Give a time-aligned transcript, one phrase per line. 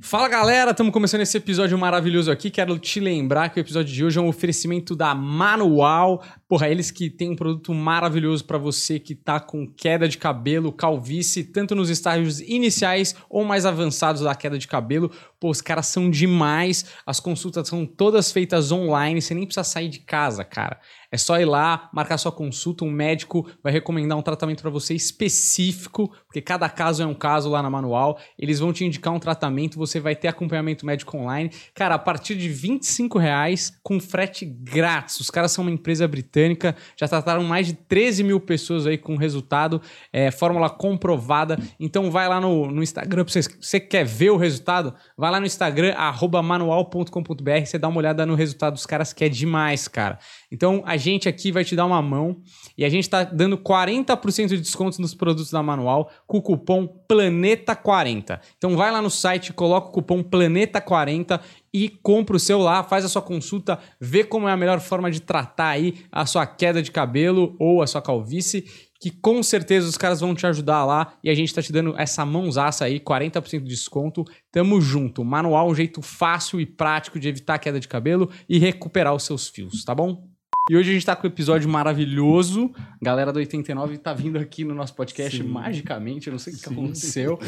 [0.00, 2.50] Fala galera, estamos começando esse episódio maravilhoso aqui.
[2.50, 6.22] Quero te lembrar que o episódio de hoje é um oferecimento da Manual.
[6.48, 10.72] Porra, eles que têm um produto maravilhoso para você que tá com queda de cabelo,
[10.72, 15.10] calvície, tanto nos estágios iniciais ou mais avançados da queda de cabelo.
[15.46, 16.86] Pô, os caras são demais.
[17.06, 20.80] As consultas são todas feitas online, você nem precisa sair de casa, cara.
[21.10, 24.94] É só ir lá, marcar sua consulta, um médico vai recomendar um tratamento para você
[24.94, 28.18] específico, porque cada caso é um caso lá na manual.
[28.38, 31.50] Eles vão te indicar um tratamento, você vai ter acompanhamento médico online.
[31.74, 35.20] Cara, a partir de 25 reais com frete grátis.
[35.20, 39.16] Os caras são uma empresa britânica, já trataram mais de 13 mil pessoas aí com
[39.16, 39.80] resultado,
[40.12, 41.58] é, fórmula comprovada.
[41.78, 45.35] Então vai lá no, no Instagram, se você, você quer ver o resultado, vai lá
[45.40, 45.94] no Instagram,
[46.42, 50.18] manual.com.br, você dá uma olhada no resultado dos caras que é demais, cara.
[50.50, 52.40] Então a gente aqui vai te dar uma mão
[52.76, 56.88] e a gente está dando 40% de desconto nos produtos da Manual com o cupom
[57.10, 58.40] Planeta40.
[58.56, 61.40] Então vai lá no site, coloca o cupom Planeta40
[61.72, 65.10] e compra o seu lá, faz a sua consulta, vê como é a melhor forma
[65.10, 68.64] de tratar aí a sua queda de cabelo ou a sua calvície,
[69.00, 71.94] que com certeza os caras vão te ajudar lá e a gente tá te dando
[71.98, 74.24] essa mãozaça aí, 40% de desconto.
[74.50, 75.24] Tamo junto.
[75.24, 79.48] Manual, um jeito fácil e prático de evitar queda de cabelo e recuperar os seus
[79.48, 80.28] fios, tá bom?
[80.68, 82.72] E hoje a gente tá com um episódio maravilhoso.
[83.00, 85.44] A galera do 89 tá vindo aqui no nosso podcast Sim.
[85.44, 86.26] magicamente.
[86.26, 87.38] Eu não sei o que aconteceu.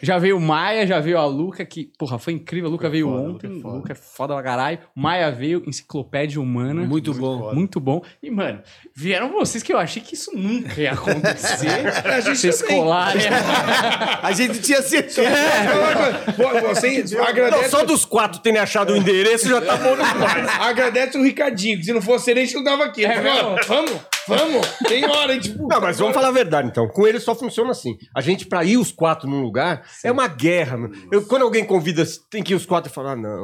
[0.00, 2.68] Já veio o Maia, já veio a Luca, que, porra, foi incrível.
[2.68, 3.48] A Luca Foi veio foda, ontem.
[3.48, 3.76] Luca é O foda.
[3.78, 4.78] Luca é foda pra caralho.
[4.94, 6.84] Maia veio, enciclopédia humana.
[6.86, 7.52] Muito bom.
[7.52, 8.00] Muito bom.
[8.22, 8.60] E, mano,
[8.94, 11.66] vieram vocês que eu achei que isso nunca ia acontecer.
[12.06, 12.76] A gente vocês também.
[12.76, 13.22] colarem.
[14.22, 15.28] A gente tinha certeza.
[16.36, 20.48] Pô, Você Não, agradece, só dos quatro terem achado o endereço já tá bom demais.
[20.60, 23.04] agradece o Ricardinho, que se não fosse ele, a gente não dava aqui.
[23.04, 23.56] É mesmo?
[23.66, 23.92] vamos,
[24.26, 25.66] vamos, tem hora, hein, tipo...
[25.66, 26.86] Não, mas vamos falar a verdade, então.
[26.88, 27.96] Com ele só funciona assim.
[28.14, 30.76] A gente, pra ir os quatro num lugar, é uma guerra.
[30.76, 30.90] meu.
[31.10, 33.42] Eu, quando alguém convida, tem que ir os quatro e falar, ah, não,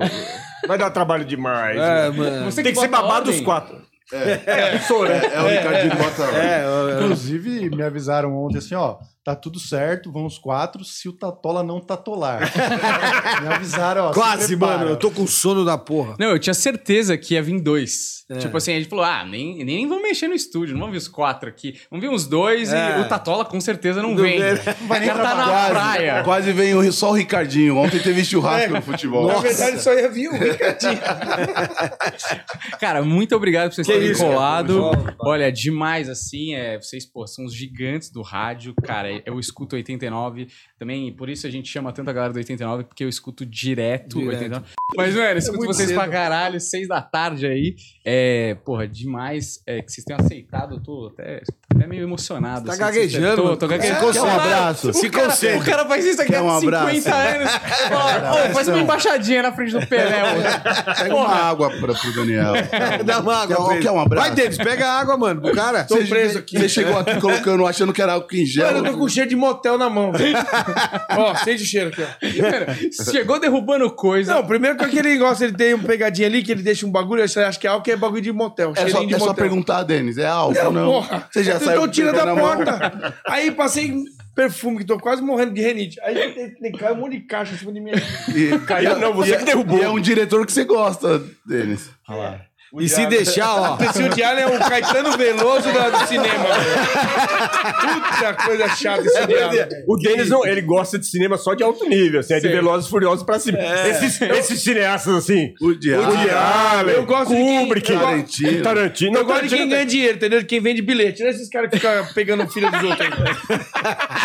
[0.68, 1.78] vai dar trabalho demais.
[1.78, 2.44] É, mano.
[2.50, 3.34] Você tem que ser bota babado ordem.
[3.34, 3.94] dos quatro.
[4.12, 5.20] É, sou, né?
[5.32, 6.22] É, o Ricardinho que bota.
[6.24, 11.12] É, Inclusive, me avisaram ontem assim, ó, tá tudo certo, vão os quatro, se o
[11.12, 12.40] Tatola não tatolar.
[13.42, 14.12] me avisaram, ó.
[14.12, 14.90] se Quase, mano.
[14.90, 16.14] Eu tô com sono da porra.
[16.18, 18.22] Não, eu tinha certeza que ia vir dois.
[18.30, 18.38] É.
[18.38, 20.98] Tipo assim, a gente falou: ah, nem, nem vamos mexer no estúdio, não vamos ver
[20.98, 21.78] os quatro aqui.
[21.90, 22.98] Vamos ver uns dois É.
[22.98, 24.40] e o Tatola com certeza não, Não vem.
[24.40, 24.52] vem.
[24.80, 26.22] Não vai nem tá na Quase, praia.
[26.24, 27.76] quase o- só o Ricardinho.
[27.76, 29.26] Ontem teve churrasco no futebol.
[29.26, 31.00] Na verdade, só ia vir o Ricardinho.
[32.80, 34.90] Cara, muito obrigado por vocês Que terem colado.
[35.20, 36.54] Olha, demais assim.
[36.54, 38.74] É, vocês, pô, são os gigantes do rádio.
[38.84, 40.48] Cara, eu escuto 89.
[40.78, 44.18] Também, por isso a gente chama tanto a galera do 89, porque eu escuto direto,
[44.18, 44.34] Direto.
[44.42, 44.64] 89.
[44.96, 45.98] Mas, velho, eu escuto muito vocês cedo.
[45.98, 47.74] pra caralho, seis da tarde aí.
[48.04, 50.74] É, porra, demais é, que vocês tenham aceitado.
[50.76, 51.42] Eu tô até,
[51.74, 52.66] até meio emocionado.
[52.66, 53.42] Tá assim, gaguejando.
[53.42, 54.12] Tô, tô gaguejando.
[54.12, 54.90] Se um abraço?
[54.90, 55.58] O Se cara, concentra.
[55.58, 57.08] o cara faz isso aqui há um 50 abraço?
[57.10, 57.50] anos.
[57.92, 60.22] Ó, faz uma embaixadinha na frente do Pelé.
[60.98, 62.52] Pega uma água pra, pro Daniel.
[63.04, 63.68] Dá uma água.
[63.70, 64.26] Quer- quer um abraço?
[64.28, 65.84] Vai, Denis, pega a água, mano, pro cara.
[65.84, 66.58] Tô preso aqui.
[66.58, 68.66] Você chegou aqui colocando, achando que era álcool em gel.
[68.66, 70.12] Mano, eu tô com cheiro de motel na mão.
[71.16, 72.50] ó, sente o cheiro aqui, ó.
[72.50, 72.76] Cara,
[73.10, 74.34] Chegou derrubando coisa.
[74.34, 77.26] Não, primeiro que aquele negócio, ele tem uma pegadinha ali, que ele deixa um bagulho,
[77.26, 78.72] você acha que é álcool, é bagulho de motel.
[78.76, 79.34] É só, de é só motel.
[79.44, 80.18] perguntar, Denis.
[80.18, 80.86] É álcool ou não?
[80.86, 83.14] Porra, Você já eu saiu tô tirando da porta.
[83.26, 83.94] Aí passei
[84.34, 86.00] perfume, que tô quase morrendo de renite.
[86.02, 87.92] Aí tem- tem- cai um monte de caixa em cima de mim.
[88.34, 89.78] E, Caiu, não, você e- que derrubou.
[89.78, 91.88] E é um diretor que você gosta, Denis.
[92.80, 93.78] E se deixar, ó.
[93.82, 96.44] Esse o Diário é o Caetano Veloso da- do cinema.
[96.44, 98.04] velho.
[98.10, 99.56] Puta coisa chata esse diabo.
[99.86, 102.48] O Denis, não, ele gosta de cinema só de alto nível, assim, é de.
[102.48, 103.58] Velozes e Furiosos pra cima.
[103.58, 106.02] Esses, esses cineastas, assim, O diabo.
[106.12, 108.62] Woody Allen, Eu gosto de quem- Kubrick, eu gosto- Tarantino.
[108.62, 109.18] Tarantino.
[109.18, 110.40] Eu gosto de quem ganha dinheiro, entendeu?
[110.40, 111.20] De quem vende bilhete.
[111.20, 113.08] Não é esses caras que ficam pegando o filho dos outros.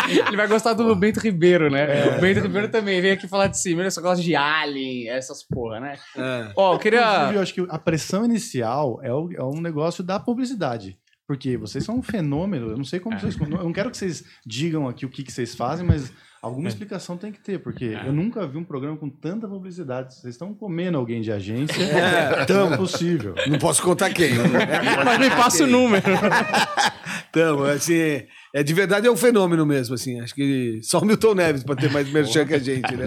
[0.06, 0.18] aí.
[0.28, 2.16] Ele vai gostar do Bento Ribeiro, né?
[2.16, 3.82] O Bento Ribeiro também vem aqui falar de cima.
[3.82, 5.94] Ele só gosta de Alien, essas porra, né?
[6.56, 7.00] Ó, eu queria.
[7.00, 8.39] Inclusive, eu acho que a pressão inicial
[9.02, 10.98] é, o- é um negócio da publicidade.
[11.26, 12.70] Porque vocês são um fenômeno.
[12.70, 13.36] Eu não sei como vocês.
[13.40, 16.12] Eu não quero que vocês digam aqui o que, que vocês fazem, mas
[16.42, 17.60] alguma explicação tem que ter.
[17.60, 20.12] Porque eu nunca vi um programa com tanta publicidade.
[20.16, 21.80] Vocês estão comendo alguém de agência.
[21.80, 23.34] É, Não é possível.
[23.48, 24.30] Não posso contar quem.
[25.04, 26.02] Mas me passa o número.
[27.30, 30.20] Então, assim, é, de verdade é um fenômeno mesmo, assim.
[30.20, 33.06] Acho que só o Milton Neves para ter mais merchan que a gente, né?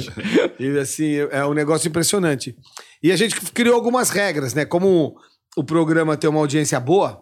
[0.60, 2.56] E, assim, é um negócio impressionante.
[3.04, 4.64] E a gente criou algumas regras, né?
[4.64, 5.18] Como
[5.58, 7.22] o programa tem uma audiência boa,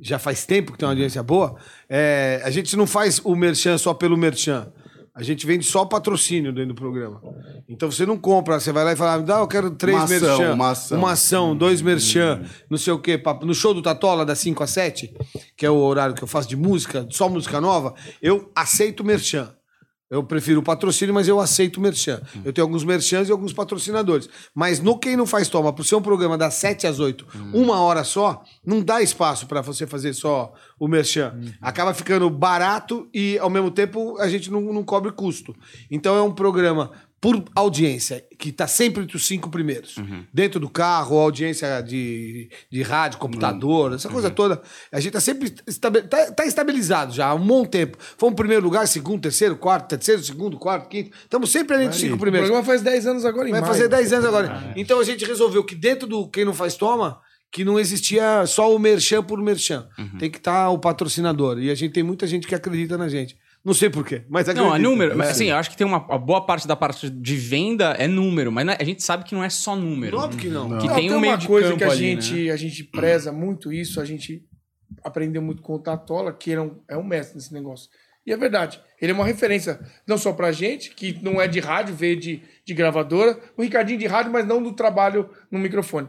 [0.00, 1.56] já faz tempo que tem uma audiência boa,
[1.88, 4.72] é, a gente não faz o merchan só pelo merchan.
[5.12, 7.22] A gente vende só patrocínio dentro do programa.
[7.66, 10.20] Então você não compra, você vai lá e fala, ah, eu quero três Uma ação,
[10.20, 10.52] merchan.
[10.52, 10.98] uma ação.
[10.98, 13.20] Uma ação, dois merchan, não sei o quê.
[13.40, 15.14] No show do Tatola, das 5 às 7,
[15.56, 19.50] que é o horário que eu faço de música, só música nova, eu aceito merchan.
[20.08, 22.22] Eu prefiro o patrocínio, mas eu aceito o merchan.
[22.44, 24.28] Eu tenho alguns merchans e alguns patrocinadores.
[24.54, 27.80] Mas no Quem Não Faz Toma, por ser um programa das 7 às 8, uma
[27.80, 31.34] hora só, não dá espaço para você fazer só o merchan.
[31.60, 35.54] Acaba ficando barato e, ao mesmo tempo, a gente não, não cobre custo.
[35.90, 36.92] Então é um programa
[37.26, 39.96] por audiência, que está sempre entre os cinco primeiros.
[40.32, 44.62] Dentro do carro, audiência de, de rádio, computador, essa coisa toda.
[44.92, 47.98] A gente está sempre estabe- tá, tá estabilizado já há um bom tempo.
[48.16, 51.10] Fomos em primeiro lugar, segundo, terceiro, quarto, terceiro, segundo, quarto, quinto.
[51.24, 52.48] Estamos sempre ali entre os cinco O primeiros.
[52.48, 53.72] programa faz 10 anos agora em Vai maio.
[53.72, 54.72] fazer 10 anos agora.
[54.76, 57.18] Então a gente resolveu que dentro do Quem Não Faz Toma,
[57.50, 59.88] que não existia só o merchan por merchan.
[60.18, 61.58] Tem que estar o patrocinador.
[61.58, 63.36] E a gente tem muita gente que acredita na gente.
[63.66, 64.64] Não sei porquê, mas acredita.
[64.68, 65.16] Não, é número.
[65.18, 65.30] Mas, É.
[65.32, 68.52] assim, eu acho que tem uma a boa parte da parte de venda é número,
[68.52, 70.16] mas não é- a gente sabe que não é só número.
[70.18, 70.78] Óbvio que não.
[70.78, 72.20] Que Não, tem um meio uma de coisa campo que a ali, né?
[72.20, 74.44] gente, a gente preza muito isso, a gente
[75.02, 77.90] aprendeu muito com o Tatola, que ele é um, é um mestre nesse negócio.
[78.24, 78.80] E é verdade.
[79.00, 82.42] Ele é uma referência, não só pra gente, que não é de rádio, veio de,
[82.64, 86.08] de gravadora, o Ricardinho de rádio, mas não do trabalho no microfone.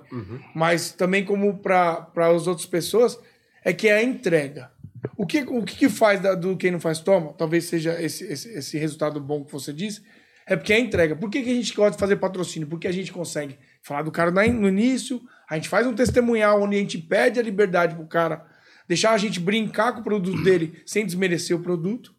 [0.56, 3.19] Mas também como para as outras pessoas,
[3.65, 4.71] é que é a entrega.
[5.17, 8.49] O que, o que, faz da- do Quem Não Faz Toma, talvez seja esse, esse,
[8.49, 10.01] esse resultado bom que você disse,
[10.45, 11.15] é porque é entrega.
[11.15, 12.67] Por que, que a gente gosta de fazer patrocínio?
[12.67, 16.75] Porque a gente consegue falar do cara no início, a gente faz um testemunhal onde
[16.75, 18.45] a gente pede a liberdade pro cara,
[18.88, 22.15] deixar a gente brincar com o produto dele sem desmerecer o produto.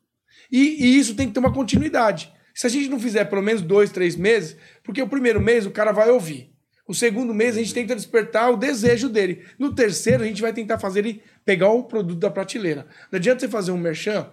[0.50, 2.32] E, e isso tem que ter uma continuidade.
[2.54, 5.70] Se a gente não fizer pelo menos dois, três meses, porque o primeiro mês o
[5.70, 6.52] cara vai ouvir.
[6.88, 9.44] O segundo mês a gente tenta despertar o desejo dele.
[9.58, 12.84] No terceiro, a gente vai tentar fazer ele pegar o produto da prateleira.
[13.10, 14.26] Não adianta você fazer um merchan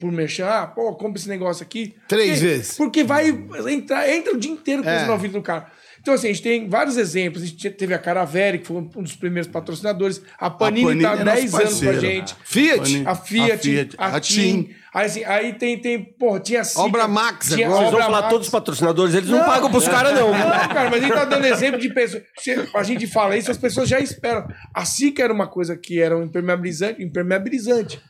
[0.00, 1.94] por merchan, ah, pô, compra esse negócio aqui.
[2.08, 2.76] Três Porque- vezes.
[2.76, 3.28] Porque vai
[3.68, 5.06] entrar, entra o dia inteiro com É.
[5.06, 5.70] na vida do cara.
[6.00, 7.42] Então, assim, a gente tem vários exemplos.
[7.42, 10.20] A gente teve a Caravere, que foi um dos primeiros patrocinadores.
[10.38, 12.34] A Panini, Panini tá há é 10 nosso anos com a gente.
[12.44, 12.78] Fiat.
[12.78, 13.06] Panini.
[13.06, 14.70] A Fiat, A Fiat, a, a TIM.
[14.98, 17.82] Aí, assim, aí tem, tem, porra, tinha Sica, Obra Max tinha agora.
[17.82, 18.32] Vocês vão falar Max.
[18.32, 20.32] todos os patrocinadores, eles não, pagam pros caras, não.
[20.32, 22.24] Não, cara, mas a gente tá dando exemplo de pessoas.
[22.38, 24.48] Se a gente fala isso, as pessoas já esperam.
[24.74, 27.00] A Sica era uma coisa que era um impermeabilizante.
[27.00, 28.02] impermeabilizante.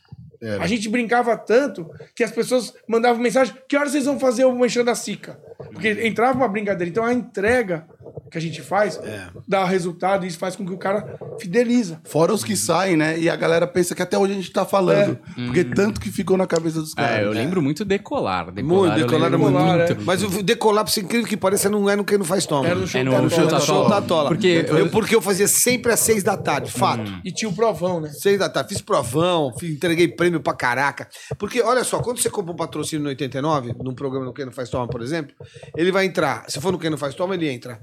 [0.59, 4.55] A gente brincava tanto que as pessoas mandavam mensagem: que horas vocês vão fazer o
[4.55, 5.39] manchão da Sica?
[5.71, 6.89] Porque entrava uma brincadeira.
[6.89, 7.85] Então a entrega
[8.31, 8.99] que a gente faz
[9.47, 11.99] dá resultado e isso faz com que o cara fideliza.
[12.05, 13.19] Fora os que saem, né?
[13.19, 15.17] E a galera pensa que até hoje a gente tá falando.
[15.35, 17.17] Porque tanto que ficou na cabeça dos caras.
[17.19, 18.51] É, eu lembro muito decolar.
[18.51, 19.57] Decolar, Muito, eu decolar é lembro muito.
[19.57, 19.97] Decolar, é.
[20.05, 22.65] Mas o decolar, por incrível que pareça, não é no Quem Não Faz Toma.
[22.67, 23.51] Era no show É no show Tola.
[23.51, 24.29] da show da Tola.
[24.29, 27.03] Porque eu, porque eu fazia sempre às seis da tarde, fato.
[27.23, 28.09] E tinha o provão, né?
[28.09, 31.07] Seis da tarde, fiz provão, fiz- entreguei prêmio pra caraca.
[31.37, 34.51] Porque, olha só, quando você compra um patrocínio no 89, num programa no Quem Não
[34.51, 35.33] Faz Toma, por exemplo,
[35.75, 37.79] ele vai entrar, se for no Quem Não Faz Toma, ele entra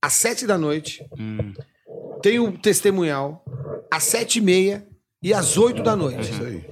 [0.00, 1.04] às sete da noite,
[2.22, 3.44] tem o testemunhal,
[3.90, 4.86] às sete e meia
[5.22, 6.30] e às oito da noite.
[6.30, 6.64] Isso aí.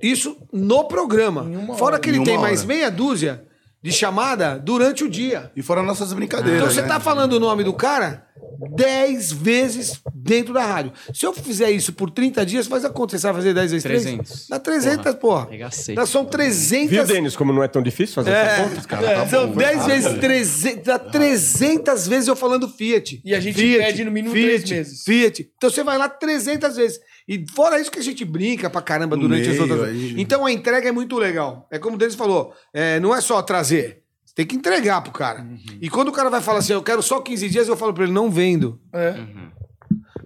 [0.00, 1.46] Isso no programa.
[1.76, 2.42] Fora que Em ele tem hora.
[2.42, 3.44] mais meia dúzia
[3.82, 5.50] de chamada durante o dia.
[5.56, 6.60] E fora nossas brincadeiras.
[6.60, 6.88] Então você né?
[6.88, 8.27] tá falando o nome do cara
[8.76, 10.92] 10 vezes dentro da rádio.
[11.12, 13.12] Se eu fizer isso por 30 dias, faz a conta.
[13.12, 14.02] Você sabe fazer 10 vezes 3?
[14.02, 14.48] 300.
[14.48, 15.42] Dá 300, porra.
[15.42, 15.94] Arregacei.
[15.94, 16.90] Dá, são 300...
[16.90, 18.88] Viu, Denis, como não é tão difícil fazer essa conta?
[18.88, 19.86] Cara, tá São bom, 10 vai.
[19.86, 23.20] vezes 300, dá 300 vezes eu falando Fiat.
[23.24, 25.02] E a gente Fiat, pede no mínimo Fiat, três meses.
[25.04, 25.50] Fiat.
[25.56, 27.00] Então você vai lá 300 vezes.
[27.26, 29.88] E fora isso que a gente brinca pra caramba durante as meio, outras...
[29.90, 30.14] aí.
[30.16, 31.68] Então a entrega é muito legal.
[31.70, 34.02] É como o Denis falou, é, não é só trazer.
[34.38, 35.40] Tem que entregar pro cara.
[35.40, 35.58] Uhum.
[35.82, 38.04] E quando o cara vai falar assim, eu quero só 15 dias, eu falo pra
[38.04, 38.80] ele, não vendo.
[38.92, 39.16] É.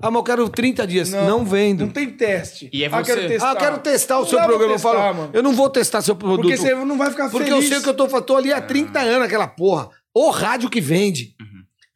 [0.02, 1.08] Ah, mas eu quero 30 dias.
[1.12, 1.86] Não, vendo.
[1.86, 2.68] Não tem teste.
[2.70, 3.48] E é Ah, você- quero testar.
[3.48, 4.72] Ah, eu quero testar o Não seu programa.
[4.74, 5.30] testar, eu falo, mano.
[5.32, 6.42] eu não vou testar seu produto.
[6.42, 7.64] Porque você não vai ficar Porque feliz.
[7.64, 9.88] eu sei que eu tô, tô ali há 30 anos, aquela porra.
[10.14, 11.34] O rádio que vende.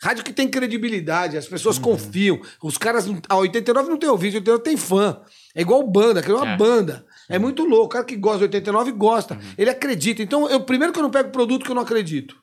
[0.01, 2.41] Rádio que tem credibilidade, as pessoas confiam.
[2.63, 3.07] Os caras.
[3.07, 5.21] não- A 89 não tem ouvinte, 89 tem fã.
[5.55, 6.57] É igual banda, que é uma É.
[6.57, 7.05] banda.
[7.29, 7.87] É muito louco.
[7.87, 9.39] O cara que gosta de 89 gosta.
[9.59, 10.23] Ele acredita.
[10.23, 12.37] Então, eu primeiro que eu não pego produto que eu não acredito.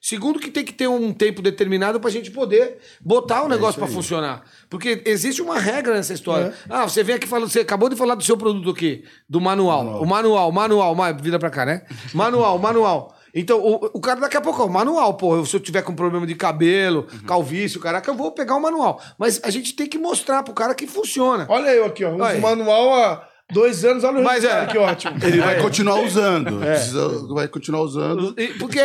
[0.00, 3.88] Segundo, que tem que ter um tempo determinado pra gente poder botar o negócio pra
[3.88, 4.44] funcionar.
[4.70, 6.54] Porque existe uma regra nessa história.
[6.68, 10.00] Ah, você vem aqui falando, você acabou de falar do seu produto aqui, do manual.
[10.00, 11.82] O manual, manual, ma- vira pra cá, né?
[12.14, 13.16] Manual, manual.
[13.34, 16.26] Então, o, o cara daqui a pouco, ó, manual, pô, se eu tiver com problema
[16.26, 19.02] de cabelo, calvície, o caraca, eu vou pegar o manual.
[19.18, 21.46] Mas a gente tem que mostrar pro cara que funciona.
[21.48, 22.14] Olha eu aqui, ó.
[22.14, 22.40] Uso Aí.
[22.40, 24.04] manual há dois anos.
[24.04, 24.72] Olha o Mas resultado, é.
[24.72, 25.16] que ótimo.
[25.22, 26.62] Ele vai continuar usando.
[26.64, 26.74] É.
[26.74, 28.34] Precisa- vai continuar usando.
[28.58, 28.80] Porque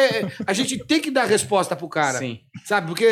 [0.45, 2.19] a gente tem que dar resposta pro cara.
[2.19, 2.39] Sim.
[2.65, 2.87] Sabe?
[2.87, 3.05] Porque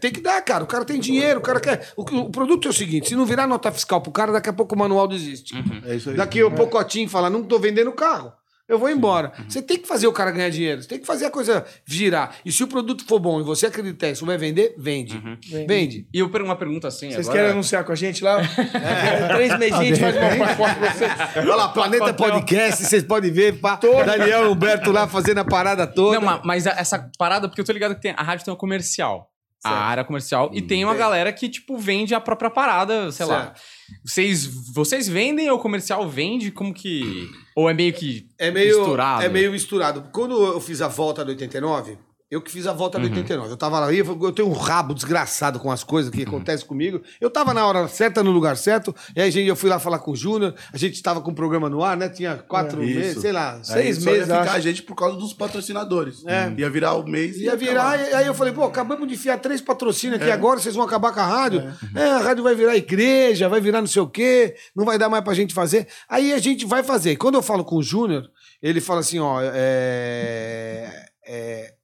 [0.00, 0.64] tem que dar, cara.
[0.64, 1.92] O cara tem dinheiro, o cara quer.
[1.96, 4.52] O, o produto é o seguinte: se não virar nota fiscal pro cara, daqui a
[4.52, 5.54] pouco o manual desiste.
[5.86, 6.16] É isso aí.
[6.16, 8.32] Daqui a pouco a TIM fala: não tô vendendo carro.
[8.66, 9.30] Eu vou embora.
[9.46, 10.80] Você tem que fazer o cara ganhar dinheiro.
[10.82, 12.36] Você tem que fazer a coisa girar.
[12.44, 15.22] E se o produto for bom e você acreditar isso vai vender, vende.
[15.66, 16.08] Vende.
[16.12, 17.38] E eu per- uma pergunta assim Vocês agora.
[17.38, 18.38] querem anunciar com a gente lá?
[19.36, 21.12] Três meses a gente faz uma pacote pra vocês.
[21.36, 23.60] Olha lá, Planeta Podcast, vocês podem ver.
[23.60, 26.18] Pá, Daniel Humberto lá fazendo a parada toda.
[26.18, 28.58] Não, ma- mas essa parada, porque eu tô ligado que tem, a rádio tem uma
[28.58, 29.30] comercial.
[29.68, 30.50] A área comercial.
[30.52, 33.44] E tem uma galera que, tipo, vende a própria parada, sei lá.
[33.44, 33.60] Certo.
[34.04, 36.50] Vocês, vocês vendem ou o comercial vende?
[36.50, 37.30] Como que.
[37.54, 38.28] Ou é meio que.
[38.38, 39.22] É meio Misturado.
[39.22, 40.08] É meio misturado.
[40.12, 41.98] Quando eu fiz a volta do 89,
[42.34, 43.52] eu que fiz a volta do 89.
[43.52, 47.00] Eu tava lá, eu tenho um rabo desgraçado com as coisas que acontecem comigo.
[47.20, 50.00] Eu tava na hora certa, no lugar certo, e aí gente, eu fui lá falar
[50.00, 52.08] com o Júnior, a gente tava com o programa no ar, né?
[52.08, 52.98] Tinha quatro Isso.
[52.98, 54.56] meses, sei lá, Aí seis só ia meses, ficar acho.
[54.56, 56.24] a gente por causa dos patrocinadores.
[56.26, 56.52] É.
[56.58, 59.38] Ia virar o mês e Ia virar, e aí eu falei, pô, acabamos de enfiar
[59.38, 61.62] três patrocínios aqui agora, vocês vão acabar com a rádio?
[61.94, 62.10] É.
[62.10, 65.22] a rádio vai virar igreja, vai virar não sei o quê, não vai dar mais
[65.22, 65.86] pra gente fazer.
[66.08, 67.14] Aí a gente vai fazer.
[67.14, 68.28] Quando eu falo com o Júnior,
[68.60, 71.74] ele fala assim, ó, é, é,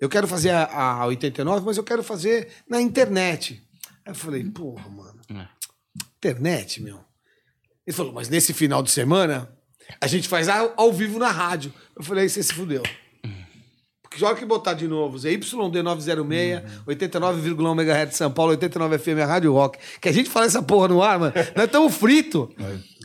[0.00, 0.64] eu quero fazer a,
[1.02, 3.62] a 89, mas eu quero fazer na internet.
[4.04, 5.46] Aí eu falei, porra, mano, É.
[6.18, 7.00] internet, meu.
[7.86, 9.48] Ele falou, mas nesse final de semana,
[10.00, 11.72] a gente faz ao, ao vivo na rádio.
[11.96, 12.82] Eu falei, aí você se fudeu.
[14.02, 18.98] Porque já hora que botar de novo, ZYD 906, 89,1 MHz de São Paulo, 89
[18.98, 19.78] FM, a Rádio Rock.
[20.00, 21.32] Que a gente fala essa porra no ar, mano.
[21.56, 22.48] Nós estamos fritos.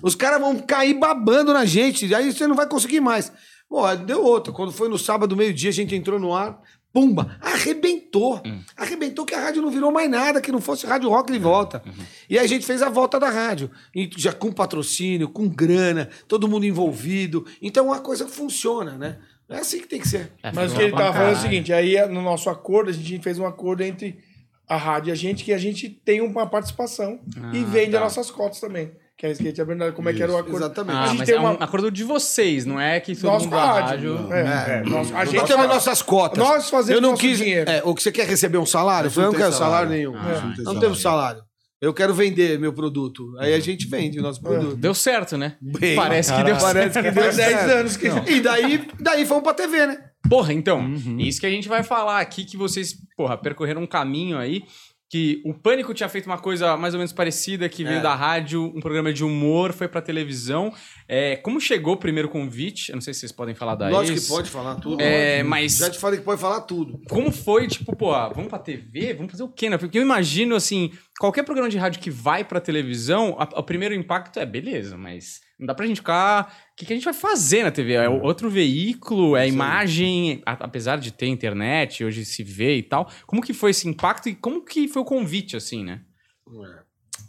[0.03, 2.13] Os caras vão cair babando na gente.
[2.13, 3.31] Aí você não vai conseguir mais.
[3.71, 4.51] Pô, deu outra.
[4.51, 6.61] Quando foi no sábado, meio-dia, a gente entrou no ar.
[6.91, 7.37] Pumba!
[7.39, 8.41] Arrebentou.
[8.75, 11.81] Arrebentou que a rádio não virou mais nada, que não fosse Rádio Rock de volta.
[12.29, 13.71] E aí a gente fez a volta da rádio.
[13.95, 17.45] E já com patrocínio, com grana, todo mundo envolvido.
[17.61, 19.19] Então a coisa funciona, né?
[19.47, 20.33] É assim que tem que ser.
[20.53, 23.23] Mas o que ele tava falando é o seguinte, aí no nosso acordo, a gente
[23.23, 24.19] fez um acordo entre
[24.67, 27.21] a rádio e a gente, que a gente tem uma participação
[27.53, 27.99] e vende tá.
[27.99, 28.91] as nossas cotas também.
[29.21, 30.57] Que é isso que a gente abordou, como é que era o acordo.
[30.57, 30.95] Exatamente.
[30.97, 31.51] a Ah, gente mas tem é uma...
[31.51, 34.15] um acordo de vocês, não é que todo Nós mundo a rádio.
[34.17, 34.33] rádio.
[34.33, 34.39] É,
[34.79, 36.39] é, nós- a Nós gente temos nossas cotas.
[36.39, 37.37] Nós fazemos Eu não nosso quis.
[37.37, 37.69] dinheiro.
[37.69, 39.09] É, o que você quer receber um salário?
[39.09, 39.95] Eu falei, eu não não quero salário, salário.
[39.95, 40.15] nenhum.
[40.17, 40.79] Ah, não não salário.
[40.79, 41.43] temos salário.
[41.79, 43.35] Eu quero vender meu produto.
[43.37, 44.75] Aí a gente vende o nosso produto.
[44.75, 45.55] Deu certo, né?
[45.61, 47.05] Bem, Parece que deu Parece certo.
[47.05, 47.71] que deu Faz 10 certo.
[47.71, 48.07] anos que...
[48.31, 49.99] E daí, daí fomos pra TV, né?
[50.27, 54.37] Porra, então, isso que a gente vai falar aqui, que vocês, porra, percorreram um caminho
[54.39, 54.63] aí,
[55.11, 58.01] que o Pânico tinha feito uma coisa mais ou menos parecida, que veio É.
[58.01, 60.73] da rádio, um programa de humor, foi pra televisão.
[61.05, 62.89] É, como chegou o primeiro convite?
[62.91, 63.91] Eu não sei se vocês podem falar daí.
[63.91, 65.01] Lógico que pode falar tudo.
[65.01, 67.01] É, mas Já te falei que pode falar tudo.
[67.09, 69.13] como foi, tipo, pô, vamos pra TV?
[69.13, 69.77] Vamos fazer o quê, né?
[69.77, 73.93] Porque eu imagino, assim, qualquer programa de rádio que vai pra televisão, a- o primeiro
[73.93, 76.51] impacto é beleza, mas não dá pra gente ficar.
[76.73, 77.93] O que, que a gente vai fazer na TV?
[77.93, 83.09] É outro veículo, é imagem, a- apesar de ter internet, hoje se vê e tal.
[83.27, 86.01] Como que foi esse impacto e como que foi o convite, assim, né?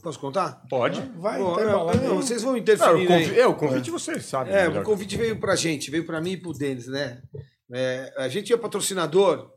[0.03, 0.63] Posso contar?
[0.69, 1.01] Pode.
[1.19, 3.05] Vai, Pô, tá não, não, vocês vão Não, interferir.
[3.05, 3.39] o convi- aí.
[3.39, 4.51] é, o convite você sabe.
[4.51, 4.83] É, melhor.
[4.83, 7.23] o convite veio pra gente, veio pra mim e pro Denis, né?
[7.73, 9.49] É, a gente tinha patrocinador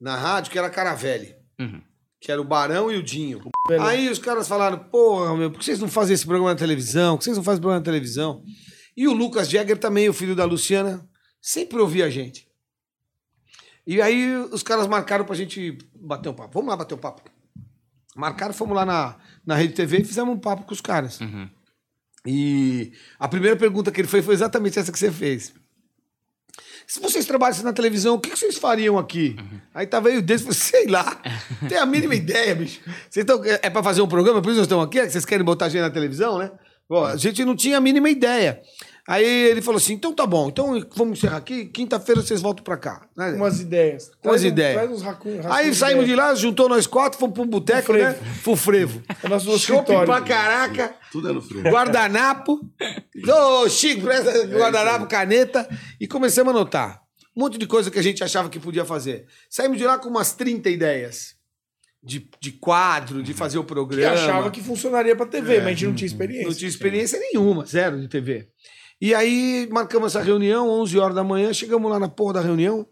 [0.00, 1.80] na rádio que era a Caravelli, Uhum.
[2.20, 3.40] que era o Barão e o Dinho.
[3.66, 3.90] Beleza.
[3.90, 7.14] Aí os caras falaram, porra, meu, por que vocês não fazem esse programa na televisão?
[7.16, 8.42] Por que vocês não fazem programa na televisão?
[8.96, 11.08] E o Lucas Jäger também, o filho da Luciana,
[11.40, 12.48] sempre ouvia a gente.
[13.86, 16.54] E aí os caras marcaram pra gente bater um papo.
[16.54, 17.22] Vamos lá bater um papo.
[18.14, 21.20] Marcaram, fomos lá na, na Rede TV e fizemos um papo com os caras.
[21.20, 21.48] Uhum.
[22.26, 25.54] E a primeira pergunta que ele fez foi exatamente essa que você fez.
[26.92, 29.34] Se vocês trabalhassem na televisão, o que que vocês fariam aqui?
[29.72, 31.22] Aí tava aí o deles, falei, sei lá,
[31.66, 32.82] tem a mínima ideia, bicho.
[33.08, 34.98] Vocês tão, é pra fazer um programa, por isso nós estamos aqui?
[34.98, 36.52] É que vocês querem botar a gente na televisão, né?
[36.86, 38.60] Pô, a gente não tinha a mínima ideia.
[39.08, 42.76] Aí ele falou assim, então tá bom, então vamos encerrar aqui, quinta-feira vocês voltam pra
[42.76, 43.08] cá.
[43.16, 43.32] Né?
[43.32, 44.04] Umas ideias.
[44.04, 44.74] Umas Traz um- ideias.
[44.74, 47.98] Traz uns racun, Aí saímos de lá, juntou nós quatro, fomos pra um boteco, Pro
[47.98, 48.14] né?
[48.14, 48.42] frevo.
[48.44, 49.02] Pro frevo.
[49.24, 50.06] É nosso escritório.
[50.06, 51.64] pra caraca Tudo é no freio.
[51.64, 52.60] guardanapo.
[53.28, 55.68] Ô, Chico, presta guardanapo, caneta.
[56.00, 57.02] E começamos a anotar.
[57.36, 59.26] Um monte de coisa que a gente achava que podia fazer.
[59.50, 61.34] Saímos de lá com umas 30 ideias.
[62.04, 64.12] De, de quadro, de fazer o Que programa.
[64.14, 66.48] achava que funcionaria pra TV, mas a gente não tinha experiência.
[66.48, 68.48] Não tinha experiência nenhuma, zero de TV.
[69.04, 72.86] E aí marcamos essa reunião, 11 horas da manhã, chegamos lá na porra da reunião.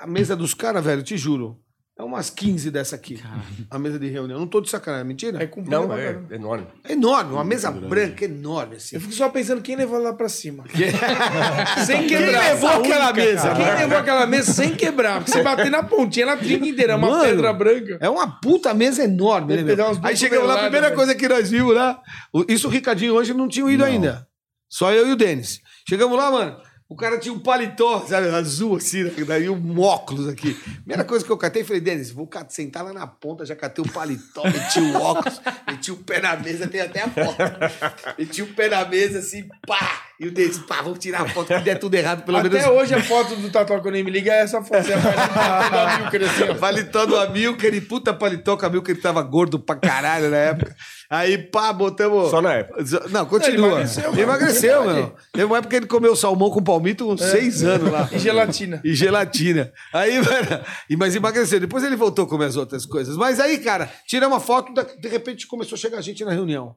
[0.00, 1.56] A mesa dos caras, velho, te juro.
[1.96, 3.22] É umas 15 dessa aqui.
[3.70, 4.40] A mesa de reunião.
[4.40, 5.38] Não tô de sacanagem, mentira?
[5.38, 6.66] Aí cumpriu Não, é enorme.
[6.84, 8.96] É enorme, uma mesa branca enorme, assim.
[8.96, 10.64] Eu fico só pensando quem levou lá pra cima.
[11.86, 12.48] Sem Quem quebrar.
[12.50, 13.42] levou Essa aquela única, mesa?
[13.42, 13.54] cara.
[13.54, 15.18] Quem levou aquela mesa sem quebrar?
[15.20, 16.92] Porque você bater na pontinha, ela trinca inteira.
[16.94, 17.98] É uma Mano, pedra branca.
[18.00, 19.76] É uma puta mesa enorme, né, meu?
[20.02, 20.96] Aí chegamos lá, a primeira velho.
[20.96, 22.02] coisa que nós vimos lá.
[22.48, 24.26] Isso o Ricardinho hoje não tinha ido ainda.
[24.76, 25.62] Só eu e o Denis.
[25.88, 26.60] Chegamos lá, mano.
[26.86, 29.10] O cara tinha um paletó, sabe, azul assim, né?
[29.26, 30.52] daí um óculos aqui.
[30.52, 33.90] Primeira coisa que eu catei, falei, Denis, vou sentar lá na ponta, já catei o
[33.90, 37.38] paletó, meti o óculos, meti o pé na mesa, tem até a foto.
[38.18, 40.05] Meti o pé na mesa, assim, pá!
[40.18, 42.66] E o Denis, pá, vamos tirar a foto que der tudo errado, pelo Até menos.
[42.68, 44.76] hoje a foto do Tatuá quando ele me liga é essa foto.
[44.90, 46.58] É a foto do Amilcar, assim.
[46.58, 50.36] Paletó do Amilcar e puta paletó com o Amilcar, ele tava gordo pra caralho na
[50.38, 50.74] época.
[51.10, 52.30] Aí, pá, botamos.
[52.30, 52.82] Só na época.
[53.10, 53.52] Não, continua.
[53.52, 54.94] Ele emagreceu, Ele emagreceu, mano.
[54.94, 55.14] meu.
[55.32, 58.08] Teve uma época que ele comeu salmão com palmito uns seis anos lá.
[58.10, 58.80] E gelatina.
[58.82, 59.70] E gelatina.
[59.92, 61.60] Aí, mano, e- mas emagreceu.
[61.60, 63.16] Depois ele voltou a comer as outras coisas.
[63.18, 66.74] Mas aí, cara, tiramos uma foto, de repente começou a chegar gente na reunião.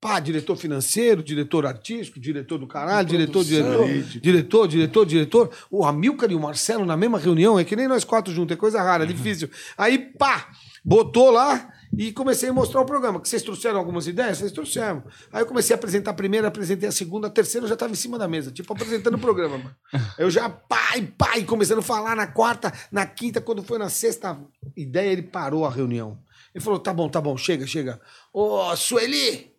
[0.00, 3.88] Pá, diretor financeiro, diretor artístico, diretor do caralho, diretor, diretor,
[4.20, 5.50] diretor, diretor, diretor.
[5.68, 8.56] O Amilcar e o Marcelo na mesma reunião, é que nem nós quatro juntos, é
[8.56, 9.50] coisa rara, difícil.
[9.76, 10.50] Aí, pá,
[10.84, 13.20] botou lá e comecei a mostrar o programa.
[13.20, 14.38] Que vocês trouxeram algumas ideias?
[14.38, 15.02] Vocês trouxeram.
[15.32, 17.92] Aí eu comecei a apresentar a primeira, apresentei a segunda, a terceira eu já estava
[17.92, 19.76] em cima da mesa, tipo apresentando o programa, mano.
[20.16, 24.38] Eu já, pai, pai, começando a falar na quarta, na quinta, quando foi na sexta
[24.76, 26.18] ideia, ele parou a reunião.
[26.54, 28.00] Ele falou: tá bom, tá bom, chega, chega.
[28.32, 29.57] Ô, Sueli!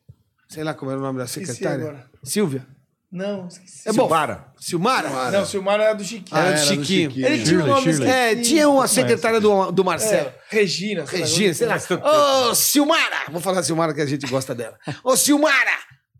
[0.49, 1.85] Sei lá como era o nome da secretária.
[1.85, 2.09] agora.
[2.23, 2.65] Silvia.
[3.11, 3.87] Não, esqueci.
[3.89, 4.03] É bom.
[4.03, 4.45] Silmara.
[4.59, 5.31] Silmara?
[5.31, 6.25] Não, Silmar era do Chiquinho.
[6.31, 7.09] Ah, era era do Chiquinho.
[7.09, 7.27] Chiquinho.
[7.27, 10.27] Ele tinha um nome Shirley, É, tinha uma secretária do, do Marcelo.
[10.29, 11.07] É, Regina.
[11.07, 12.49] sei lá, Regina, sei lá.
[12.49, 13.17] Ô, Silmara!
[13.31, 14.77] Vou falar Silmara que a gente gosta dela.
[15.03, 15.71] Ô, Silmara!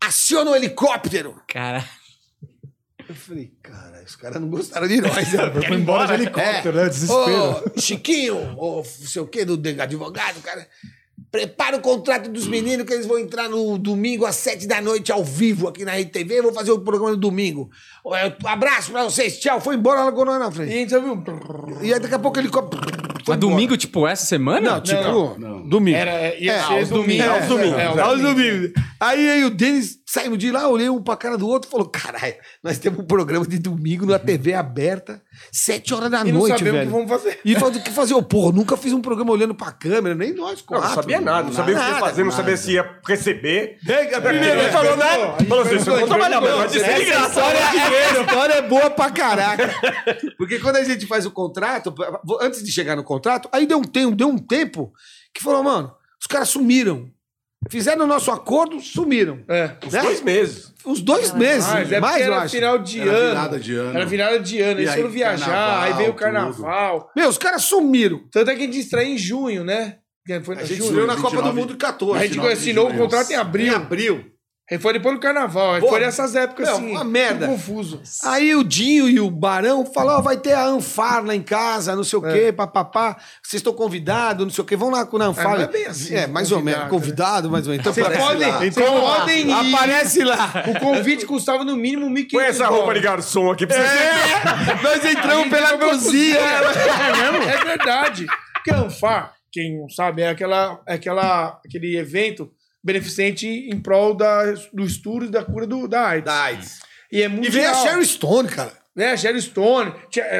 [0.02, 1.40] Aciona o helicóptero!
[1.46, 1.84] Cara.
[3.08, 5.32] Eu falei, cara, os caras não gostaram de nós.
[5.32, 5.50] né?
[5.66, 6.88] Foi embora de helicóptero, né?
[6.88, 7.72] Desespero.
[7.76, 10.66] Ô, Chiquinho, não sei o quê, do advogado, cara.
[11.30, 15.12] Prepara o contrato dos meninos que eles vão entrar no domingo às sete da noite
[15.12, 16.42] ao vivo aqui na RTV.
[16.42, 17.70] Vou fazer o programa no domingo.
[18.04, 19.60] Eu- Abraço pra vocês, tchau.
[19.60, 20.88] Foi embora, largou nós na E frente.
[20.98, 21.22] viu.
[21.82, 22.82] E aí daqui a pouco o helicóptero.
[23.24, 24.72] foi Mas domingo, tipo, essa semana?
[24.72, 25.36] Não, tipo,
[25.68, 25.96] domingo.
[25.96, 27.22] Era, ia É, ser aos domingo.
[27.22, 27.26] domingos.
[27.26, 27.78] É, Aos domingos.
[27.78, 28.72] é, aos domingos.
[28.98, 31.88] Aí, aí o Denis saímos de lá, olhei um pra cara do outro e falou:
[31.88, 36.40] caralho, nós temos um programa de domingo na TV aberta, sete horas da E não
[36.40, 36.86] noite, sabemos o velho.
[36.86, 37.40] que vamos fazer.
[37.44, 38.14] E falou, o que fazer?
[38.14, 40.88] Ô, porra, nunca fiz um programa olhando pra câmera, nem nós, Não, quatro.
[40.88, 43.78] não sabia nada, não sabia o que ia fazer, não sabia se ia receber.
[43.84, 45.44] Primeiro, Ele falou nada.
[45.48, 47.28] Falou assim, não trabalhar, mas vai ser de essa graça.
[47.28, 49.70] história, essa história é boa pra caraca.
[50.36, 51.94] Porque quando a gente faz o contrato,
[52.40, 54.92] antes de chegar no contrato, aí deu um tempo, deu um tempo
[55.34, 57.08] que falou, mano, os caras sumiram.
[57.70, 59.40] Fizeram o nosso acordo, sumiram.
[59.48, 59.68] É.
[59.90, 60.02] Né?
[60.02, 60.74] dois meses.
[60.84, 61.68] Uns dois meses.
[61.72, 62.54] Mas é mais, eu era acho.
[62.56, 63.28] final de Era ano.
[63.28, 63.96] virada de ano.
[63.96, 64.80] Era virada de ano.
[64.80, 66.20] E Eles aí, foram viajar, carnaval, aí veio o tudo.
[66.22, 67.10] carnaval.
[67.14, 68.20] Meu, os caras sumiram.
[68.30, 69.96] Tanto é que a gente estreia em junho, né?
[70.42, 71.06] Foi A gente junho.
[71.06, 72.18] na 29, Copa do Mundo de 14.
[72.18, 74.24] A gente 29 de assinou o contrato em Em abril.
[74.70, 75.74] Aí foi depois do carnaval.
[75.74, 76.90] Aí Pô, foi nessas épocas meu, assim.
[76.92, 77.46] uma merda.
[77.48, 78.00] confuso.
[78.24, 81.96] Aí o Dinho e o Barão falaram, ó, vai ter a Anfar lá em casa,
[81.96, 83.16] não sei o quê, papapá.
[83.42, 84.76] Vocês estão convidados, não sei o quê.
[84.76, 85.54] Vão lá com a Anfar.
[85.54, 86.88] É, não é bem assim, É, mais ou menos.
[86.88, 87.80] Convidado, mais ou menos.
[87.86, 88.58] Então, Vocês podem, lá.
[88.58, 89.74] vocês Então, podem ir.
[89.74, 90.64] Aparece lá.
[90.68, 93.82] O convite custava no mínimo 1.500 Põe essa roupa de garçom aqui pra você.
[93.82, 96.38] É, nós entramos pela cozinha.
[96.38, 97.48] É mesmo?
[97.48, 98.26] É verdade.
[98.54, 102.50] Porque a Anfar, quem não sabe, é, aquela, é aquela, aquele evento
[102.82, 106.24] beneficente em prol da, do estudo e da cura do, da AIDS.
[106.24, 106.80] Da AIDS.
[107.12, 107.52] E é E mundial.
[107.52, 108.72] veio a Sherry Stone, cara.
[108.94, 109.10] né?
[109.12, 109.92] A Sherry Stone,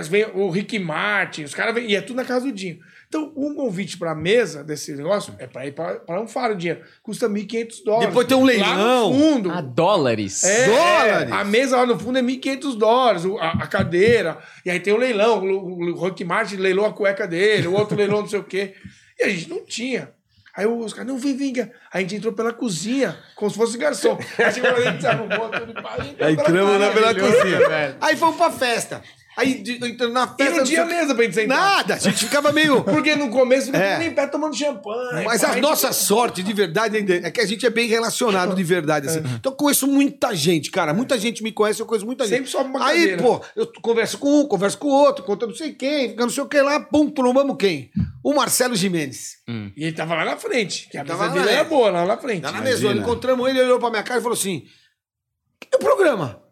[0.08, 2.78] vem o Rick Martin, os caras vêm, e é tudo na casa do Dinho.
[3.08, 6.80] Então, um convite pra mesa desse negócio é pra ir pra, pra um faro dinheiro.
[7.02, 8.06] Custa 1.500 dólares.
[8.08, 9.10] Depois tem um Lá leilão.
[9.12, 9.50] no fundo.
[9.50, 10.44] Ah, dólares.
[10.44, 11.32] É, Dólares.
[11.32, 14.38] A mesa lá no fundo é 1.500 dólares, o- a, a cadeira.
[14.64, 15.42] E aí tem o leilão.
[15.42, 18.74] O, o Rick Martin leilou a cueca dele, o outro leilou não sei o quê.
[19.18, 20.12] E a gente não tinha.
[20.56, 21.54] Aí os caras, não, vem, vem.
[21.60, 24.18] Aí a gente entrou pela cozinha, como se fosse garçom.
[24.38, 25.74] Aí chegou lá, a gente se arrumou, tudo,
[26.20, 27.68] Aí entramos lá pela cozinha.
[27.68, 27.96] velho.
[28.00, 29.02] Aí fomos pra festa.
[29.36, 30.56] Aí de- na E festa.
[30.56, 31.56] não tinha mesa pra gente sentar.
[31.56, 32.82] Nada, a gente ficava meio.
[32.84, 34.06] Porque no começo ficava É.
[34.06, 35.24] em pé tomando champanhe.
[35.24, 37.88] Mas pá, a gente- nossa sorte, de verdade, ainda é que a gente é bem
[37.88, 39.06] relacionado de verdade.
[39.06, 39.20] Assim.
[39.36, 40.92] Então eu conheço muita gente, cara.
[40.92, 42.36] Muita gente me conhece, eu conheço muita gente.
[42.38, 43.22] Sempre sobe uma Aí, cadeira.
[43.22, 46.30] pô, eu converso com um, converso com o outro, conta não sei quem, fica não
[46.30, 47.90] sei o que lá, pum, trombamos quem?
[48.22, 49.36] O Marcelo Jimenez.
[49.76, 51.58] E ele tava lá na frente, que a Tava mesa lá, dele é.
[51.60, 52.42] era boa, lá na frente.
[52.42, 54.64] Tá na mesona, encontramos ele, ele olhou pra minha cara e falou assim:
[55.72, 56.42] e o programa?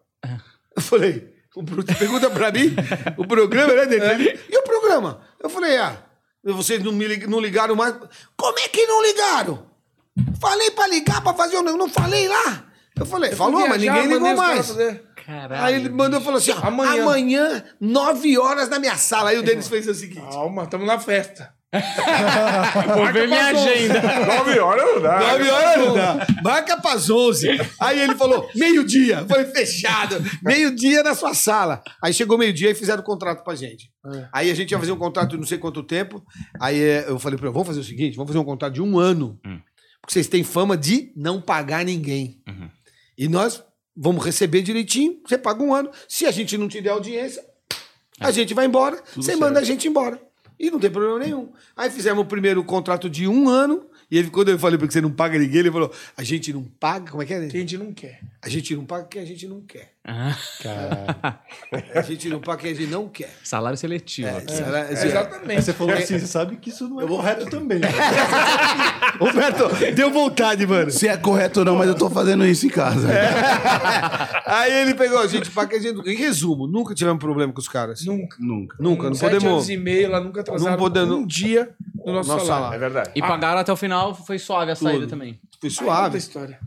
[0.76, 2.74] Eu falei, o pergunta pra mim,
[3.16, 4.38] o programa, né, dele?
[4.48, 5.20] E o programa?
[5.42, 5.96] Eu falei, ah,
[6.44, 7.94] vocês não, me não ligaram mais.
[8.36, 9.66] Como é que não ligaram?
[10.40, 12.64] Falei pra ligar pra fazer o negócio, não falei lá.
[12.98, 14.76] Eu falei, falou, mas Viajar, ninguém mandei ligou mais.
[15.24, 15.64] Caralho.
[15.64, 17.02] Aí ele mandou e falou assim: ó, Amanhã.
[17.02, 19.30] amanhã, nove horas na minha sala.
[19.30, 21.52] Aí o Denis fez o seguinte: Calma, estamos na festa.
[22.96, 24.00] Vou ver minha agenda.
[24.26, 25.20] Nove horas não dá.
[25.20, 26.26] Nove horas não dá.
[26.42, 27.48] Marca pras 11.
[27.78, 29.26] Aí ele falou, meio-dia.
[29.28, 30.16] Foi fechado.
[30.42, 31.82] Meio-dia na sua sala.
[32.02, 33.90] Aí chegou meio-dia e fizeram o contrato pra gente.
[34.32, 36.24] Aí a gente ia fazer um contrato de não sei quanto tempo.
[36.60, 38.82] Aí eh, eu falei pra ele, vamos fazer o seguinte, vamos fazer um contrato de
[38.82, 39.38] um ano.
[40.00, 42.40] Porque vocês têm fama de não pagar ninguém.
[43.16, 43.62] E nós
[43.94, 45.90] vamos receber direitinho, você paga um ano.
[46.08, 47.42] Se a gente não te der audiência,
[48.20, 50.18] a gente vai embora, você manda a gente embora.
[50.58, 51.52] E não tem problema nenhum.
[51.76, 55.00] Aí fizemos o primeiro contrato de um ano E ele, quando eu falei porque você
[55.00, 57.10] não paga ninguém, ele falou: a gente não paga?
[57.10, 57.46] Como é que é?
[57.46, 58.20] Que a gente não quer.
[58.42, 59.92] A gente não paga porque a gente não quer.
[60.06, 60.34] Ah,
[61.94, 63.30] A gente não paga a gente não quer.
[63.44, 64.28] salário seletivo.
[64.48, 65.62] Será- É, exatamente.
[65.62, 67.80] Você falou assim, você sabe que isso não é correto também.
[69.20, 70.90] Roberto, deu vontade, mano.
[70.90, 73.08] Se é correto ou não, mas eu tô fazendo isso em casa.
[74.46, 76.00] Aí ele pegou, a gente paga a gente.
[76.08, 78.04] Em resumo, nunca tivemos problema com os caras.
[78.04, 78.36] Nunca.
[78.40, 78.76] Nunca.
[78.80, 79.52] Nunca, não Sete podemos.
[79.52, 82.64] anos e meio, ela nunca atrasaram Não podemos- um dia no nosso, Nosso salário.
[82.64, 82.76] salário.
[82.76, 83.10] É verdade.
[83.14, 85.38] E pagaram até o final, foi suave a saída também.
[85.60, 86.18] Foi suave.
[86.18, 86.58] história.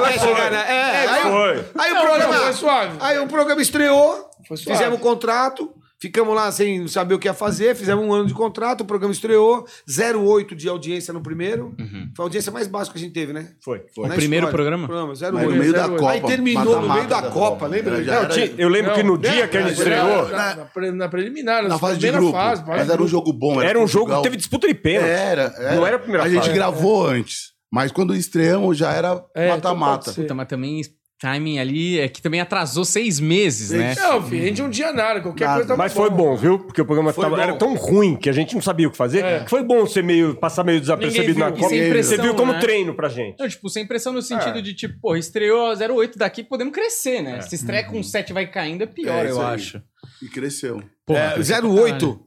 [0.00, 1.64] Vai chegar na- É, aí, o- Foi.
[1.78, 2.34] aí o Não, programa.
[2.34, 2.96] foi suave.
[3.00, 4.78] Aí o programa estreou, Foi suave.
[4.78, 8.34] fizemos o contrato, ficamos lá sem saber o que ia fazer, fizemos um ano de
[8.34, 11.76] contrato, o programa estreou, 0,8 de audiência no primeiro.
[12.16, 13.50] Foi a audiência mais baixa que a gente teve, né?
[13.64, 13.84] Foi.
[13.94, 14.08] Foi.
[14.08, 14.50] Na O primeiro história.
[14.52, 14.86] programa?
[14.88, 15.44] Programa, Mas 0,8.
[15.50, 15.88] no meio da.
[15.88, 16.10] Copa.
[16.10, 18.02] Aí terminou no meio mata-mata da Copa, lembra?
[18.02, 20.64] Já Não, era- tinha- eu lembro que no dia que a gente estreou, Na, na,
[20.64, 22.32] pre- na preliminar, na fase de primeira grupo.
[22.36, 23.62] fase, mas era um jogo bom.
[23.62, 25.08] era um jogo que teve disputa de pênalti.
[25.08, 25.76] Era, era.
[25.76, 26.52] Não era a primeira A gente fase.
[26.52, 27.52] gravou antes.
[27.72, 30.12] Mas quando estreamos já era É, então mata-mata.
[30.12, 30.22] ser.
[30.22, 30.82] Puta, mas também
[31.18, 33.94] timing ali é que também atrasou seis meses, né?
[33.94, 35.54] Não, filho, a gente não tinha nada, qualquer Nada.
[35.58, 36.58] coisa tava Mas foi bom, viu?
[36.58, 39.24] Porque o programa tava- era tão ruim que a gente não sabia o que fazer.
[39.24, 39.44] É.
[39.44, 41.52] que Foi bom você meio, passar meio desapercebido na.
[41.52, 41.68] Copa.
[41.68, 42.58] Você viu como né?
[42.58, 43.38] treino pra gente.
[43.38, 44.60] Não, tipo, sem pressão no sentido É.
[44.60, 47.40] de, tipo, pô, estreou a 08 daqui, podemos crescer, né?
[47.40, 49.54] Se estreia com 7 vai caindo, é pior, É, eu aí.
[49.54, 49.80] acho.
[50.20, 50.82] E cresceu.
[51.06, 52.20] Porra, É, cresceu pra 08.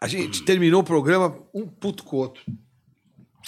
[0.00, 2.42] A gente terminou o programa um puto com o outro.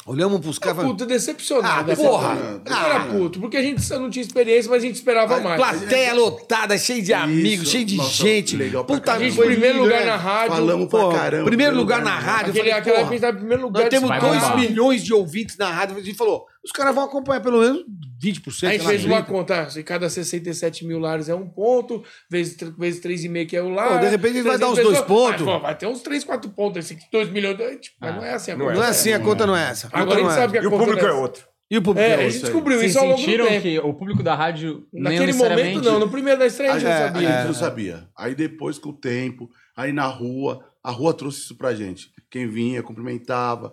[0.06, 1.92] Olhamos pros caras Puto, decepcionado.
[1.92, 2.60] Ah, porra!
[2.66, 5.56] Não era puto, porque a gente não tinha experiência, mas a gente esperava mais.
[5.56, 8.56] Plateia lotada, cheio de amigos, cheio de Nossa, gente.
[8.56, 10.06] legal Puta, A gente, foi primeiro lindo, lugar né?
[10.06, 10.56] na rádio.
[10.56, 11.44] Falamos Pô, pra caramba.
[11.44, 12.50] primeiro lugar na rádio.
[12.50, 13.80] Aquele, falei, aquela porra, a em primeiro lugar.
[13.82, 14.56] Nós temos vai 2 bombar.
[14.58, 15.96] milhões de ouvintes na rádio.
[15.96, 17.82] A gente falou, os caras vão acompanhar pelo menos
[18.22, 18.68] 20%.
[18.68, 19.26] A gente fez uma 30%.
[19.26, 23.70] conta, se cada 67 mil lares é um ponto, vezes, vezes 3,5 que é o
[23.70, 23.94] lar.
[23.94, 25.42] Pô, de repente vai 300 dar uns dois pontos.
[25.46, 27.56] Vai, vai ter uns 3, 4 pontos, esse aqui, 2 milhões.
[27.80, 28.76] Tipo, mas não é assim a não conta.
[28.78, 29.86] Não é assim, a conta não é essa.
[29.86, 31.48] A conta Agora a gente é sabe que a E o conta público é outro.
[31.70, 33.46] E o público É, é a gente outro descobriu Vocês isso ao longo do sentiram
[33.46, 33.62] tempo.
[33.62, 35.98] que o público da rádio Naquele momento, não.
[35.98, 37.28] No primeiro da estreia, a gente É, não a sabia.
[37.32, 38.08] gente não sabia.
[38.16, 42.08] Aí depois, com o tempo, aí na rua, a rua trouxe isso pra gente.
[42.30, 43.72] Quem vinha, cumprimentava,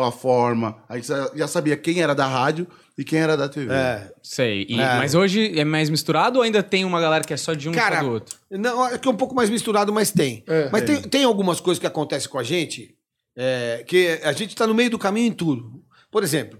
[0.00, 0.76] a forma.
[0.88, 3.72] A gente já- sabia quem era da rádio e quem era da TV.
[3.72, 4.12] É.
[4.22, 4.66] Sei.
[4.68, 4.96] E- É.
[4.98, 7.72] Mas hoje é mais misturado ou ainda tem uma galera que é só de um
[7.72, 8.36] e Cara, só do outro?
[8.50, 10.42] Não, é que é um pouco mais misturado, mas tem.
[10.46, 10.68] É.
[10.72, 12.94] mas tem, tem algumas coisas que acontecem com a gente
[13.36, 15.82] é, que a gente tá no meio do caminho em tudo.
[16.10, 16.58] Por exemplo,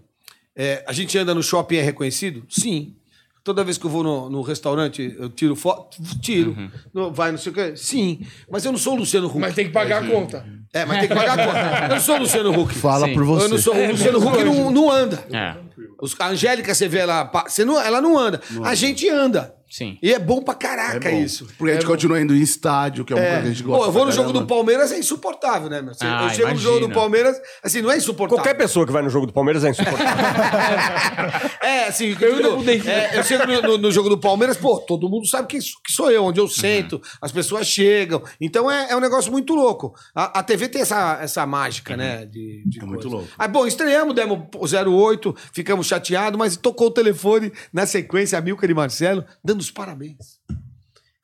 [0.57, 2.45] é, a gente anda no shopping e é reconhecido?
[2.49, 2.97] Sim.
[3.45, 5.99] Toda vez que eu vou no, no restaurante, eu tiro foto?
[6.23, 6.57] Tiro.
[6.95, 7.75] No- vai, não sei o quê?
[7.77, 8.21] Sim.
[8.51, 9.39] Mas eu não sou o Luciano Huck.
[9.39, 10.47] Mas tem que pagar a conta.
[10.73, 11.83] É, mas tem que pagar a conta.
[11.85, 12.75] Eu não sou o Luciano Huck.
[12.75, 13.13] Fala Sim.
[13.13, 13.45] por você.
[13.45, 15.23] Eu não sou o Luciano mesmo Huck, não, não anda.
[15.31, 15.57] É,
[16.01, 18.41] Os- a Angélica, você vê ela, você não, ela não anda.
[18.65, 19.55] A gente anda.
[19.77, 19.99] Sim.
[20.03, 21.17] E é bom pra É caraca bom.
[21.23, 21.47] isso.
[21.59, 23.79] Porque a gente continua indo em estádio, que é uma coisa que a gente gosta.
[23.81, 24.55] Pô, eu vou no pra jogo do caramba.
[24.55, 25.95] Palmeiras, é insuportável, né, meu?
[25.95, 26.95] Você- Ah, eu chego no jogo do imagina.
[26.95, 28.43] Palmeiras, assim, não é insuportável.
[28.43, 30.15] Qualquer pessoa que vai no jogo do Palmeiras é insuportável.
[31.61, 35.27] É, assim, eu, é, eu chego no, no- no jogo do Palmeiras, pô, todo mundo
[35.27, 38.23] sabe que, que sou eu, onde eu sento, as pessoas chegam.
[38.41, 39.95] Então é, é um negócio muito louco.
[40.15, 42.27] A, a TV tem essa, essa mágica, né?
[42.27, 43.29] De, de É muito louco.
[43.39, 48.43] Aí, bom, estreamos, demos o 08, ficamos chateados, mas tocou o telefone na sequência, a
[48.43, 50.39] Milka e Marcelo, dando os parabéns.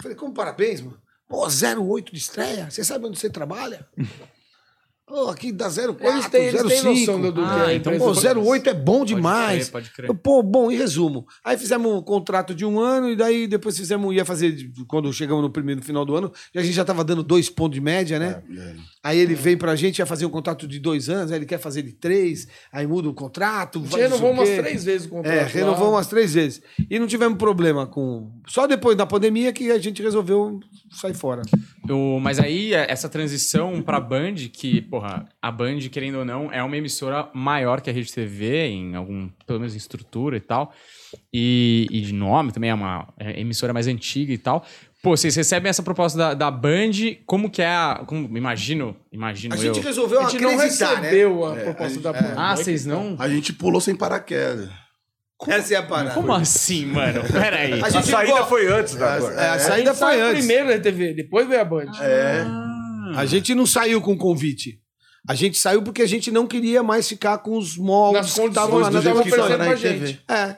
[0.03, 0.99] Falei, como parabéns, mano?
[1.29, 2.71] Pô, 08 de estreia?
[2.71, 3.87] Você sabe onde você trabalha?
[5.07, 6.89] Pô, aqui dá 04, Eles têm, eles têm 05.
[6.89, 8.37] noção do, do que Ah, é a então, Pô, faz.
[8.37, 9.65] 08 é bom demais.
[9.69, 10.15] crer, pode crer.
[10.15, 11.27] Pô, bom, em resumo.
[11.45, 15.43] Aí fizemos um contrato de um ano e daí depois fizemos, ia fazer, quando chegamos
[15.43, 18.21] no primeiro no final do ano, a gente já tava dando dois pontos de média,
[18.21, 18.41] né?
[18.57, 18.77] É.
[19.03, 21.59] Aí ele vem pra gente, ia fazer um contrato de dois anos, aí ele quer
[21.59, 23.83] fazer de três, aí muda o contrato.
[23.95, 25.35] A renovou umas três vezes o contrato.
[25.35, 25.47] É, lá.
[25.49, 26.61] renovou umas três vezes.
[26.91, 28.31] E não tivemos problema com.
[28.47, 30.61] Só depois da pandemia que a gente resolveu
[30.91, 31.41] sair fora.
[31.89, 36.53] O- mas aí, é, essa transição pra Band, que, porra, a Band, querendo ou não,
[36.53, 40.41] é uma emissora maior que a Rede TV, em algum, pelo menos em estrutura e
[40.41, 40.75] tal.
[41.33, 44.65] E, e de nome também é uma é, emissora mais antiga e tal.
[45.03, 46.91] Pô, vocês recebem essa proposta da, da Band,
[47.25, 48.03] como que é a.
[48.07, 49.73] Como, imagino, imagino A eu.
[49.75, 51.09] gente resolveu A gente não acreditar, né?
[51.09, 52.23] recebeu a É, proposta a gente- da é.
[52.23, 52.35] Band.
[52.37, 53.17] Ah, vocês não?
[53.19, 54.69] A gente pulou sem paraquedas.
[55.49, 56.15] Essa é a parada.
[56.15, 57.23] Como assim, mano?
[57.33, 57.81] Peraí.
[57.81, 59.41] A A gente saída igual- foi antes da É, agora.
[59.41, 60.39] a A saída gente foi saiu antes.
[60.45, 61.91] primeiro na TV, depois veio a Band.
[62.03, 62.45] É.
[63.17, 64.79] A gente não saiu com convite.
[65.27, 68.41] A gente saiu porque a gente não queria mais ficar com os moldes Nas que
[68.49, 69.13] estavam condições lá.
[69.13, 69.99] Nós oferecendo pra na gente.
[69.99, 70.19] TV.
[70.29, 70.57] É.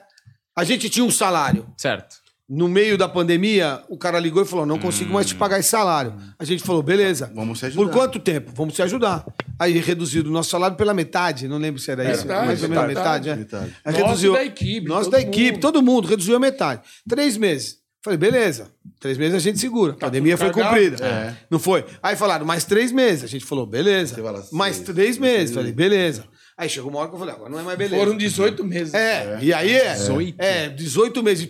[0.57, 1.67] A gente tinha um salário.
[1.77, 2.17] Certo.
[2.49, 5.69] No meio da pandemia, o cara ligou e falou: não consigo mais te pagar esse
[5.71, 6.15] salário.
[6.39, 7.31] A gente falou, beleza.
[7.35, 7.83] Vamos se ajudar.
[7.85, 8.53] Por quanto tempo?
[8.55, 9.25] Vamos se ajudar.
[9.59, 11.47] Aí reduzido o nosso salário pela metade.
[11.49, 12.27] Não lembro se era isso.
[12.27, 13.29] Metade, mais ou menos metade.
[13.29, 13.29] metade.
[13.31, 13.37] é.
[13.37, 13.77] Metade.
[13.85, 14.33] Aí Nosso reduziu.
[14.35, 15.61] da equipe, Nosso da equipe, mundo.
[15.61, 16.09] todo mundo.
[16.09, 16.83] Reduziu a metade.
[17.09, 17.79] Três meses.
[18.05, 18.69] Falei, beleza.
[19.01, 19.93] Três meses a gente segura.
[19.93, 20.75] A pandemia tudo foi cagado.
[20.75, 21.07] cumprida.
[21.07, 21.37] É.
[21.49, 21.85] Não foi?
[22.03, 23.23] Aí falaram, mais três meses.
[23.25, 24.17] A gente falou, beleza.
[24.21, 25.55] Fala, Mais seis, três meses.
[25.55, 26.25] Falei, beleza.
[26.59, 28.05] Aí chegou uma hora que eu falei, agora não é mais beleza.
[28.05, 28.93] Foram 18 meses.
[28.93, 29.95] É, e aí é.
[29.95, 30.35] 18?
[30.39, 31.49] É, 18 meses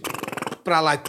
[0.62, 1.00] pra lá e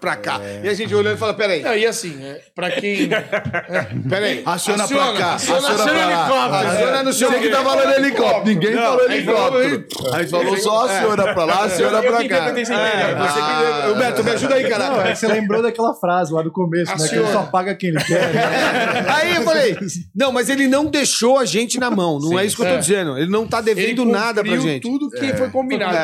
[0.00, 0.40] pra cá.
[0.62, 3.08] E a gente olhando e fala, peraí, Não, e assim, é, pra quem.
[4.08, 4.42] peraí.
[4.46, 5.34] Aciona, Aciona, pra cá.
[5.34, 6.22] aciona, Aciona, aciona pra lá.
[6.22, 6.68] helicóptero.
[6.72, 8.44] Aciona no Você que tá falando helicóptero.
[8.46, 9.86] Ninguém Não, falou helicóptero.
[10.12, 12.48] A gente falou só aciona pra lá, aciona Eu pra cá.
[12.58, 13.88] É.
[13.90, 15.02] Ô, Beto, me ajuda aí, Não, é caralho.
[15.12, 17.08] que você lembrou daquela frase lá do começo, né?
[17.08, 18.32] Que ele só paga quem ele quer.
[18.34, 19.06] né?
[19.18, 19.76] Aí eu falei,
[20.14, 22.74] não, mas ele não deixou a gente na mão, não é isso que eu tô
[22.74, 22.78] É.
[22.78, 23.18] dizendo.
[23.18, 24.82] Ele não tá devendo Ele nada pra gente.
[24.82, 25.96] tudo que foi combinado.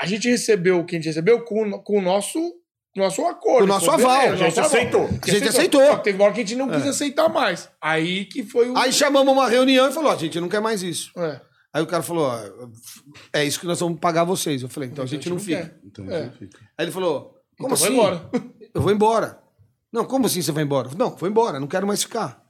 [0.00, 0.04] É.
[0.04, 2.38] A gente recebeu o que a gente recebeu com, com o nosso,
[2.96, 3.58] nosso acordo.
[3.58, 4.20] Com o nosso aval.
[4.22, 4.70] beleza, A gente aval.
[4.70, 5.02] aceitou.
[5.02, 5.96] A gente aceitou.
[5.98, 7.68] Que teve uma hora que a gente não quis aceitar mais.
[7.80, 8.76] Aí que foi o.
[8.78, 11.10] Aí chamamos uma reunião e falou, ó, gente, não quer mais isso.
[11.18, 11.40] É.
[11.72, 12.40] Aí o cara falou, ó,
[13.32, 14.62] é isso que nós vamos pagar vocês.
[14.62, 15.62] Eu falei, então a gente não fica.
[15.62, 15.78] quer.
[15.84, 16.24] Então, É.
[16.24, 16.58] já fica.
[16.76, 17.92] Aí ele falou, como Então assim?
[17.94, 18.28] embora.
[18.74, 19.38] Eu vou embora.
[19.92, 20.86] Não, como assim você vai embora?
[20.86, 22.40] Eu falei, Não, vou embora, não quero mais ficar.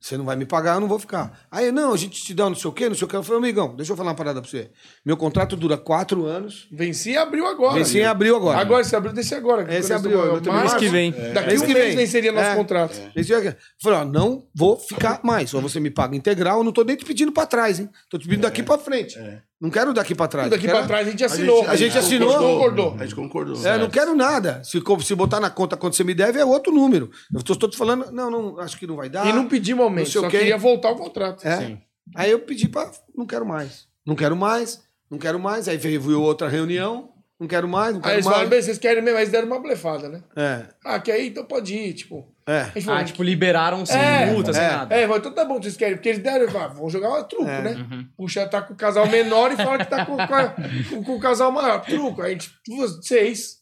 [0.00, 1.38] Você não vai me pagar, eu não vou ficar.
[1.50, 3.16] Aí, não, a gente te dá não sei o quê, não sei o quê.
[3.16, 4.70] Eu falei, amigão, deixa eu falar uma parada pra você.
[5.04, 6.66] Meu contrato dura quatro anos.
[6.72, 7.74] Venci e abriu agora.
[7.74, 8.58] Venci em abril agora.
[8.58, 9.62] Agora, esse abriu desse agora.
[9.64, 11.10] Esse nós eu estamos- Mês que vem.
[11.34, 11.96] Daqui Mês um que mês vem.
[11.96, 12.54] venceria nosso É.
[12.56, 12.98] contrato.
[13.14, 15.52] Esse dia- Eu falei, ó, não vou ficar mais.
[15.52, 17.90] Ou você me paga integral, eu não tô nem te pedindo pra trás, hein?
[18.08, 19.18] Tô te pedindo daqui pra frente.
[19.60, 20.48] Não quero daqui pra trás.
[20.48, 21.68] Daqui Quero- pra trás a gente assinou.
[21.68, 22.32] a gente assinou.
[22.38, 22.94] concordou.
[22.98, 23.66] A gente concordou.
[23.66, 24.62] É, não quero nada.
[24.64, 27.10] Se, se botar na conta quanto você me deve, é outro número.
[27.34, 29.26] Eu tô, tô te falando, não, não, acho que não vai dar.
[29.26, 30.38] E não pedimos aumento, Não sei o só quê.
[30.38, 31.46] queria voltar o contrato.
[31.46, 31.76] É.
[32.16, 32.90] Aí eu pedi pra.
[33.14, 33.86] Não quero mais.
[34.06, 35.68] Não quero mais, não quero mais.
[35.68, 37.10] Aí veio outra reunião.
[37.38, 38.34] Não quero mais, não Aí quero eles mais.
[38.36, 40.22] falaram, bem, vocês querem mesmo, mas deram uma blefada, né?
[40.36, 41.28] É, Ah, quer ir?
[41.28, 42.28] Então pode ir, tipo.
[42.50, 42.72] É.
[42.88, 44.68] Ah, tipo, liberaram sem É, multa, sem é.
[44.68, 44.94] nada.
[44.94, 47.48] É, mas então tá bom, vocês querem, porque eles deram, ah, vão jogar um truco,
[47.48, 47.62] É.
[47.62, 47.86] né?
[48.16, 50.54] Puxa, tá com o casal menor e fala que tá com, com, a-
[50.90, 51.80] com- com o casal maior.
[51.80, 53.60] Truco, aí a gente, duas, seis.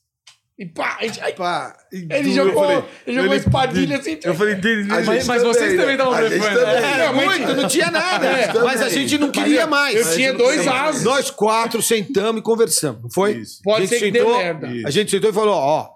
[0.61, 3.96] E pá, a gente, aí, Pá, e ele jogou, eu falei, ele jogou ele- espadilha
[3.98, 4.18] assim.
[4.24, 6.59] Eu falei, dele, A Mas, mas vocês também estavam blefando.
[6.59, 6.74] também.
[6.85, 6.92] É.
[6.94, 8.27] Era muito, não tinha nada.
[8.27, 8.53] É.
[8.64, 9.94] mas a gente não queria eu- mais.
[9.94, 11.05] eu tinha dois asos.
[11.05, 13.35] Nós quatro sentamos e conversamos, não foi?
[13.37, 13.61] Isso.
[13.62, 14.66] Pode a gente ser que dê sentou, merda.
[14.85, 15.90] A gente sentou e falou, ó,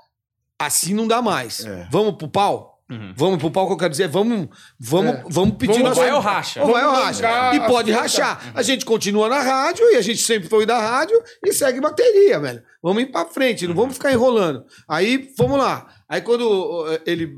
[0.61, 1.66] assim não dá mais.
[1.66, 1.88] É.
[1.90, 2.72] Vamos pro pau?
[3.16, 5.24] Vamos pro que eu quero dizer, vamos, vamos, É.
[5.28, 6.62] vamos pedir Vamos- nossa- vai ou racha?
[6.62, 7.55] Ou vai ou racha.
[7.55, 8.52] E pode rachar.
[8.55, 12.38] A gente continua na rádio e a gente sempre foi da rádio e segue bateria,
[12.40, 12.62] velho.
[12.83, 14.64] Vamos ir pra frente, não vamos ficar enrolando.
[14.88, 15.87] Aí, vamos lá.
[16.09, 17.33] Aí quando ele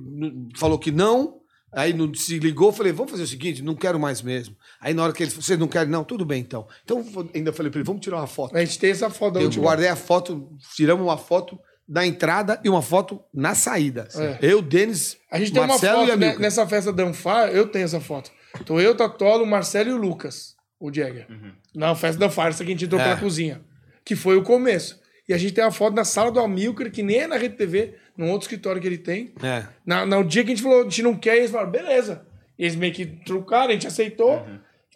[0.57, 1.37] falou que não,
[1.73, 4.57] aí não se ligou, eu falei, vamos fazer o seguinte, não quero mais mesmo.
[4.81, 5.91] Aí na hora que ele falou, vocês não querem?
[5.91, 6.67] Não, tudo bem então.
[6.85, 8.57] Então ainda falei pra ele, vamos tirar uma foto.
[8.57, 9.65] A gente tem essa foto da Eu última.
[9.65, 14.09] guardei a foto, tiramos uma foto da entrada e uma foto na saída.
[14.15, 14.39] É.
[14.41, 17.67] Eu, Denis, A gente tem Marcelo uma e foto né, nessa festa da Anfar, eu
[17.69, 18.31] tenho essa foto.
[18.65, 21.27] Tô eu, Tatolo, o Marcelo e o Lucas, o Jagger.
[21.75, 23.05] Na festa da Anfar, essa que a gente entrou É.
[23.05, 23.61] pela cozinha.
[24.05, 25.01] Que foi o começo.
[25.29, 27.57] E a gente tem uma foto na sala do Amilcar, que nem é na Rede
[27.57, 29.33] TV, num outro escritório que ele tem.
[29.43, 29.65] É.
[29.85, 32.27] Na, no dia que a gente falou, a gente não quer, eles falaram, beleza.
[32.59, 34.47] Eles meio que trucaram, a gente aceitou.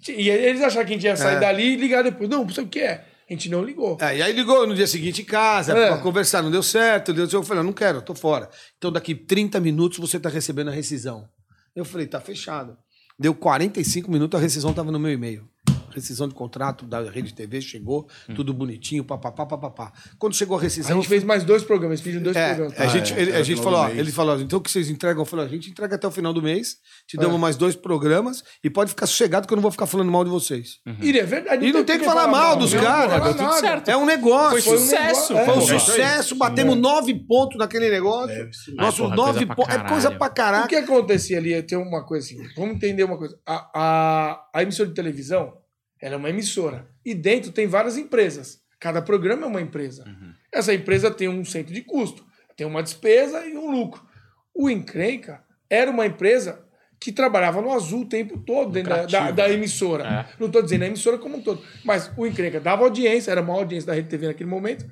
[0.08, 1.40] E eles acharam que a gente ia sair É.
[1.40, 2.28] dali e ligar depois.
[2.30, 3.06] Não, você quer?
[3.28, 3.98] A gente não ligou.
[4.00, 5.88] É, e aí ligou no dia seguinte em casa É.
[5.88, 7.12] pra conversar, não deu certo.
[7.12, 8.48] Deu, eu falei, não quero, tô fora.
[8.78, 11.28] Então daqui 30 minutos você tá recebendo a rescisão.
[11.76, 12.76] Eu falei, tá fechado.
[13.18, 15.46] Deu 45 minutos, a rescisão tava no meu e-mail.
[15.94, 19.92] Rescisão de contrato da Rede TV chegou, tudo bonitinho, papapá, papapá.
[20.18, 20.96] Quando chegou a A rescisão.
[20.96, 22.78] gente fez mais dois programas, eles pediram dois É, programas.
[22.80, 25.22] a gente, é, ele, a gente falou, ó, ele falou, então o que vocês entregam?
[25.22, 27.20] Eu falei, a gente entrega até o final do mês, te É.
[27.20, 30.24] damos mais dois programas e pode ficar sossegado que eu não vou ficar falando mal
[30.24, 30.78] de vocês.
[31.00, 31.66] E é verdade.
[31.66, 33.88] E não tem que falar mal dos não, caras, tudo certo.
[33.88, 34.62] É um negócio.
[34.62, 35.34] Foi um sucesso.
[35.34, 38.34] Foi um É, sucesso, batemos nove pontos naquele negócio.
[38.34, 38.50] É.
[38.74, 39.74] Nosso porra, nove coisa pra pontos.
[39.74, 40.68] É coisa pra O caraca.
[40.68, 43.38] que acontecia ali, tem uma coisa assim, vamos entender uma coisa.
[43.46, 45.52] A, a, a emissora de televisão,
[46.00, 46.88] ela é uma emissora.
[47.04, 48.60] E dentro tem várias empresas.
[48.80, 50.04] Cada programa é uma empresa.
[50.52, 52.24] Essa empresa tem um centro de custo,
[52.56, 54.06] tem uma despesa e um lucro.
[54.54, 56.64] O Encrenca era uma empresa
[57.00, 60.28] que trabalhava no azul o tempo todo dentro da, da, da emissora.
[60.38, 61.62] Não estou dizendo a emissora como um todo.
[61.84, 64.84] Mas o Encrenca dava audiência, era a maior audiência da Rede TV naquele momento,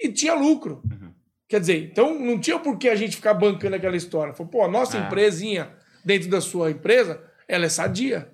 [0.00, 0.82] e tinha lucro.
[1.48, 4.32] Quer dizer, então não tinha por que a gente ficar bancando aquela história.
[4.32, 5.70] Falou, pô, a nossa empresinha
[6.04, 8.31] dentro da sua empresa, ela é sadia.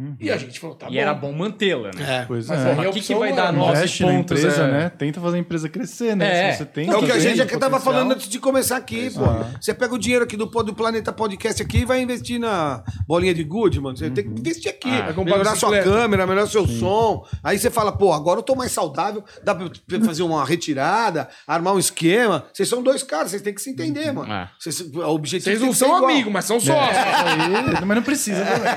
[0.00, 0.24] É.
[0.24, 0.98] E a gente falou, tá E bom.
[0.98, 2.20] era bom mantê-la, né?
[2.22, 2.24] É.
[2.26, 2.86] Pois Mas é.
[2.86, 3.56] a o que, que vai dar é.
[3.56, 4.38] nove Investe na pontos?
[4.38, 4.70] empresa, é...
[4.70, 4.88] né?
[4.90, 6.48] Tenta fazer a empresa crescer, né?
[6.48, 6.52] É.
[6.52, 7.80] Se você tem É o que a gente já tava potencial.
[7.80, 9.20] falando antes de começar aqui, pô.
[9.60, 13.34] Você pega o dinheiro aqui do, do Planeta Podcast aqui e vai investir na bolinha
[13.34, 13.96] de good, mano.
[13.96, 14.90] Você tem que investir aqui.
[14.90, 17.26] Vai comprar melhorar sua câmera, melhorar seu som.
[17.42, 19.68] Aí você fala, pô, agora eu tô mais saudável, dá pra
[20.04, 22.44] fazer uma retirada, armar um esquema.
[22.52, 24.32] Vocês são dois caras, vocês têm que se entender, mano.
[24.32, 24.48] É.
[24.58, 26.96] Vocês, o objetivo Vocês tem não são amigos, mas são sócios.
[26.96, 28.70] Aí, mas não precisa também.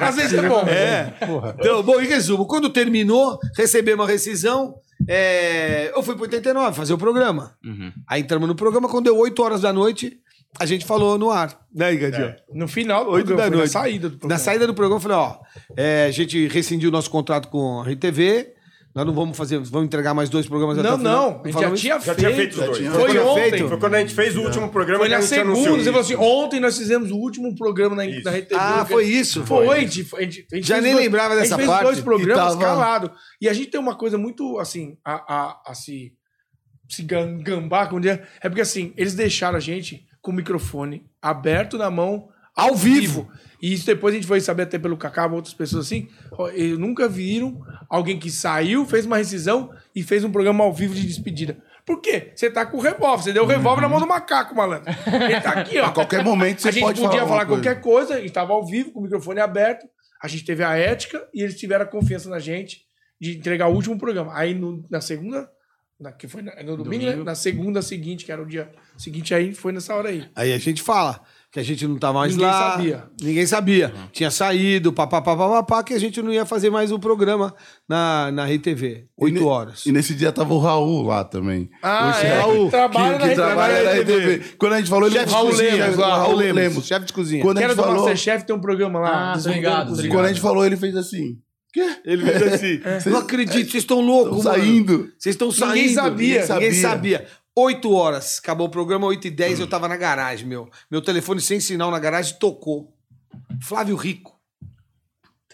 [0.08, 0.60] Às vezes bom.
[0.66, 1.04] É.
[1.26, 1.56] Porra.
[1.58, 4.74] Então, bom, em resumo, quando terminou, recebemos a rescisão,
[5.06, 7.54] é, eu fui pro 89 fazer o programa.
[7.64, 7.92] Uhum.
[8.06, 10.18] Aí entramos no programa, quando deu 8 horas da noite,
[10.58, 12.34] a gente falou no ar, né, Igadinho?
[12.52, 13.74] No final do Oito programa, da foi noite.
[13.74, 14.34] na saída do programa.
[14.34, 15.36] Na saída do programa, eu falei, ó,
[15.76, 18.54] é, a gente rescindiu o nosso contrato com a RTV,
[18.94, 21.32] nós não vamos fazer, vamos entregar mais dois programas até Não, o final.
[21.34, 22.18] não, a gente já tinha Já feito.
[22.18, 22.78] tinha feito os dois.
[22.78, 22.90] tinha.
[22.90, 23.50] Foi Já ontem.
[23.50, 23.68] feito?
[23.68, 25.90] Foi quando a gente fez o último programa Foi que a na anunciou segunda, você
[25.90, 28.24] falou assim, ontem nós fizemos o último programa na, Isso.
[28.24, 28.54] na RTV.
[28.56, 29.44] Ah, foi isso?
[29.46, 31.82] Foi, a gente, a gente, a gente Já nem dois- lembrava dessa A gente parte.
[31.84, 33.12] fez dois programas E tava- calado.
[33.40, 36.12] E a gente tem uma coisa muito, assim, a, a, a se,
[36.88, 41.78] se gambar, como dizer, é porque, assim, eles deixaram a gente com o microfone aberto
[41.78, 43.28] na mão, ao vivo.
[43.60, 46.08] E isso depois a gente foi saber até pelo Cacá, outras pessoas assim,
[46.52, 50.94] eles nunca viram alguém que saiu, fez uma rescisão e fez um programa ao vivo
[50.94, 51.60] de despedida.
[51.84, 52.32] Por quê?
[52.36, 54.84] Você tá com o revólver, você deu o revólver na mão do macaco, malandro.
[55.06, 55.86] Ele tá aqui, ó.
[55.86, 58.52] A qualquer momento você a gente pode podia falar falar, qualquer coisa, a gente estava
[58.52, 59.86] ao vivo, com o microfone aberto,
[60.22, 62.82] a gente teve a ética e eles tiveram a confiança na gente
[63.20, 64.32] de entregar o último programa.
[64.36, 65.50] Aí no- na segunda,
[65.98, 67.16] na, que foi na- no domingo, né?
[67.16, 70.28] na segunda seguinte, que era o dia seguinte, aí foi nessa hora aí.
[70.36, 72.70] Aí a gente fala que a gente não tá mais Ninguém lá.
[72.72, 73.04] sabia.
[73.22, 73.92] Ninguém sabia.
[74.12, 77.54] Tinha saído, papapá, papapá, que a gente não ia fazer mais o programa
[77.88, 79.06] na, na RTV.
[79.16, 79.86] Oito horas.
[79.86, 81.70] E nesse dia tava o Raul lá também.
[81.82, 84.14] Ah, Oxe, é, Raul, que trabalha que, na que trabalha na RTV.
[84.34, 84.56] RTV.
[84.58, 86.54] Quando a gente falou, ele Chefe de Raul cozinha, Lemos, lá, Raul Lemos.
[86.56, 87.42] Lemos, chefe de cozinha.
[87.42, 89.08] Quando a Que era gente falou, Masterchef, tem um programa lá.
[89.08, 89.54] Ah, a cozinha.
[89.54, 90.08] ligado.
[90.08, 91.38] quando a gente falou, ele fez assim.
[92.04, 93.10] Ele fez assim.
[93.10, 95.12] não acredito, vocês estão loucos, Estão saindo.
[95.18, 95.74] Vocês estão saindo.
[95.74, 96.46] Ninguém sabia.
[96.46, 97.26] Ninguém sabia.
[97.60, 98.38] 8 horas.
[98.42, 100.68] Acabou o programa, 8 e 10 eu tava na garagem, meu.
[100.90, 102.94] Meu telefone sem sinal na garagem tocou.
[103.62, 104.38] Flávio Rico,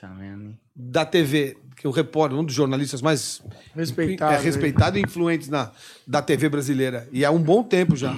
[0.01, 0.57] Tá vendo?
[0.77, 3.41] da TV, que é o repórter, um dos jornalistas mais
[3.75, 4.35] Respeitado.
[4.35, 5.71] é, respeitado e influentes na,
[6.07, 7.09] da TV brasileira.
[7.13, 8.15] E há um bom tempo já.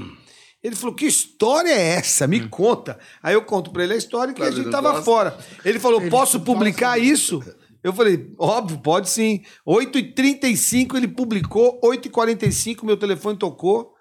[0.63, 2.27] Ele falou: Que história é essa?
[2.27, 2.99] Me conta.
[3.23, 5.05] Aí eu conto pra ele a história que a Flávio gente não tava gosta.
[5.05, 5.39] fora.
[5.65, 7.43] Ele falou: Posso publicar isso?
[7.87, 9.45] Eu falei: Óbvio, pode sim.
[9.65, 13.95] 8h35 ele publicou, 8h45 meu telefone tocou.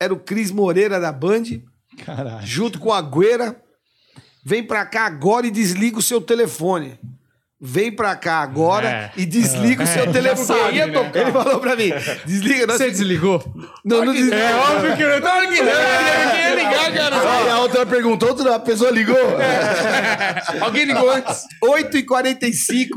[0.00, 1.42] Era o Cris Moreira da Band,
[1.98, 2.46] Caralho.
[2.46, 3.62] junto com a Gueira.
[4.42, 6.98] Vem pra cá agora e desliga o seu telefone.
[7.64, 9.10] Vem pra cá agora É.
[9.16, 10.46] e desliga o seu já telefone.
[10.46, 11.10] sabe, Ia né?
[11.14, 11.92] Ele falou pra mim:
[12.26, 12.66] desliga.
[12.66, 13.40] Você desligou?
[13.84, 14.34] Não, não desliga.
[14.36, 17.16] É óbvio que eu não tava ninguém ia ligar, cara.
[17.38, 19.16] Aí a outra perguntou, outra pessoa ligou.
[20.60, 21.42] Alguém ligou antes.
[21.62, 22.88] 8h45,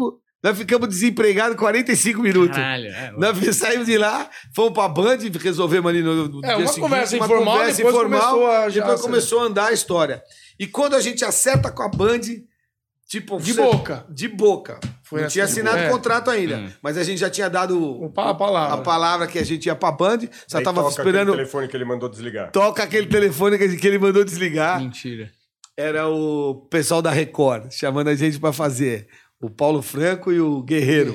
[0.44, 2.56] nós ficamos desempregados 45 minutos.
[2.58, 2.88] Caralho.
[2.88, 6.80] É, Nós saímos de lá, fomos pra Band, resolvemos ali no, no É, uma seguinte,
[6.82, 10.22] conversa informal, depois começou a- já- depois começou a andar a história.
[10.60, 12.22] E quando a gente acerta com a Band,
[13.08, 13.38] tipo...
[13.40, 14.06] De você- boca.
[14.10, 14.80] De boca.
[15.04, 15.90] Foi não assim, tinha assinado é.
[15.90, 18.74] contrato ainda, mas a gente já tinha dado O pa- a palavra.
[18.76, 21.30] a palavra que a gente ia pra Band, só Aí tava toca esperando...
[21.30, 22.52] aquele telefone que ele mandou desligar.
[22.52, 24.80] Toca aquele telefone que ele mandou desligar.
[24.80, 25.32] Mentira.
[25.78, 29.08] era o pessoal da Record chamando a gente pra fazer.
[29.40, 31.14] O Paulo Franco e o Guerreiro.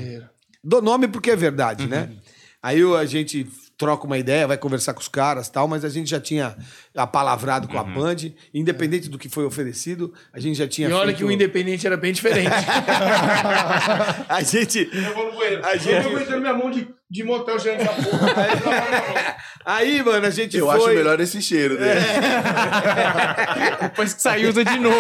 [0.62, 2.10] Dou nome porque é verdade, né?
[2.62, 3.46] Aí o- a gente
[3.80, 6.54] troca uma ideia, vai conversar com os caras e tal, mas a gente já tinha
[6.94, 8.16] apalavrado com a Band,
[8.52, 11.86] independente do que foi oferecido, a gente já tinha E olha feito- que o Independente
[11.86, 12.50] era bem diferente.
[14.28, 15.64] a gente Eu vou no banheiro.
[15.64, 19.36] A gente- Eu minha mão de, de motel cheirando essa porra.
[19.64, 22.00] Aí, mano, a gente Eu foi acho melhor esse cheiro dele.
[23.82, 24.96] Depois que saiu, usa de novo.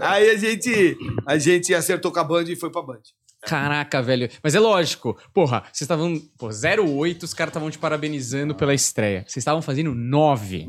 [0.00, 0.96] Aí a gente
[1.26, 2.98] a gente acertou com a Band e foi pra Band.
[3.44, 4.28] Caraca, velho.
[4.42, 5.18] Mas é lógico.
[5.34, 6.16] Porra, vocês estavam.
[6.38, 9.20] Pô, 08, os caras estavam te parabenizando pela estreia.
[9.26, 10.68] Vocês estavam fazendo 9.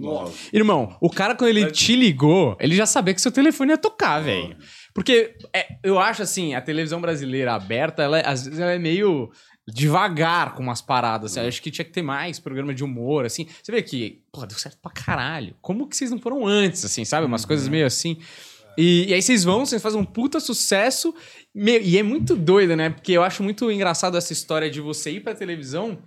[0.52, 4.20] Irmão, o cara, quando ele te ligou, ele já sabia que seu telefone ia tocar,
[4.22, 4.56] velho.
[4.94, 8.80] Porque é, eu acho assim, a televisão brasileira aberta, ela, é- às vezes ela é
[8.80, 9.30] meio
[9.68, 11.32] devagar com umas paradas.
[11.32, 11.42] assim.
[11.42, 13.48] Eu acho que tinha que ter mais programa de humor, assim.
[13.62, 15.56] Você vê que, pô, deu certo pra caralho.
[15.62, 17.26] Como que vocês não foram antes, assim, sabe?
[17.26, 18.18] Umas coisas meio assim.
[18.78, 21.14] E, e aí vocês vão, vocês fazem um puta sucesso.
[21.54, 22.90] Meu, e é muito doido, né?
[22.90, 26.00] Porque eu acho muito engraçado essa história de você ir pra televisão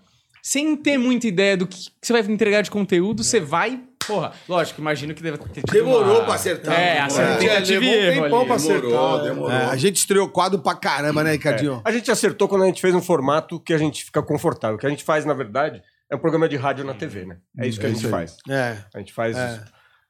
[0.42, 3.24] sem ter muita ideia do que que você vai entregar de conteúdo.
[3.24, 3.82] Você vai.
[4.06, 6.78] Porra, lógico, imagino que deve ter tido Demorou uma- pra acertar.
[6.78, 7.36] É, acerta É.
[7.48, 7.88] tentativa e
[8.20, 8.46] Levou um ali.
[8.46, 8.80] pra acertar.
[8.82, 9.28] Demorou, né?
[9.28, 9.50] demorou.
[9.50, 11.82] É, a gente estreou quadro pra caramba, né, Ricardinho?
[11.84, 14.76] A gente acertou quando a gente fez um formato que a gente fica confortável.
[14.76, 17.36] O que a gente faz, na verdade, é um programa de rádio na TV, né?
[17.58, 18.36] É isso que a gente faz.
[18.48, 18.76] É.
[18.94, 19.36] A gente faz.
[19.36, 19.60] É.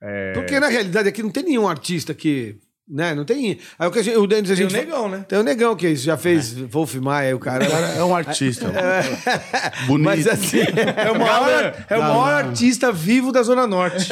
[0.03, 2.59] é, Porque na realidade aqui não tem nenhum artista que.
[2.89, 3.15] Né?
[3.17, 3.59] Não tem.
[3.79, 4.79] Aí o que a gente, o Denis a Tem o gente.
[4.81, 5.25] negão, né?
[5.29, 7.65] Tem o negão que já fez Wolf Maia, o cara.
[7.67, 8.67] O cara é um artista.
[9.89, 10.05] Bonito.
[10.05, 10.61] Mas assim.
[10.61, 14.09] É o maior, é o maior artista vivo da Zona Norte.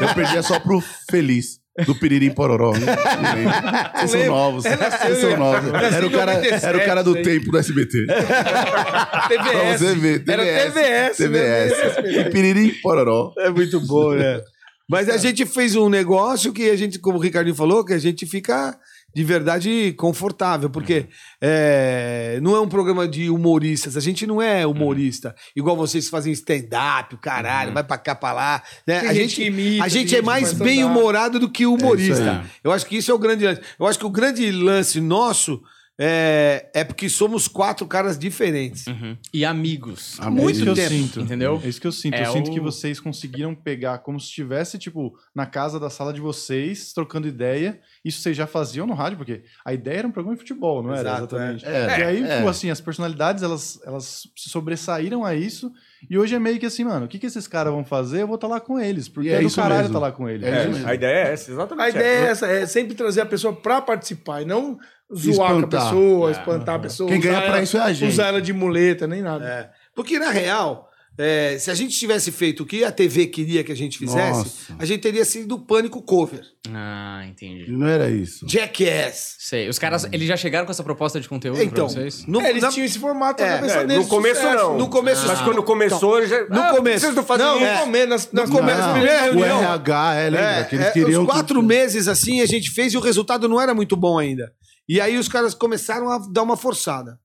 [0.00, 1.58] Eu perdia só pro Feliz.
[1.86, 2.72] Do Piririm Pororó.
[2.72, 2.80] né?
[4.04, 4.64] Vocês são novos.
[4.64, 5.70] É, Vocês são novos.
[5.94, 8.04] Era o cara, 97, era o cara do tempo do SBT.
[8.06, 9.80] Pra TVS.
[9.80, 10.24] você ver.
[10.26, 11.70] Era TVS, TVS.
[12.02, 12.12] né?
[12.20, 13.32] E Piririm Pororó.
[13.38, 14.40] É muito bom, né?
[14.88, 17.98] Mas a gente fez um negócio que a gente, como o Ricardinho falou, que a
[17.98, 18.78] gente fica
[19.14, 21.06] de verdade confortável, porque
[21.40, 26.32] é, não é um programa de humoristas, a gente não é humorista, igual vocês fazem
[26.32, 28.62] stand-up, o caralho, vai pra cá, pra lá.
[28.86, 29.00] Né?
[29.00, 30.98] A gente imita, a gente é gente que mais faz bem stand-up.
[30.98, 32.40] humorado do que humorista.
[32.42, 32.46] aí.
[32.62, 33.60] Eu acho que isso é o grande lance.
[33.78, 35.60] Eu acho que o grande lance nosso
[36.00, 38.84] é, é porque somos quatro caras diferentes.
[39.32, 40.16] E amigos.
[40.20, 41.20] Ah, Muito É isso que eu tempo, sinto.
[41.20, 41.60] entendeu?
[41.64, 42.14] É isso que eu sinto.
[42.14, 45.90] É eu sinto o- que vocês conseguiram pegar como se estivesse, tipo, na casa da
[45.90, 47.80] sala de vocês, trocando ideia.
[48.04, 50.92] Isso vocês já faziam no rádio, porque a ideia era um programa de futebol, não
[50.92, 51.00] era?
[51.10, 51.64] Exato, Exatamente.
[51.66, 51.86] é.
[51.98, 52.36] e aí, É.
[52.36, 55.72] tipo, assim, as personalidades, elas, elas se sobressaíram a isso.
[56.10, 58.22] E hoje é meio que assim, mano, o que, que esses caras vão fazer?
[58.22, 59.08] Eu vou estar lá com eles.
[59.08, 60.46] Porque E é é, do caralho estar lá com eles.
[60.46, 61.84] É É, a ideia é essa, exatamente.
[61.86, 64.78] A ideia é essa, é sempre trazer a pessoa pra participar e não
[65.14, 65.84] zoar com a Espantar.
[65.84, 67.08] pessoa, espantar a pessoa.
[67.10, 68.10] Quem usar ganha pra ela- isso é a gente.
[68.12, 69.44] Usar ela de muleta, nem nada.
[69.44, 69.70] É.
[69.94, 70.87] Porque, na real,
[71.18, 74.38] é, se a gente tivesse feito o que a TV queria que a gente fizesse,
[74.38, 74.76] Nossa.
[74.78, 76.42] a gente teria sido o Pânico Cover.
[76.72, 77.70] Ah, entendi.
[77.70, 78.46] Não era isso.
[78.48, 79.36] Jackass.
[79.38, 79.68] Sei.
[79.68, 82.24] Os caras, eles já chegaram com essa proposta de conteúdo Então, pra vocês?
[82.26, 84.02] no, É, eles na- tinham esse formato É, na cabeça É, deles.
[84.04, 84.56] no começo sucesso.
[84.64, 84.78] não.
[84.78, 86.44] no começo- Mas quando começou, já.
[86.48, 87.00] No Ah, começo.
[87.00, 87.64] Vocês não fazem Não, isso.
[87.66, 87.74] é.
[87.74, 88.92] No começo, nas, nas No começo, nas não.
[88.94, 89.62] primeiras o reuniões.
[89.62, 90.46] RH, é, lembra?
[90.60, 91.22] É, que eles é, queriam.
[91.22, 94.18] os que- quatro meses assim a gente fez e o resultado não era muito bom
[94.18, 94.52] ainda.
[94.88, 97.18] E aí os caras começaram a dar uma forçada.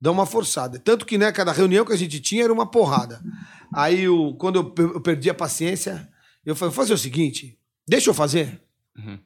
[0.00, 0.78] Dar uma forçada.
[0.78, 3.22] Tanto que, né, cada reunião que a gente tinha era uma porrada.
[3.72, 6.08] Aí, o, quando eu, eu perdi a paciência,
[6.44, 8.60] eu falei: vou fazer o seguinte, deixa eu fazer.
[8.96, 9.18] Uhum.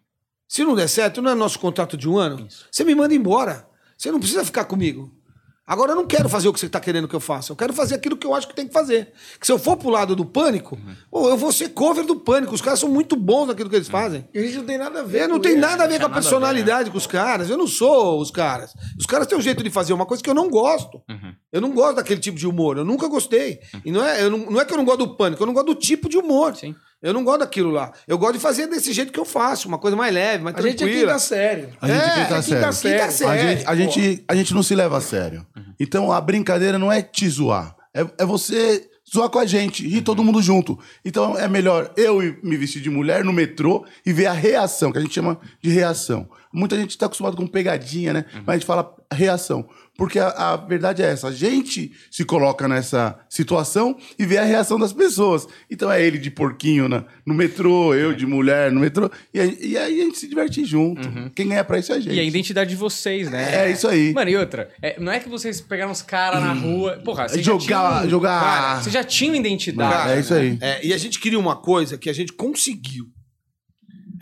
[0.48, 3.68] Se não der certo, não é nosso contrato de um ano, você me manda embora.
[3.96, 5.14] Você não precisa ficar comigo.
[5.70, 7.52] Agora eu não quero fazer o que você está querendo que eu faça.
[7.52, 9.12] Eu quero fazer aquilo que eu acho que tem que fazer.
[9.38, 10.76] Que se eu for pro lado do pânico,
[11.08, 12.52] pô, eu vou ser cover do pânico.
[12.52, 14.28] Os caras são muito bons naquilo que eles fazem.
[14.34, 15.18] E a gente não tem nada a ver.
[15.18, 17.48] É, não com tem nada a ver com a a ver, personalidade com os caras.
[17.48, 18.74] Eu não sou os caras.
[18.98, 21.00] Os caras têm um jeito de fazer uma coisa que eu não gosto.
[21.08, 21.34] Uhum.
[21.52, 22.76] Eu não gosto daquele tipo de humor.
[22.76, 23.60] Eu nunca gostei.
[23.84, 25.54] E não é, eu não, não é que eu não gosto do pânico, eu não
[25.54, 26.56] gosto do tipo de humor.
[26.56, 26.74] Sim.
[27.02, 27.92] Eu não gosto daquilo lá.
[28.06, 30.60] Eu gosto de fazer desse jeito que eu faço, uma coisa mais leve, mais A
[30.60, 31.06] gente é tranquila.
[31.12, 31.68] quinta série.
[31.80, 32.98] A gente É, é, quinta é quinta série.
[32.98, 33.30] Quinta série.
[33.30, 35.46] A gente, a, gente, a gente não se leva a sério.
[35.78, 37.74] Então a brincadeira não é te zoar.
[37.94, 40.78] É, é você zoar com a gente, rir todo mundo junto.
[41.04, 44.98] Então é melhor eu me vestir de mulher no metrô e ver a reação, que
[44.98, 46.28] a gente chama de reação.
[46.52, 48.24] Muita gente está acostumado com pegadinha, né?
[48.46, 49.68] Mas a gente fala reação.
[50.00, 54.44] Porque a, a verdade é essa: a gente se coloca nessa situação e vê a
[54.44, 55.46] reação das pessoas.
[55.70, 59.10] Então é ele de porquinho na, no metrô, eu de mulher no metrô.
[59.34, 61.06] E, aí- e aí a gente se diverte junto.
[61.34, 62.14] Quem ganha pra isso é a gente.
[62.14, 63.66] E a identidade de vocês, né?
[63.66, 64.14] É isso aí.
[64.14, 66.96] Mano, e outra, é, não é que vocês pegaram os caras na rua.
[67.04, 69.92] Porra, vocês Jogar- já tinham, jogar- Cara, vocês já tinham identidade.
[69.92, 70.56] Cara, é isso aí.
[70.62, 73.04] É, e a gente queria uma coisa que a gente conseguiu.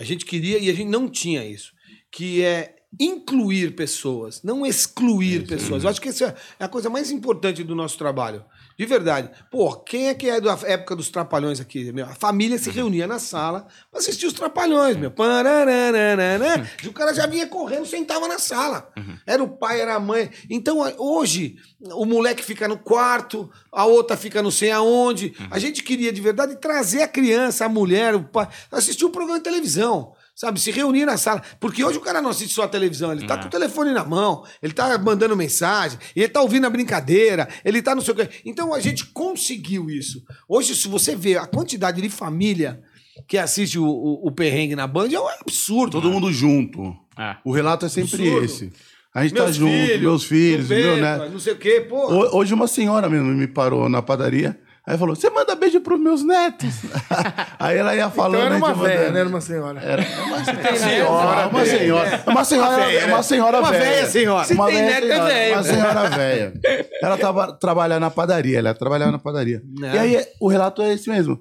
[0.01, 1.70] A gente queria e a gente não tinha isso.
[2.11, 5.84] Que é incluir pessoas, não excluir pessoas.
[5.84, 8.45] Eu acho que essa é a coisa mais importante do nosso trabalho.
[8.78, 9.30] De verdade.
[9.51, 11.93] Pô, quem é que é da época dos Trapalhões aqui?
[11.93, 12.07] Meu?
[12.07, 15.11] A família se reunia na sala pra assistir os Trapalhões, meu.
[15.11, 16.64] Parararararã.
[16.82, 18.91] E o cara já vinha correndo, sentava na sala.
[19.26, 20.30] Era o pai, era a mãe.
[20.49, 21.57] Então, hoje,
[21.93, 25.34] o moleque fica no quarto, a outra fica não sei aonde.
[25.51, 29.39] A gente queria, de verdade, trazer a criança, a mulher, o pai, assistir um programa
[29.39, 30.12] de televisão.
[30.41, 31.43] Sabe, se reunir na sala.
[31.59, 34.05] Porque hoje o cara não assiste só a televisão, ele tá com o telefone na
[34.05, 38.16] mão, ele tá mandando mensagem, ele tá ouvindo a brincadeira, ele tá não sei o
[38.16, 38.28] quê.
[38.45, 40.22] Então a gente conseguiu isso.
[40.49, 42.80] Hoje, se você vê a quantidade de família
[43.26, 45.91] que assiste o, o, o perrengue na Band, é um absurdo.
[46.01, 46.95] Todo mundo junto.
[47.16, 47.39] Ah.
[47.45, 48.45] O relato é sempre Absurdo.
[48.45, 48.72] esse.
[49.12, 51.32] A gente tá junto, meus filhos, não meu neto.
[51.32, 51.97] Não sei o quê, pô.
[52.12, 54.57] Ho- Hoje uma senhora mesmo me parou na padaria.
[54.89, 56.76] Aí falou: Você manda beijo pros meus netos?
[57.61, 58.36] aí ela ia falando.
[58.36, 59.12] Então era uma velha, mandando.
[59.12, 59.80] não era uma senhora.
[59.82, 62.22] Era uma senhora, uma senhora.
[62.26, 63.84] Uma senhora, uma senhora Uma velha.
[63.84, 64.45] velha senhora.
[64.47, 65.55] Se Uma tem velha neto, é senhora, velho.
[65.55, 66.53] Uma senhora velha.
[67.03, 69.62] Ela tava trabalhando na padaria, ela trabalhava na padaria.
[69.78, 69.93] Não.
[69.95, 71.39] E aí o relato é esse mesmo.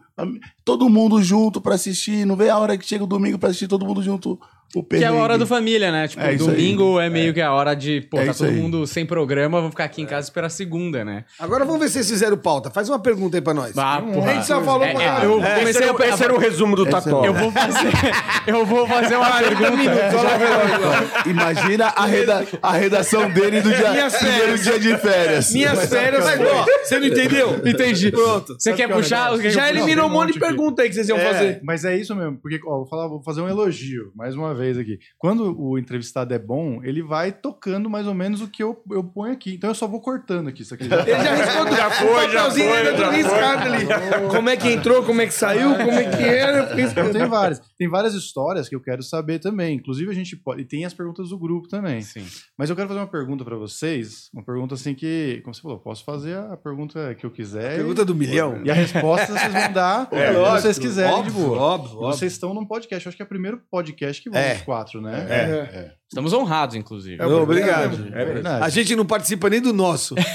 [0.65, 3.69] Todo mundo junto pra assistir, não vê a hora que chega o domingo pra assistir
[3.69, 4.37] todo mundo junto
[4.75, 6.07] o Que é a hora do família, né?
[6.07, 8.55] Tipo, É domingo é meio que a hora de, pô, É tá todo aí.
[8.55, 11.23] mundo sem programa, vamos ficar aqui em casa e esperar a segunda, né?
[11.39, 12.69] Agora vamos ver se vocês fizeram pauta.
[12.69, 13.77] Faz uma pergunta aí pra nós.
[13.77, 14.31] Ah, porra.
[14.31, 16.33] A gente só falou É, pra é, eu Esse comecei era, a o- esse era
[16.35, 17.23] o resumo do Tató.
[17.25, 17.89] Eu vou fazer,
[18.47, 21.27] eu vou fazer uma pergunta.
[21.29, 25.53] Imagina a, reda- a redação dele do dia, Minhas primeiro dia de férias.
[25.53, 27.61] Minhas férias Mas, ó, você não entendeu?
[27.65, 28.11] Entendi.
[28.11, 28.55] Pronto.
[28.59, 29.37] Você quer puxar?
[29.49, 30.47] Já eliminou um monte de aqui.
[30.47, 31.59] pergunta aí que vocês iam fazer.
[31.63, 34.56] Mas é isso mesmo, porque ó, vou, falar, vou fazer um elogio, mais uma vez
[34.61, 34.99] aqui.
[35.17, 39.03] Quando o entrevistado é bom, ele vai tocando mais ou menos o que eu, eu
[39.03, 39.53] ponho aqui.
[39.53, 40.83] Então eu só vou cortando aqui isso aqui.
[40.87, 41.75] Ele já respondeu.
[41.75, 42.61] Já foi, já foi.
[42.77, 43.85] Ainda tudo riscado ali.
[44.29, 46.81] Como é que entrou, como é que saiu, como é que era.
[46.81, 47.61] Então tem várias.
[47.77, 49.75] Tem várias histórias que eu quero saber também.
[49.77, 50.61] Inclusive, a gente pode.
[50.61, 52.01] E tem as perguntas do grupo também.
[52.01, 52.25] Sim.
[52.57, 54.29] Mas eu quero fazer uma pergunta pra vocês.
[54.33, 57.73] Uma pergunta assim que, como você falou, posso fazer a pergunta que eu quiser.
[57.73, 58.61] e- Pergunta do milhão.
[58.65, 61.57] E a resposta vocês vão dar É, se vocês quiserem óbvio, de boa.
[61.59, 62.07] óbvio, E óbvio.
[62.17, 63.05] vocês estão num podcast.
[63.05, 64.46] Eu acho que é o primeiro podcast que vão É.
[64.55, 65.25] os quatro, né?
[65.29, 65.91] É.
[66.07, 67.21] Estamos honrados, inclusive.
[67.21, 68.07] Ô, obrigado.
[68.13, 68.63] É verdade.
[68.63, 70.15] A gente não participa nem do nosso.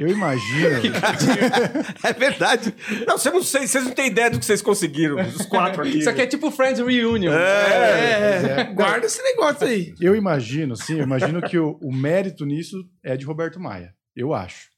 [0.00, 0.80] Eu imagino.
[2.02, 2.74] É verdade.
[3.06, 5.98] Não, vocês não, sei, vocês não têm ideia do que vocês conseguiram, os quatro aqui.
[5.98, 7.32] Isso aqui é tipo Friends Reunion.
[7.32, 8.64] É, é.
[8.72, 9.94] Guarda esse negócio aí.
[10.00, 13.92] Eu imagino, sim, eu imagino que o, o mérito nisso é de Roberto Maia.
[14.16, 14.70] Eu acho.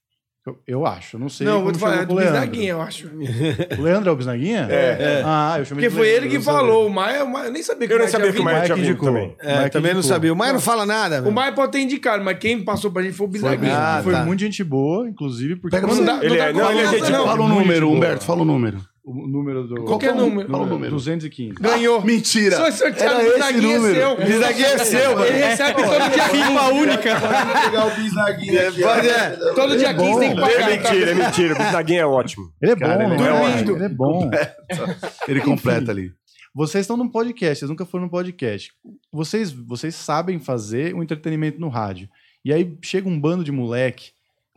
[0.45, 1.15] Eu, eu acho.
[1.17, 2.17] Eu não sei Não, como vou te falar, é do.
[2.17, 3.09] Bisnaguinha, eu acho.
[3.79, 4.67] O Leandro é o Bisnaguinha?
[4.69, 5.23] É.
[5.25, 6.61] Ah, eu chamei Porque foi Leandro, ele que eu não sabia.
[6.61, 6.87] falou.
[6.89, 8.41] O Maia, o Maia, eu nem sabia que Eu o nem Maia sabia tinha que
[8.41, 8.53] o vindo.
[8.53, 9.09] Maia tinha vindo indicou.
[9.09, 9.37] também.
[9.41, 10.15] É, Maia também não indicou.
[10.17, 10.33] sabia.
[10.33, 11.23] O Maia não fala nada.
[11.23, 11.31] O.
[11.31, 13.79] Maia pode ter indicado, mas quem passou pra gente foi o Foi, Bisnaguinha.
[13.79, 14.25] Ah, foi tá.
[14.25, 16.05] muito gente boa, inclusive, porque Pega quando você.
[16.05, 17.25] dá- Ele é- não, ele é gente não.
[17.25, 17.97] Fala o número, boa.
[17.99, 18.79] Humberto, fala o número.
[19.05, 19.85] O número do.
[19.85, 20.49] Qualquer número.
[20.49, 20.93] Fala o número.
[20.93, 21.55] 215.
[21.55, 22.03] Ganhou.
[22.05, 22.57] Mentira!
[22.57, 23.95] Só sorteado, Era o esse é número.
[23.95, 24.17] seu.
[24.17, 25.27] Bisnaguinha é seu, mano.
[25.27, 26.73] Ele recebe todo dia 15.
[26.81, 27.21] única.
[27.65, 28.83] pegar o bisnaguinha aqui.
[28.83, 29.31] Pode, é.
[29.55, 30.71] Todo dia 15 tem que É pagar.
[30.71, 31.55] mentira, é mentira.
[31.55, 32.53] O Bisnaguinha é ótimo.
[32.63, 33.33] Ele é bom, Cara, ele é é?
[33.33, 33.77] ótimo.
[33.77, 34.31] Ele é bom.
[35.29, 36.13] Ele completa ali.
[36.55, 38.71] Vocês estão num podcast, vocês nunca foram num podcast.
[39.11, 42.09] Vocês, vocês sabem fazer um entretenimento no rádio.
[42.45, 44.11] E aí chega um bando de moleque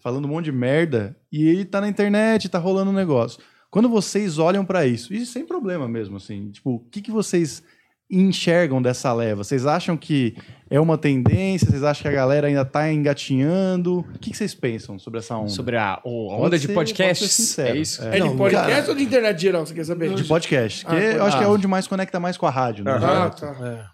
[0.03, 3.39] falando um monte de merda e ele tá na internet, tá rolando um negócio.
[3.75, 7.61] Quando vocês olham pra isso, e sem problema mesmo, assim, tipo, o que, que vocês
[8.09, 9.43] enxergam dessa leva?
[9.43, 10.33] Vocês acham que
[10.69, 11.69] é uma tendência?
[11.69, 13.99] Vocês acham que a galera ainda tá engatinhando?
[13.99, 15.49] O que, que vocês pensam sobre essa onda?
[15.49, 17.29] Sobre a, onda ser- de podcasts.
[17.33, 17.75] sincero.
[17.75, 18.01] É isso?
[18.01, 18.07] É.
[18.07, 18.87] É de Não, podcast cara.
[18.87, 20.13] ou de internet geral, você quer saber?
[20.13, 21.51] De podcast, que Ah, eu acho que é ah.
[21.51, 22.93] onde mais conecta mais com a rádio, né?
[22.93, 23.91] Ah, tá.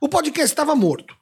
[0.00, 1.14] O podcast estava morto.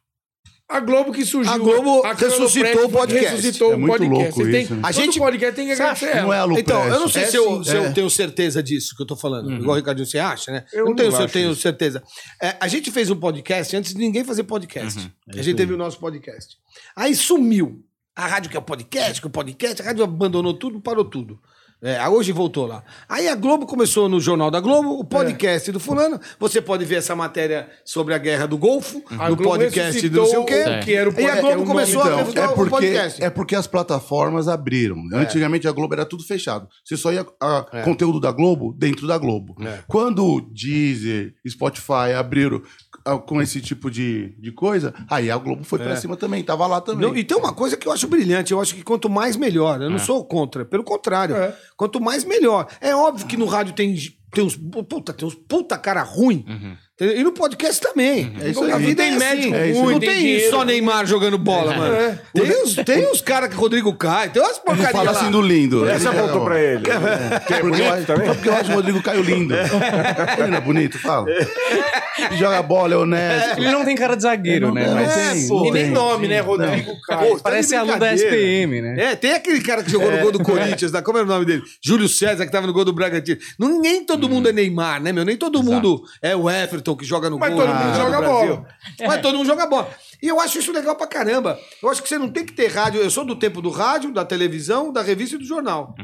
[0.69, 1.53] A Globo que surgiu.
[1.53, 3.37] A Globo a ressuscitou o podcast.
[3.37, 4.15] Ressuscitou É muito podcast.
[4.25, 4.81] louco Vocês têm- isso, né?
[4.85, 6.23] A gente- podcast tem que agradecer ela.
[6.23, 7.87] Não é a Então, eu não sei É se, eu, se É.
[7.87, 9.53] eu tenho certeza disso que eu tô falando.
[9.53, 10.65] Igual o Ricardinho, você acha, né?
[10.73, 11.61] Eu não tenho, não se eu tenho isso.
[11.63, 12.03] certeza.
[12.43, 15.09] É, a gente fez um podcast antes de ninguém fazer podcast.
[15.29, 16.57] a gente teve o nosso podcast.
[16.97, 17.83] Aí sumiu.
[18.17, 21.05] A rádio que é o podcast, que é o podcast, a rádio abandonou tudo, parou
[21.05, 21.39] tudo.
[21.83, 22.83] É, hoje voltou lá.
[23.07, 26.19] Aí a Globo começou no Jornal da Globo, o podcast do fulano.
[26.41, 30.17] Você pode ver essa matéria sobre a guerra do Golfo, A no Globo podcast do
[30.21, 30.65] não sei o quê.
[30.65, 32.55] o que era o E a Globo é o começou a Então, refutar é o
[32.55, 33.23] porque, podcast.
[33.23, 34.97] é porque as plataformas abriram.
[35.13, 36.67] Antigamente a Globo era tudo fechado.
[36.83, 37.83] Você só ia a, É.
[37.83, 39.55] conteúdo da Globo dentro da Globo.
[39.63, 39.81] É.
[39.87, 42.63] Quando o Deezer, Spotify abriram
[43.05, 46.67] ah, com esse tipo de, de coisa, aí a Globo foi pra cima também, tava
[46.67, 47.05] lá também.
[47.07, 47.09] É.
[47.11, 48.51] Não, e tem uma coisa que eu acho brilhante.
[48.53, 49.81] Eu acho que quanto mais melhor.
[49.83, 50.65] Eu não sou contra.
[50.65, 51.37] Pelo contrário.
[51.77, 52.67] Quanto mais melhor.
[52.81, 53.95] É óbvio que no rádio tem,
[54.33, 56.45] tem uns puta, tem uns puta cara ruim.
[56.47, 56.79] Entendeu?
[56.99, 58.33] E no podcast também.
[58.41, 59.73] É isso a vida Tem é médico assim.
[59.75, 61.95] ruim, não tem tem, só Neymar jogando bola, mano.
[61.95, 62.19] É.
[62.33, 65.87] Tem uns, tem uns caras que Rodrigo Caio, tem umas porcarias fala assim do lindo.
[65.87, 66.81] Essa Ele- voltou pra ele.
[66.81, 69.55] Porque eu, acho, só porque eu acho o Rodrigo Caio lindo.
[69.55, 70.99] Ele não é bonito?
[70.99, 71.27] Fala.
[71.29, 73.59] Ele joga bola, é honesto.
[73.59, 74.87] Ele não tem cara de zagueiro, né?
[74.87, 75.67] Não, Mas é, tem, pô.
[75.67, 76.41] E nem nome, né?
[76.41, 77.37] Rodrigo Caio.
[77.37, 78.15] Pô, parece aluno da.
[78.15, 78.95] SPM, né?
[78.99, 81.45] É, tem aquele cara que jogou no gol do Corinthians, lá, como era o nome
[81.45, 81.63] dele?
[81.85, 83.39] Júlio César, que tava no gol do Bragantino.
[83.59, 85.27] Nem todo mundo é Neymar, né, meu?
[85.27, 87.63] Nem todo mundo é o Everton que joga no Mas gol.
[87.65, 88.67] todo né, mundo do joga bola.
[89.01, 89.91] Mas todo mundo joga bola.
[90.23, 91.59] E eu acho isso legal pra caramba.
[91.83, 93.01] Eu acho que você não tem que ter rádio.
[93.01, 95.95] Eu sou do tempo do rádio, da televisão, da revista e do jornal.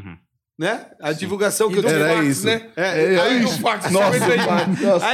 [0.59, 0.87] Né?
[1.01, 2.01] A divulgação que eu do tive.
[2.01, 2.47] Era fax, isso.
[2.47, 2.71] né?
[2.77, 4.39] É, Aí aí- o fax, Nossa, isso aí?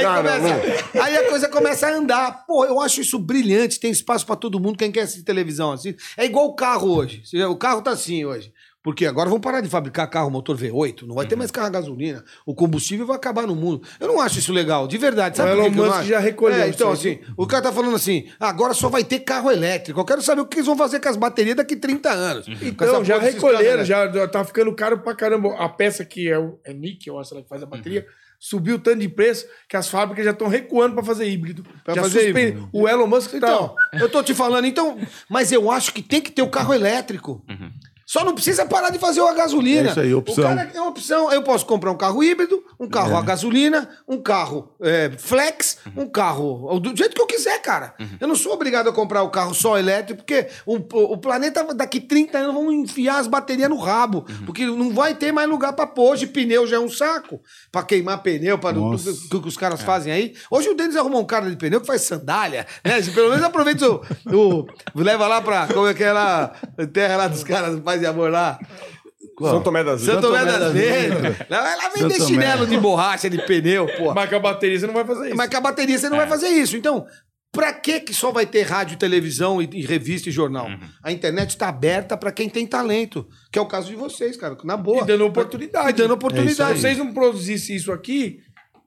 [0.03, 2.45] Cara, começa- aí a coisa começa a andar.
[2.45, 3.79] Pô, eu acho isso brilhante.
[3.79, 4.77] Tem espaço pra todo mundo.
[4.77, 5.95] Quem quer assistir televisão assim.
[6.17, 7.23] É igual o carro hoje.
[7.49, 8.51] O carro tá assim hoje.
[8.81, 11.05] Porque agora vão parar de fabricar carro motor V8.
[11.05, 12.23] Não vai ter mais carro a gasolina.
[12.45, 13.85] O combustível vai acabar no mundo.
[13.99, 14.87] Eu não acho isso legal.
[14.87, 15.35] De verdade.
[15.35, 18.47] Sabe O Elon Musk já recolheu É, então, assim, o cara tá falando assim: "Ah,
[18.47, 19.99] agora só vai ter carro elétrico.
[19.99, 22.47] Eu quero saber o que eles vão fazer com as baterias daqui 30 anos.
[22.47, 23.87] Essa Então, já recolheram, elétricos.
[23.87, 25.55] já, tá ficando caro pra caramba.
[25.57, 28.05] A peça que é, é níquel, acho que faz a bateria,
[28.39, 31.65] subiu tanto de preço que as fábricas já estão recuando pra fazer híbrido.
[31.83, 32.69] Pra já fazer suspen- híbrido.
[32.71, 34.97] O Elon Musk tá, Então, eu tô te falando, então,
[35.29, 37.43] mas eu acho que tem que ter o carro elétrico.
[38.11, 39.89] Só não precisa parar de fazer a gasolina.
[39.89, 40.43] É isso aí, opção.
[40.43, 41.31] O cara é uma opção.
[41.31, 46.07] Eu posso comprar um carro híbrido, um carro a gasolina, um carro é, flex, um
[46.09, 47.93] carro do jeito que eu quiser, cara.
[48.19, 51.99] Eu não sou obrigado a comprar o carro só elétrico, porque o, o planeta daqui
[51.99, 55.85] 30 anos vão enfiar as baterias no rabo, porque não vai ter mais lugar pra
[55.85, 56.13] pôr.
[56.13, 57.39] Hoje pneu já é um saco
[57.71, 60.33] pra queimar pneu, para o que, que os caras fazem aí.
[60.49, 62.99] Hoje o Denis arrumou um cara de pneu que faz sandália, né?
[63.13, 64.01] Pelo menos aproveita o,
[64.33, 67.81] o- leva lá pra como é que é lá, a terra lá dos caras do
[67.99, 68.59] Paz e Amor lá.
[69.39, 71.37] São Tomé das Santo Tomé das Letras.
[71.49, 74.13] Lá vai lá vender Santo chinelo de borracha, de pneu, pô.
[74.13, 75.37] Mas com a bateria você não vai fazer isso.
[75.37, 76.75] Mas com a bateria você não vai fazer isso.
[76.75, 77.05] Então,
[77.51, 80.67] pra que que só vai ter rádio, televisão e, e revista e jornal?
[81.01, 84.57] A internet tá aberta pra quem tem talento, que é o caso de vocês, cara,
[84.65, 85.03] na boa.
[85.03, 85.89] E dando oportunidade.
[85.89, 86.75] E dando oportunidade.
[86.75, 88.39] Se vocês não produzissem isso aqui,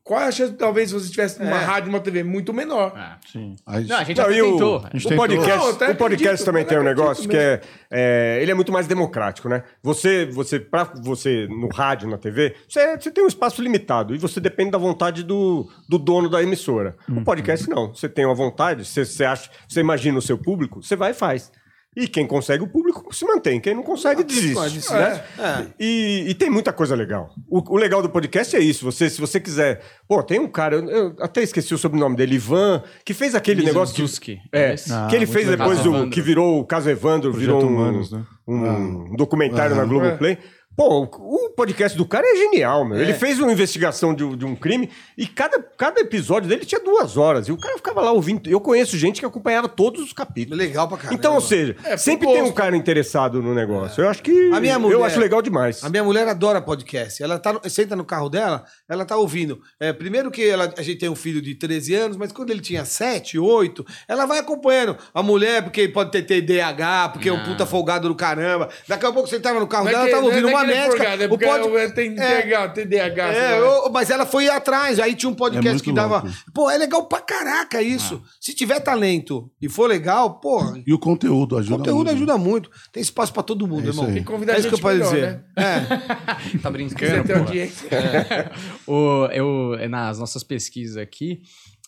[0.04, 1.64] qual é a chance, talvez, se você estivesse numa É.
[1.64, 2.92] rádio, numa TV muito menor?
[2.96, 3.16] É.
[3.30, 3.54] Sim.
[3.64, 4.76] A gente- Não, a gente Não, e o, tentou.
[4.78, 5.16] A gente o tentou.
[5.26, 8.72] podcast, Não, o podcast acredito, também tem um negócio que é, é, ele é muito
[8.72, 9.62] mais democrático, né?
[9.82, 14.18] Você, você, para você no rádio, na TV, você, você tem um espaço limitado e
[14.18, 16.96] você depende da vontade do, do dono da emissora.
[17.08, 17.94] O podcast não.
[17.94, 21.14] Você tem uma vontade, você, você acha, você imagina o seu público, você vai e
[21.14, 21.50] faz.
[21.94, 24.54] E quem consegue o público se mantém, quem não consegue desiste.
[24.92, 25.22] né?
[25.38, 25.66] É.
[25.78, 27.30] E, e tem muita coisa legal.
[27.50, 28.84] O, o legal do podcast é isso.
[28.86, 29.82] Você, se você quiser.
[30.08, 33.62] Pô, tem um cara, eu, eu até esqueci o sobrenome dele, Ivan, que fez aquele
[33.62, 34.08] negócio.
[34.20, 34.74] Que, é?
[34.90, 35.68] Ah, que ele fez legal.
[35.68, 36.08] depois do.
[36.08, 38.24] Que virou o caso Evandro, virou Projeto um, Humanos, né?
[38.48, 40.38] um documentário na Globoplay.
[40.74, 42.98] Pô, o, podcast do cara é genial, meu.
[42.98, 46.80] Ele fez uma investigação de, um- de um crime e cada, cada episódio dele tinha
[46.82, 47.46] duas horas.
[47.46, 48.48] E o cara ficava lá ouvindo.
[48.48, 50.58] Eu conheço gente que acompanhava todos os capítulos.
[50.58, 51.14] Legal pra caramba.
[51.14, 54.02] Então, ou seja, É, sempre tem um cara interessado no negócio.
[54.02, 54.50] Eu acho que.
[54.50, 55.84] A minha Eu mulher- acho legal demais.
[55.84, 57.22] A minha mulher adora podcast.
[57.22, 59.60] Ela tá no- senta no carro dela, ela tá ouvindo.
[59.78, 62.62] É, primeiro que ela- a gente tem um filho de 13 anos, mas quando ele
[62.62, 64.96] tinha 7, 8, ela vai acompanhando.
[65.12, 68.70] A mulher, porque pode ter TDAH, porque é um puta folgado do caramba.
[68.88, 70.52] Daqui a pouco você tava no carro Não é dela, que- tava ouvindo não é
[70.54, 71.04] uma é médica.
[71.04, 72.68] é o porque pod- é- tem É.
[72.68, 73.32] TDAH.
[73.32, 76.20] É, eu- mas ela foi atrás, aí tinha um É podcast muito que dava.
[76.20, 76.28] louco.
[76.54, 78.22] Pô, é legal pra caraca isso.
[78.40, 82.10] Se tiver talento e for legal, pô, E o conteúdo o ajuda conteúdo muito.
[82.16, 82.70] ajuda muito.
[82.92, 84.06] Tem espaço pra todo mundo, É irmão.
[84.06, 85.44] Tem que convidar É isso que eu gente posso melhor, dizer.
[85.56, 86.52] né?
[86.52, 86.58] É.
[86.62, 87.38] Tá brincando, ter porra.
[87.40, 87.88] audiência.
[88.86, 91.40] O, eu, nas nossas pesquisas aqui,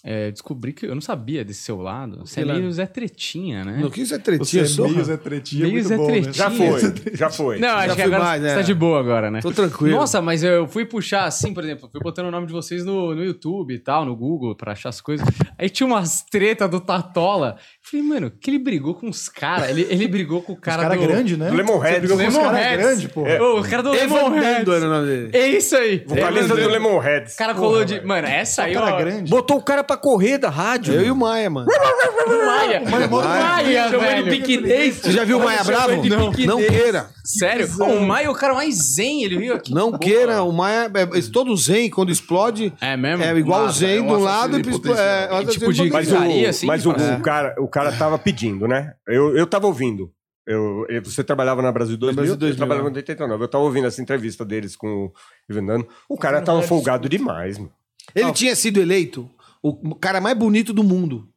[0.06, 2.26] é, descobri que eu não sabia desse seu lado.
[2.26, 2.58] Você é lado?
[2.58, 3.78] meio Zé Tretinha, né?
[3.78, 4.86] No que isso é Você tretinha, é só?
[4.86, 6.12] meio Zé Tretinha, Meio muito Zé bom, né?
[6.12, 6.32] Tretinha.
[6.34, 6.80] Já foi,
[7.16, 7.58] já foi.
[7.58, 8.54] Não, acho que fui agora mais, você é.
[8.54, 9.40] tá de boa agora, né?
[9.40, 9.96] Tô tranquilo.
[9.96, 13.14] Nossa, mas eu fui puxar assim, por exemplo, fui botando o nome de vocês no,
[13.14, 15.26] no YouTube e tal, no Google, pra achar as coisas.
[15.56, 17.56] Aí tinha umas treta do Tatola.
[17.80, 19.70] Falei, mano, que ele brigou com os caras.
[19.70, 21.06] Ele, ele brigou com o Os cara cara do...
[21.06, 21.48] grande, né?
[21.48, 22.00] Do Lemonhead.
[22.00, 23.22] Brigou com os caras grandes, pô.
[23.22, 24.70] Ô, o cara do Lemonhead.
[24.70, 25.30] Era o nome dele.
[25.32, 26.04] É isso aí.
[26.06, 27.34] Vocalista do Lemonheads.
[27.34, 28.04] O cara colou de...
[28.04, 28.98] Mano, essa aí, cara ó.
[28.98, 29.30] grande.
[29.30, 30.94] Botou o cara pra correr da rádio.
[30.94, 31.66] Eu e o Maia, mano.
[32.26, 32.82] O Maia.
[32.82, 34.36] O Maia, Chama ele velho.
[34.42, 34.96] piquinês.
[34.96, 36.04] Você já viu o Maia Bravo?
[36.08, 36.30] Não.
[36.32, 37.10] Não queira.
[37.24, 37.68] Sério?
[37.82, 39.72] O Maia é o cara mais zen, ele viu aqui.
[39.74, 40.42] Não queira.
[40.42, 43.22] O Maia, é, é todo zen, quando explode, É mesmo?
[43.24, 45.80] é igual o zen é um de um lado e assassino é, um tipo de-
[45.82, 46.20] Mas o, potencial.
[46.20, 48.92] Gritaria, assim, mas o, o cara, o cara tava pedindo, né?
[49.06, 50.10] Eu, eu tava ouvindo.
[50.46, 52.92] Eu, eu- você trabalhava na Brasil 2000, Brasil eu 2000, trabalhava né?
[52.92, 53.44] no 89.
[53.44, 55.12] Eu tava ouvindo essa entrevista deles com o
[55.50, 55.86] Ivanano.
[56.08, 57.70] O cara tava folgado demais, mano.
[58.14, 59.28] Ele tinha sido eleito
[59.70, 61.28] o cara mais bonito do mundo.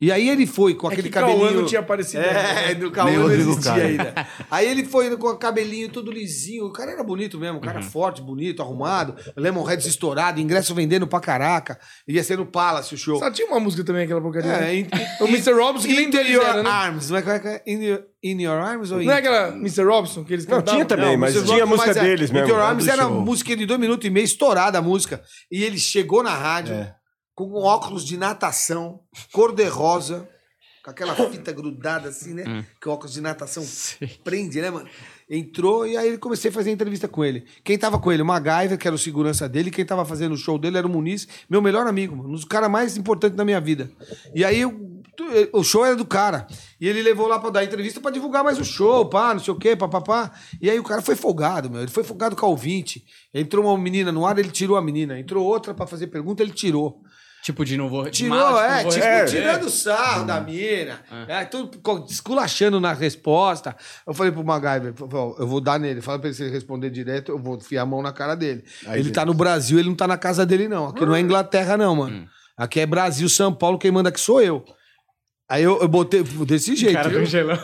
[0.00, 1.60] E aí ele foi com É aquele que Cauã cabelinho...
[1.60, 2.80] não tinha aparecido É, ainda.
[2.80, 4.26] do Cauã não existia ainda.
[4.50, 6.64] Aí ele foi com o cabelinho todo lisinho.
[6.66, 7.84] O cara era bonito mesmo, um cara Uhum.
[7.84, 9.14] forte, bonito, arrumado.
[9.36, 11.78] Lemonheads estourado, ingresso vendendo pra caraca.
[12.08, 13.16] Ia ser no Palace o show.
[13.20, 14.50] Só tinha uma música também, aquela porcaria.
[14.50, 14.74] É, né?
[14.74, 14.88] in,
[15.20, 15.52] O Mr.
[15.52, 16.68] Robinson que nem Your era, né?
[16.68, 17.08] Arms.
[17.08, 17.62] Não é, é que é?
[17.68, 19.04] In your, in your Arms ou in...
[19.06, 19.84] Não é aquela Mr.
[19.84, 20.74] Robinson que eles Não, cantavam?
[20.80, 21.48] tinha também, mas Mr.
[21.48, 22.48] tinha a música mas é, deles Into mesmo.
[22.48, 25.22] Your lá Arms era música de dois minutos e meio, estourada a música.
[25.48, 26.92] E ele chegou na rádio É.
[27.34, 29.00] com um óculos de natação,
[29.32, 30.28] cor-de-rosa,
[30.84, 32.64] com aquela fita grudada assim, né?
[32.80, 33.64] Que o óculos de natação
[34.24, 34.88] prende, né, mano?
[35.30, 37.44] Entrou e aí comecei a fazer entrevista com ele.
[37.64, 38.22] Quem tava com ele?
[38.22, 39.70] O MacGyver, que era o segurança dele.
[39.70, 42.44] Quem tava fazendo o show dele era o Muniz, meu melhor amigo, mano, um dos
[42.44, 43.90] caras mais importantes da minha vida.
[44.34, 44.90] E aí eu-
[45.52, 46.46] o show era do cara.
[46.80, 49.54] E ele levou lá pra dar entrevista pra divulgar mais o show, pá, não sei
[49.54, 50.32] o quê, papapá.
[50.60, 51.80] E aí o cara foi folgado, meu.
[51.80, 53.04] Ele foi folgado com a ouvinte.
[53.32, 55.18] Entrou uma menina no ar, ele tirou a menina.
[55.18, 57.00] Entrou outra pra fazer pergunta, ele tirou.
[57.42, 58.08] Tipo de não vou...
[58.08, 61.00] Tirou, mala, é, não vou tipo, tirando sarro da mina.
[61.26, 63.74] É, tudo co- esculachando na resposta.
[64.06, 64.94] Eu falei pro MacGyver,
[65.38, 66.00] eu vou dar nele.
[66.00, 68.62] Fala pra ele se ele responder direto, eu vou enfiar a mão na cara dele.
[68.86, 69.14] Aí, ele gente.
[69.14, 70.86] tá no Brasil, ele não tá na casa dele, não.
[70.88, 72.28] Aqui não é Inglaterra, não, mano.
[72.56, 74.64] Aqui é Brasil, São Paulo, quem manda aqui sou eu.
[75.52, 76.94] Aí eu, eu botei desse jeito.
[76.94, 77.18] Cara viu?
[77.20, 77.58] congelou.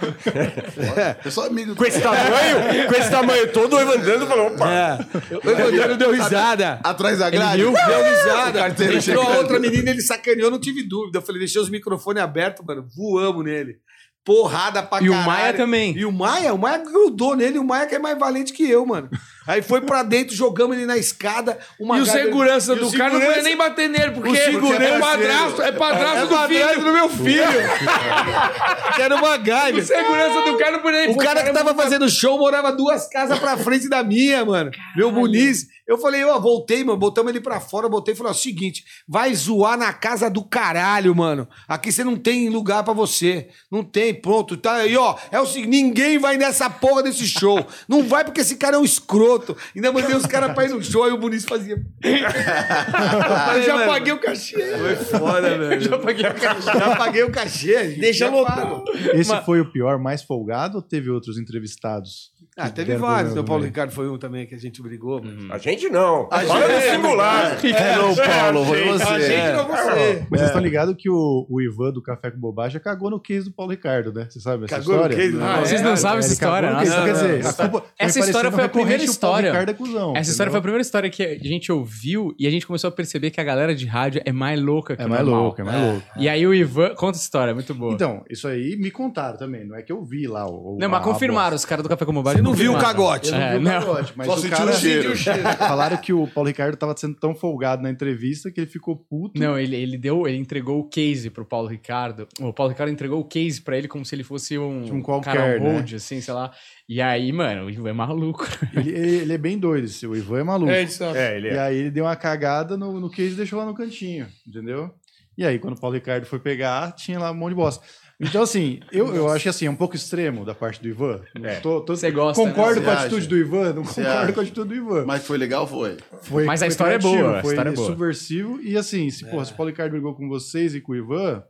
[1.24, 4.70] Eu sou amigo Com esse tamanho, com esse tamanho todo, o Evandando falou, opa.
[4.70, 4.98] É.
[5.32, 6.80] O Evandro deu risada.
[6.84, 7.62] Atrás da grade.
[7.62, 8.68] Deu risada.
[8.68, 11.16] Entrou a outra menina, ele sacaneou, não tive dúvida.
[11.16, 12.86] Eu falei, deixei os microfones abertos, mano.
[12.94, 13.78] Voamos nele.
[14.22, 15.26] Porrada pra E o caralho.
[15.26, 15.96] Maia também.
[15.96, 17.58] E o Maia, o Maia grudou nele.
[17.58, 19.08] O Maia que é mais valente que eu, mano.
[19.48, 21.58] Aí foi pra dentro, jogamos ele na escada.
[21.80, 24.36] Uma E o segurança o do cara não segurança- podia nem bater nele, porque O
[24.36, 26.84] segurança- é padrasto, é padrasto É do padrasto filho.
[26.84, 27.42] do meu filho.
[28.94, 29.82] que era uma O gaiva.
[29.82, 33.38] segurança do cara não podia nem O cara que tava fazendo show morava duas casas
[33.38, 34.70] pra frente da minha, mano.
[34.96, 35.66] Meu Muniz.
[35.86, 36.98] Eu falei, ó, voltei, mano.
[36.98, 41.14] Botamos ele pra fora, botei e falei, ó, seguinte, vai zoar na casa do caralho,
[41.16, 41.48] mano.
[41.66, 43.48] Aqui você não tem lugar pra você.
[43.72, 44.54] Não tem, pronto.
[44.58, 45.16] Tá aí, ó.
[45.32, 47.66] É o seguinte, ninguém vai nessa porra desse show.
[47.88, 49.37] Não vai porque esse cara é um escroto.
[49.74, 51.76] Ainda mandei os caras pra ir no show, aí o Muniz fazia.
[52.02, 54.56] Eu já paguei o cachê.
[54.56, 55.80] Foi foda, velho.
[55.80, 56.78] Já paguei o cachê.
[56.78, 57.84] Já paguei o cachê.
[57.98, 58.84] Deixa pago.
[59.14, 62.30] Esse Mas- foi o pior, mais folgado ou teve outros entrevistados?
[62.58, 63.32] Ah, teve vários.
[63.32, 63.64] problema O Paulo.
[63.64, 65.22] Ricardo foi um também que a gente brigou.
[65.50, 66.28] A gente não.
[66.30, 67.58] A Fala gente- no singular.
[67.78, 69.02] É, não, Paulo, foi você.
[69.04, 69.52] A gente É.
[69.52, 70.26] não você.
[70.30, 73.44] Mas vocês estão ligados que o, o Ivan do Café com Bobagem cagou no case
[73.46, 74.26] do Paulo Ricardo, né?
[74.28, 75.16] Você sabe essa Cagou no história?
[75.16, 75.84] case do Ah, Vocês é?
[75.84, 77.04] não sabem essa história, no nossa.
[77.04, 77.50] Quer dizer, não.
[77.50, 79.50] a culpa Essa história foi a primeira história.
[79.50, 82.50] Ricardo é cuzão, Essa história foi a primeira história que a gente ouviu e a
[82.50, 85.24] gente começou a perceber que a galera de rádio é mais louca que É mais
[85.24, 86.02] louco, é mais louco.
[86.16, 86.94] E aí o Ivan.
[86.96, 87.92] Conta essa história, é muito boa.
[87.94, 90.46] Então, isso aí me contaram também, não é que eu vi lá.
[90.48, 92.42] O, não, mas a- a confirmaram, os caras do Café com Bobagem.
[92.48, 93.28] Não viu o cagote.
[93.30, 93.72] Eu não É, vi o não.
[93.80, 94.70] pagote, mas Só o sentiu cara...
[94.70, 95.16] o cheiro.
[95.58, 99.40] Falaram que o Paulo Ricardo tava sendo tão folgado na entrevista que ele ficou puto.
[99.40, 102.26] Não, ele, ele deu, ele entregou o case pro Paulo Ricardo.
[102.40, 105.34] O Paulo Ricardo entregou o case pra ele como se ele fosse um, Um qualquer,
[105.34, 105.84] cara né?
[105.94, 106.50] assim, sei lá.
[106.88, 108.46] E aí, mano, o Ivan é maluco.
[108.74, 110.70] Ele, ele- ele é bem doido, esse- o Ivan é maluco.
[110.72, 111.04] É, isso.
[111.04, 111.58] É, ele E é.
[111.60, 114.90] aí ele deu uma cagada no, no case e deixou lá no cantinho, entendeu?
[115.36, 117.84] E aí, quando o Paulo Ricardo foi pegar, tinha lá um monte de bosta.
[118.20, 121.20] Então, assim, eu, eu acho que assim, é um pouco extremo da parte do Ivan.
[121.40, 121.60] É.
[121.60, 122.86] Tô- tô- Você gosta, Concordo né?
[122.86, 124.32] com a atitude do Ivan, não Você concordo acha?
[124.32, 125.04] com a atitude do Ivan.
[125.06, 125.96] Mas foi legal, foi.
[126.22, 127.86] Foi, Mas a foi história é criativo, boa, a Foi história é boa.
[127.86, 128.60] subversivo.
[128.60, 131.44] E assim, se, porra, se o Paulo Ricardo brigou com vocês e com o Ivan,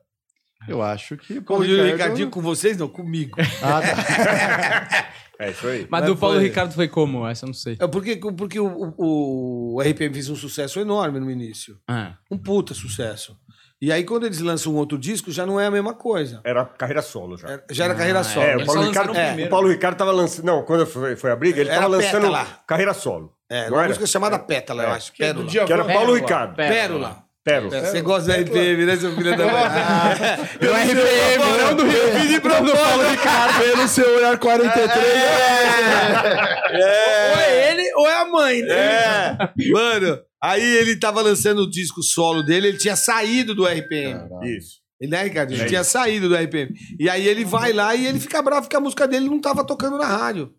[0.68, 1.34] eu acho que.
[1.38, 3.36] o Como Paulo diz o Ricardo- Ricardinho com vocês, não, comigo.
[3.62, 5.08] Ah, tá.
[5.40, 5.82] É isso aí.
[5.88, 7.24] Mas, Mas do Paulo foi- Ricardo foi como?
[7.24, 7.76] Essa eu não sei.
[7.80, 8.66] É porque, porque o,
[8.98, 11.76] o, o RPM fez um sucesso enorme no início.
[11.86, 12.16] Ah.
[12.28, 13.36] Um puta sucesso.
[13.80, 16.40] E aí, quando eles lançam um outro disco, já não é a mesma coisa.
[16.44, 17.48] Era carreira solo já.
[17.52, 18.44] É- Já era carreira solo.
[18.46, 20.44] É, o Paulo, Ricardo, o é, o Paulo Ricardo tava lançando.
[20.46, 22.46] Não, quando foi, foi a briga, ele Era tava lançando Pétala.
[22.66, 23.32] carreira solo.
[23.48, 23.88] É, uma era?
[23.88, 24.92] música chamada Pétala, eu É.
[24.92, 25.12] acho.
[25.12, 25.50] Que é do Pérola.
[25.50, 26.04] dia- Que era Pérola.
[26.06, 26.56] Paulo Ricardo.
[26.56, 27.16] Pérola.
[27.44, 27.80] Pérola.
[27.80, 29.62] Você gosta do RPM, né, seu filho da mãe?
[30.60, 32.12] Do RPM, não do Rio.
[32.20, 33.58] Pedi pra Paulo Ricardo.
[33.62, 34.98] Pelo seu olhar 43.
[37.32, 38.74] Ou é ele ou é a mãe, né?
[38.76, 39.70] É.
[39.72, 44.20] Mano, aí ele tava lançando o disco solo dele, ele tinha saído do RPM.
[44.56, 44.78] Isso.
[45.00, 45.52] Ele, né, Ricardo?
[45.52, 46.74] Ele É tinha saído do RPM.
[46.98, 49.64] E aí ele vai lá e ele fica bravo porque a música dele não tava
[49.64, 50.52] tocando na rádio.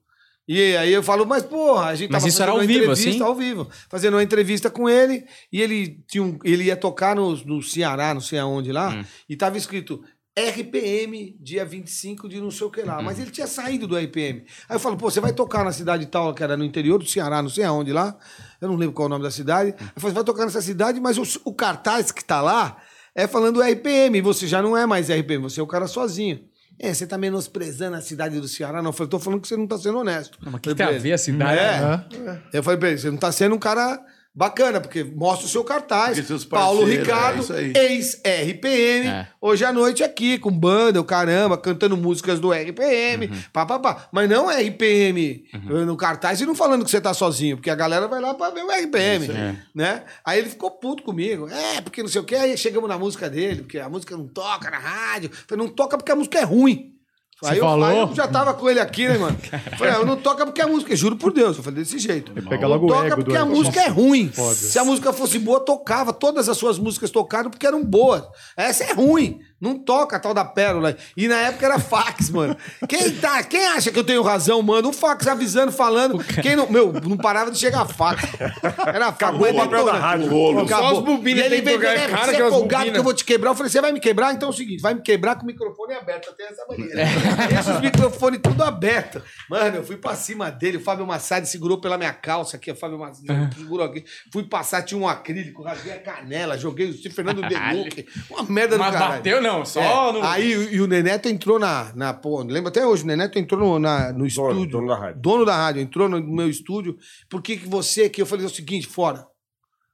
[0.47, 2.67] E aí eu falo, mas porra, a gente Mas tava isso era fazendo ao uma
[2.67, 3.21] vivo, entrevista assim?
[3.21, 5.23] ao vivo, fazendo uma entrevista com ele,
[5.53, 9.03] e ele tinha um- ele ia tocar no, no Ceará, não sei aonde lá, Hum.
[9.29, 10.03] e tava escrito
[10.35, 12.99] RPM, dia 25 de não sei o que lá.
[12.99, 13.03] Hum.
[13.03, 14.43] Mas ele tinha saído do RPM.
[14.67, 17.05] Aí eu falo, pô, você vai tocar na cidade tal, que era no interior do
[17.07, 18.17] Ceará, não sei aonde lá.
[18.61, 19.71] Eu não lembro qual é o nome da cidade.
[19.71, 19.87] Hum.
[19.95, 22.77] Eu falei, vai tocar nessa cidade, mas o, o cartaz que tá lá
[23.15, 24.17] é falando RPM.
[24.17, 26.41] E você já não é mais RPM, você é o cara sozinho.
[26.81, 28.81] É, você tá menosprezando a cidade do Ceará.
[28.81, 30.37] Não, eu falei, tô falando que você não tá sendo honesto.
[30.41, 31.59] Mas o que tem a ver a cidade?
[31.59, 32.41] É.
[32.53, 34.01] Eu falei pra ele, você não tá sendo um cara
[34.33, 36.17] bacana, porque mostra o seu cartaz.
[36.45, 39.27] Paulo parceiros, Ricardo, é isso ex-RPM, É.
[39.41, 43.41] hoje à noite aqui, com banda, o caramba, cantando músicas do RPM, Uhum.
[43.51, 44.07] pá, pá, pá.
[44.11, 45.43] Mas não RPM
[45.85, 48.49] no cartaz e não falando que você tá sozinho, porque a galera vai lá pra
[48.49, 49.27] ver o RPM,
[49.73, 50.03] né?
[50.23, 51.47] Aí ele ficou puto comigo.
[51.49, 54.27] É, porque não sei o que, aí chegamos na música dele, porque a música não
[54.27, 55.29] toca na rádio.
[55.31, 56.93] Eu falei, não toca porque a música é ruim.
[57.41, 57.85] Você aí, eu, falou?
[57.85, 59.37] aí eu já tava com ele aqui, né, mano?
[59.77, 62.33] Falei, ah, eu não toca porque a música, juro por Deus, eu falei desse jeito.
[62.33, 64.29] Pega Não logo o toca porque a música é ruim.
[64.29, 64.55] Foda.
[64.55, 66.11] Se a música fosse boa, tocava.
[66.11, 68.23] Todas as suas músicas tocaram porque eram boas.
[68.57, 69.39] Essa é ruim.
[69.59, 70.95] Não toca a tal da pérola.
[71.17, 72.55] E na época era fax, mano.
[72.87, 76.17] Quem, tá, quem acha que eu tenho razão, manda um fax avisando, falando.
[76.41, 78.23] Quem não, meu, não parava de chegar fax.
[78.39, 79.15] Era fax.
[79.19, 80.29] Acabou o papel da rádio.
[80.29, 80.61] Rolo.
[80.61, 80.89] Acabou.
[80.89, 83.25] Só as bobinas E ele veio dizer, cara, você é folgado que eu vou te
[83.25, 83.51] quebrar.
[83.51, 84.33] Eu falei, você vai me quebrar?
[84.33, 86.29] Então é o seguinte, vai me quebrar com o microfone aberto.
[86.29, 87.03] Até essa maneira.
[87.47, 89.21] Deixa os microfones tudo aberto.
[89.49, 90.77] Mano, eu fui pra cima dele.
[90.77, 92.71] O Fábio Massad segurou pela minha calça aqui.
[92.71, 93.25] O Fábio Massad
[93.57, 94.05] segurou aqui.
[94.31, 98.05] Fui passar, tinha um acrílico, rasguei a canela, joguei o Fernando Deluque.
[98.29, 99.13] Uma merda do Mas caralho.
[99.15, 100.13] bateu não, só É.
[100.13, 100.23] no...
[100.23, 102.13] Aí o- e o Neneto entrou na, na.
[102.13, 104.65] Pô, lembra até hoje, o Neneto entrou no, na, no estúdio.
[104.67, 105.21] dono da rádio.
[105.21, 106.97] Dono da rádio, entrou no meu estúdio.
[107.29, 108.21] Por que que você aqui?
[108.21, 109.25] Eu falei o seguinte: fora.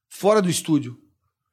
[0.09, 0.97] Fora do estúdio.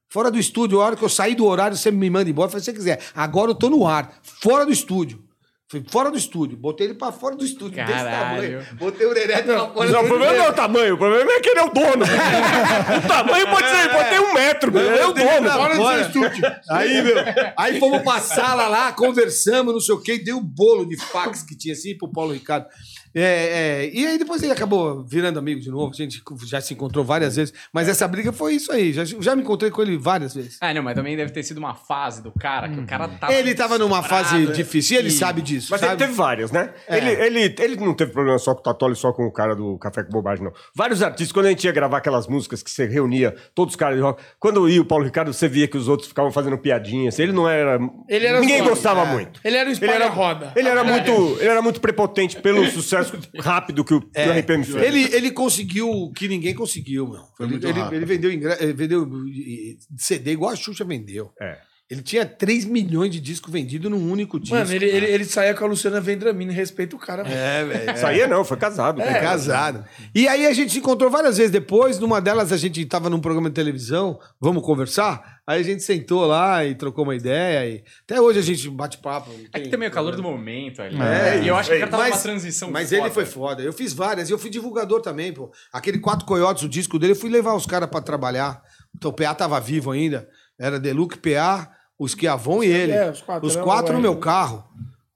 [0.09, 2.47] Fora do estúdio, a hora que eu sair do horário, você me manda embora.
[2.47, 3.01] Eu falei, se você quiser.
[3.15, 4.19] Agora eu tô no ar.
[4.23, 5.25] Fora do estúdio.
[5.73, 6.59] Falei, fora do estúdio.
[6.59, 7.77] Botei ele pra fora do estúdio.
[7.77, 8.43] Desse Caralho.
[8.43, 8.67] tamanho.
[8.73, 11.33] Botei o Neneto pra fora Não, o do problema não é o tamanho, o problema
[11.33, 12.05] é que ele é o dono.
[13.05, 15.51] o tamanho pode ser, pode ter um metro, ele é o dono.
[15.51, 16.53] Fora do seu estúdio.
[16.69, 17.17] Aí, meu,
[17.57, 20.97] aí fomos pra sala lá, conversamos, não sei o quê, e deu um bolo de
[20.99, 22.67] fax que tinha assim pro Paulo Ricardo.
[23.15, 26.73] É, é, e aí depois ele acabou virando amigo de novo, a gente já se
[26.75, 29.97] encontrou várias vezes, mas essa briga foi isso aí, já, já me encontrei com ele
[29.99, 30.59] várias vezes.
[30.61, 33.33] Ah, não, mas também deve ter sido uma fase do cara, que o cara tava...
[33.35, 35.69] Ele tava numa fase difícil, e ele e- sabe disso.
[35.71, 35.93] Mas sabe?
[35.93, 36.73] ele teve várias, né?
[36.89, 36.97] É.
[36.97, 39.77] Ele, ele, ele não teve problema só com o Tatoli, só com o cara do
[39.79, 40.53] Café com Bobagem, não.
[40.75, 43.97] Vários artistas, quando a gente ia gravar aquelas músicas que você reunia todos os caras
[43.97, 47.09] de rock, quando ia o Paulo Ricardo, você via que os outros ficavam fazendo piadinha,
[47.09, 47.79] assim, ele não era...
[48.09, 49.13] Ele era Ninguém só- gostava é.
[49.13, 49.41] muito.
[49.45, 50.53] Ele era o Ele era, espalha-roda.
[50.57, 51.11] ele, era muito,
[51.41, 53.02] ele era muito prepotente pelo sucesso
[53.39, 54.77] rápido que o, que o RPM fez.
[54.85, 57.23] Ele, ele conseguiu o que ninguém conseguiu, meu.
[57.37, 57.97] Foi ele, muito ele, rápido.
[57.97, 61.33] ele vendeu, ingre- ele vendeu eh, CD igual a Xuxa vendeu.
[61.41, 61.59] É.
[61.93, 64.57] Ele tinha 3 milhões de discos vendidos num único disco.
[64.57, 67.23] Mano, ele, ele, ele saía com a Luciana Vendramini, respeita o cara.
[67.23, 67.37] velho.
[67.37, 67.99] É, velho.
[67.99, 69.03] Saía não, foi casado.
[69.03, 69.85] É, casado.
[70.15, 71.99] E aí a gente se encontrou várias vezes depois.
[71.99, 75.43] Numa delas a gente tava num programa de televisão, vamos conversar?
[75.47, 77.69] Aí a gente sentou lá e trocou uma ideia.
[77.69, 79.31] E até hoje a gente bate papo.
[79.53, 80.97] É que tem também o calor do momento ali.
[80.99, 83.03] É, e eu acho que o cara tava mas- numa transição Mas foda.
[83.03, 83.63] ele foi foda.
[83.63, 84.31] Eu fiz várias.
[84.31, 85.53] E eu fui divulgador também, pô.
[85.71, 88.63] Aquele Quatro Coiotes, o disco dele, eu fui levar os caras pra trabalhar.
[88.97, 90.27] Então o PA tava vivo ainda.
[90.59, 91.69] Era Deluxe, PA,
[92.03, 92.93] o Esquiavon e ele.
[92.93, 94.65] É, os quatro, Os quatro no O meu carro.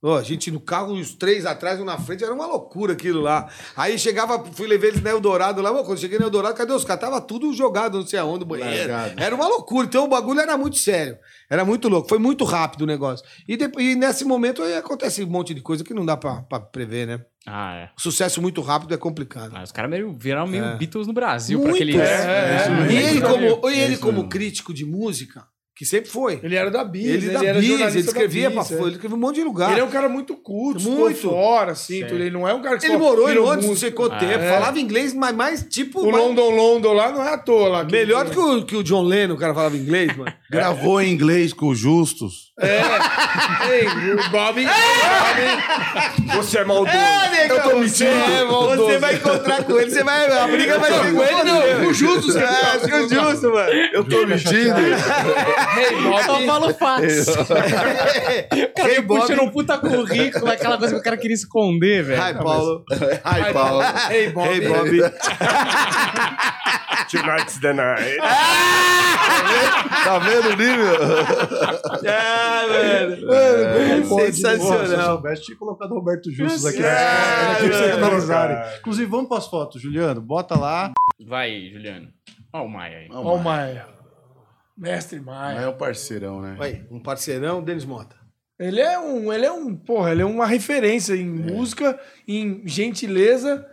[0.03, 3.21] Ó, a gente no carro, os três atrás, um na frente, era uma loucura aquilo
[3.23, 3.49] lá.
[3.77, 6.85] Aí chegava, fui levar eles na Eldorado lá, pô, quando cheguei na Eldorado, cadê os
[6.85, 7.01] caras?
[7.01, 8.93] Tava tudo jogado, não sei aonde, no banheiro.
[8.93, 9.21] Largado.
[9.21, 9.87] Era uma loucura.
[9.87, 11.19] Então o bagulho era muito sério.
[11.51, 12.09] Era muito louco.
[12.09, 13.27] Foi muito rápido o negócio.
[13.49, 16.43] E, depois, e nesse momento aí acontece um monte de coisa que não dá pra,
[16.43, 17.25] pra prever, né?
[17.45, 17.91] Ah, é.
[17.97, 19.53] Sucesso muito rápido é complicado.
[19.57, 22.01] Ah, os caras meio, viraram meio Beatles no Brasil pra Muito, aqueles.
[22.01, 22.93] é, é.
[22.93, 25.45] E ele, como, e É ele como crítico de música,
[25.77, 26.41] que sempre foi.
[26.43, 27.33] Ele era da Bis, Ele, né?
[27.35, 28.85] da era Bis, ele escrevia pra Bis, fora, é.
[28.87, 29.71] ele escreveu um monte de lugar.
[29.73, 31.29] Ele é um cara muito culto, Muito.
[31.29, 32.01] fora, assim.
[32.05, 32.15] tudo.
[32.15, 33.77] Ele não é um cara que Ele morou em Londres, não músico.
[33.77, 34.53] sei quanto tempo, É.
[34.55, 36.01] falava inglês, mas mais tipo.
[36.01, 37.85] O mais- London London lá não é à toa lá.
[37.85, 40.33] Melhor do que o, que o John Lennon, o cara falava inglês, mano.
[40.51, 42.47] Gravou em inglês com os Justos.
[42.59, 44.65] Ei, o Bob.
[46.25, 46.97] Bob Você é maldoso.
[47.51, 48.11] eu tô mentindo.
[48.77, 50.27] Você vai encontrar com ele, você vai.
[50.27, 52.79] A briga vai ser com ele, não, com o Justus, É, cara.
[52.79, 53.71] com o Justo, mano.
[53.93, 54.75] Eu tô mentindo.
[55.79, 56.47] Ei, Só Bob.
[56.47, 57.27] fala o fatos.
[57.37, 57.47] O
[58.75, 59.21] cara Hey, Bob.
[59.21, 62.23] puxando um puta currículo, aquela coisa que o cara queria esconder, velho.
[62.23, 62.85] Ai, Paulo.
[63.25, 63.83] Ai, Paulo.
[64.11, 64.49] Ei, Bob.
[64.49, 64.91] Hey, Bob.
[67.11, 68.17] Tonight's the night.
[70.05, 70.97] Tá vendo o nível?
[72.09, 74.09] Ah, velho.
[74.09, 75.07] Porra, se eu Sensacional.
[75.07, 76.83] soubesse, tinha colocado o Roberto Justus aqui.
[76.85, 78.07] É, vocês mano.
[78.07, 78.59] analisarem.
[78.79, 80.21] Inclusive, vamos pras fotos, Juliano.
[80.21, 80.93] Bota lá.
[81.27, 82.09] Vai, Juliano.
[82.53, 83.09] Ó o Maia aí.
[83.11, 83.87] Ó o Maia.
[84.77, 85.59] Mestre Maia.
[85.61, 86.57] É o parceirão, né?
[86.61, 88.17] Aí, um parceirão, Denis Mota.
[88.59, 93.67] Ele é um, ele é um, porra, ele é uma referência em música, em gentileza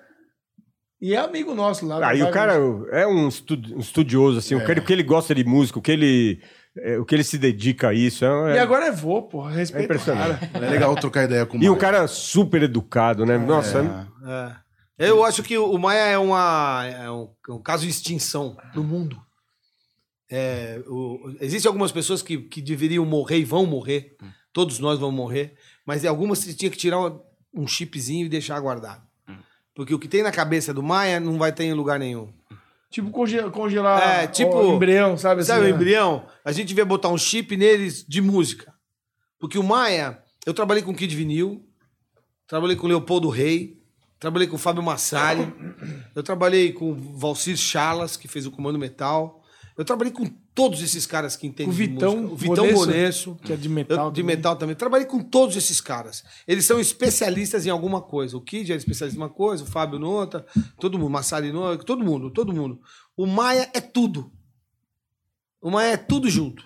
[1.02, 1.96] e é amigo nosso lá.
[2.08, 2.54] Aí Vai- o cara
[2.92, 5.80] é um, estu- um estudioso, assim, o, que ele, o que ele gosta de música,
[5.80, 6.42] o que ele,
[6.78, 8.26] é, o que ele se dedica a isso.
[8.26, 10.46] É, E agora é vô, porra, respeita É impressionante.
[10.46, 10.66] o cara.
[10.66, 11.82] É legal trocar ideia com o E o Maia.
[11.82, 13.38] cara super educado, né?
[13.38, 14.64] Nossa, É.
[15.08, 18.84] Eu acho que o Maia é, uma, é um, é um caso de extinção no
[18.84, 19.18] mundo.
[20.36, 24.16] É, o- existem algumas pessoas que, que deveriam morrer e vão morrer.
[24.52, 25.56] Todos nós vamos morrer.
[25.86, 27.20] Mas algumas você tinha que tirar um,
[27.54, 29.04] um chipzinho e deixar guardado.
[29.76, 32.32] Porque o que tem na cabeça do Maia não vai ter em lugar nenhum.
[32.90, 35.44] Tipo conge- congelar É, tipo- o embrião, sabe?
[35.44, 35.76] Sabe o assim, né?
[35.78, 36.26] embrião?
[36.46, 38.74] A gente devia botar um chip neles de música.
[39.40, 41.64] Porque o Maia, eu trabalhei com o Kid Vinil,
[42.48, 43.80] trabalhei com o Leopoldo Rei,
[44.20, 45.42] trabalhei com o Fábio Massari,
[46.16, 49.43] eu trabalhei com o Valcir Chalas, que fez o Comando Metal.
[49.78, 52.34] Eu trabalhei com todos esses caras que entendem O de Vitão música.
[52.34, 54.36] O Vitão Bonesso, que é de metal Eu- de também.
[54.36, 54.76] metal também.
[54.76, 56.24] Trabalhei com todos esses caras.
[56.48, 58.38] Eles são especialistas em alguma coisa.
[58.38, 60.46] O Kid era especialista em uma coisa, o Fábio noutra,
[60.80, 62.80] todo mundo, Massari noutra, todo mundo, todo mundo.
[63.18, 64.32] O Maia é tudo.
[65.62, 66.64] O Maia é tudo junto.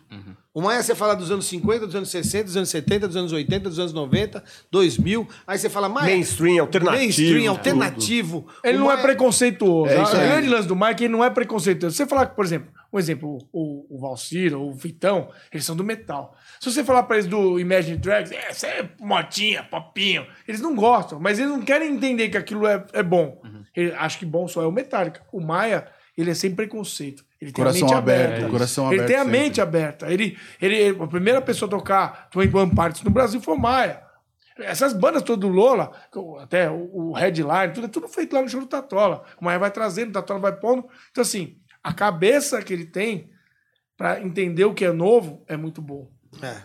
[0.54, 3.32] O Maia você fala dos anos 50, dos anos 60, dos anos 70, dos anos
[3.32, 5.28] 80, dos anos 90, 2000.
[5.46, 6.08] Aí você fala Maia.
[6.16, 8.48] Mainstream, alternativo, Mainstream, alternativo.
[8.64, 9.94] Ele O não é Maia- preconceituoso.
[9.94, 11.96] É o grande lance do Mike, ele não é preconceituoso.
[11.96, 15.76] Se você falar, por exemplo, um exemplo, o, o Valcir ou o Vitão, eles são
[15.76, 16.36] do metal.
[16.60, 20.26] Se você falar pra eles do Imagine Dragons, é, isso é motinha, popinho.
[20.48, 23.42] Eles não gostam, mas eles não querem entender que aquilo é, é bom.
[23.76, 25.22] Ele acha que bom só é o Metallica.
[25.32, 27.26] O Maia, ele é sem preconceito.
[27.40, 28.50] Ele tem Coração a mente aberto, aberta.
[28.50, 29.40] coração ele aberto tem a sempre.
[29.40, 30.12] mente aberta.
[30.12, 34.02] Ele, ele, a primeira pessoa a tocar 21 Parts no Brasil foi o Maia.
[34.60, 35.92] Essas bandas todas do Lola,
[36.42, 39.24] até o, o Headline, tudo é tudo feito lá no show do Tatola.
[39.40, 40.88] O Maia vai trazendo, o Tatola vai pondo.
[41.12, 43.30] Então, assim, a cabeça que ele tem
[43.98, 46.08] pra entender o que é novo é muito boa.
[46.42, 46.56] É.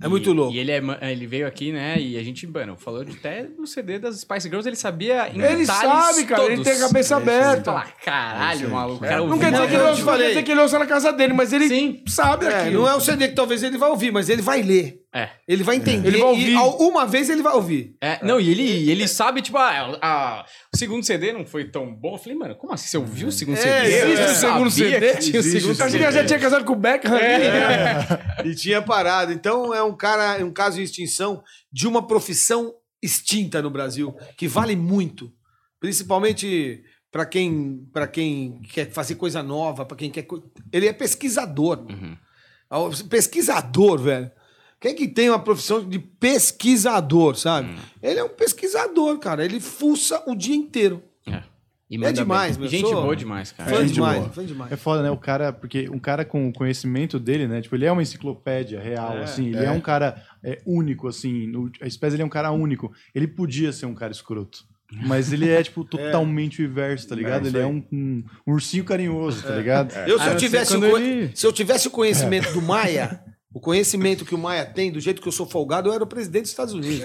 [0.00, 0.54] É muito louco.
[0.54, 0.80] E ele, é,
[1.10, 2.00] ele veio aqui, né?
[2.00, 5.40] E a gente, mano, falou de até no CD das Spice Girls, ele sabia em
[5.42, 6.68] Ele sabe, cara, ele todos.
[6.72, 7.64] tem a cabeça aberta.
[7.72, 9.00] Fala, caralho, maluco.
[9.00, 10.22] Cara, Não quer, dizer que ele, não, te não falei.
[10.22, 12.04] quer dizer que ele ouça na casa dele, mas ele Sim.
[12.06, 12.82] sabe É, aquilo.
[12.82, 15.00] não é um CD que talvez ele vai ouvir, mas ele vai ler.
[15.14, 15.30] É.
[15.48, 16.06] Ele vai entender.
[16.06, 16.52] Ele vai ouvir.
[16.52, 17.96] E uma vez ele vai ouvir.
[18.00, 21.94] É, não, e ele, ele sabe, tipo, ah, a- o segundo CD não foi tão
[21.94, 22.14] bom.
[22.14, 22.88] Eu falei, mano, como assim?
[22.88, 23.86] Você ouviu o segundo É, CD?
[23.94, 25.06] existe Você o segundo sabia CD?
[25.16, 27.18] tinha o Existe segundo Você acha que já tinha casado com o Beckham?
[28.44, 29.32] E tinha parado.
[29.32, 31.42] Então é um cara, é um caso de extinção
[31.72, 35.32] de uma profissão extinta no Brasil, que vale muito.
[35.80, 40.26] Principalmente para quem, para quem quer fazer coisa nova, para quem quer.
[40.72, 41.86] Ele é pesquisador.
[42.70, 44.30] O Pesquisador, velho.
[44.80, 47.74] Quem que tem uma profissão de pesquisador, sabe?
[48.02, 49.44] Ele é um pesquisador, cara.
[49.44, 51.02] Ele fuça o dia inteiro.
[51.26, 51.42] É.
[51.90, 52.60] E É demais, bem.
[52.62, 52.68] meu.
[52.70, 53.70] Gente sou boa demais, cara.
[53.70, 54.30] Fã gente demais, boa.
[54.30, 54.70] fã demais.
[54.72, 55.10] É foda, né?
[55.10, 57.62] O cara, porque um cara com o conhecimento dele, né?
[57.62, 59.48] Tipo, ele é uma enciclopédia real, É, assim.
[59.48, 61.46] Ele é, um cara é, único, assim.
[61.46, 62.92] No, a espécie ele é um cara único.
[63.14, 64.64] Ele podia ser um cara escroto.
[65.06, 67.46] Mas ele é, tipo, totalmente o inverso, tá ligado?
[67.46, 69.92] isso ele é um, um ursinho carinhoso, tá ligado?
[70.06, 73.22] Eu, se, Ah, eu tivesse o ele- se eu tivesse o conhecimento do Maia,
[73.58, 76.06] o conhecimento que o Maia tem, do jeito que eu sou folgado, eu era o
[76.06, 77.04] presidente dos Estados Unidos.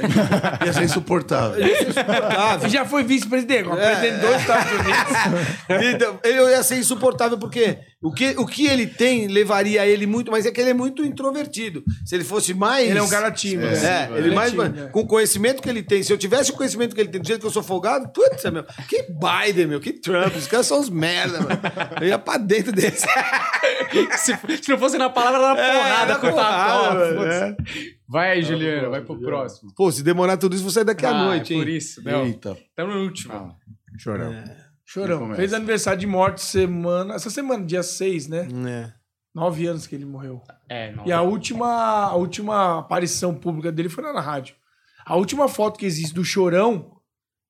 [0.64, 1.66] Ia ser insuportável.
[1.66, 2.60] Isso é insuportável.
[2.60, 5.94] Você já foi vice-presidente, agora É, presidente dos Estados Unidos.
[5.96, 10.30] Então, eu ia ser insuportável porque o que, o que ele tem levaria ele muito,
[10.30, 11.84] mas é que ele é muito introvertido.
[12.06, 12.90] Se ele fosse mais.
[12.90, 13.68] Ele é um cara tímido.
[13.68, 14.10] É, né?
[14.16, 14.52] ele é mais.
[14.52, 14.88] tímido, é.
[14.88, 16.04] Com o conhecimento que ele tem.
[16.04, 18.44] Se eu tivesse o conhecimento que ele tem, do jeito que eu sou folgado, putz,
[18.52, 18.64] meu.
[18.90, 19.80] Que Biden, meu.
[19.80, 20.36] Que Trump.
[20.36, 21.60] Os caras são uns merda, mano.
[22.02, 23.06] Eu ia pra dentro desse.
[24.18, 27.98] se, se não fosse na palavra, era É, porrada era com o mano, foda-se.
[28.08, 28.90] Vai aí, Juliano.
[28.92, 29.74] Vai pro próximo.
[29.76, 31.62] Pô, se demorar tudo isso, vou sair daqui à Ah, noite, é hein?
[31.64, 32.04] Por isso.
[32.04, 32.58] Não, Eita.
[32.70, 33.56] Estamos no último.
[33.98, 34.44] Chorão.
[34.86, 35.20] Chorão.
[35.20, 35.40] Começa.
[35.40, 37.16] Fez aniversário de morte semana.
[37.16, 38.48] Essa semana, dia 6, né?
[38.70, 38.94] É.
[39.34, 40.44] Nove anos que ele morreu.
[40.70, 41.08] É, não.
[41.08, 41.68] E a última,
[42.06, 44.56] a última aparição pública dele foi lá na rádio.
[45.06, 46.98] A última foto que existe do Chorão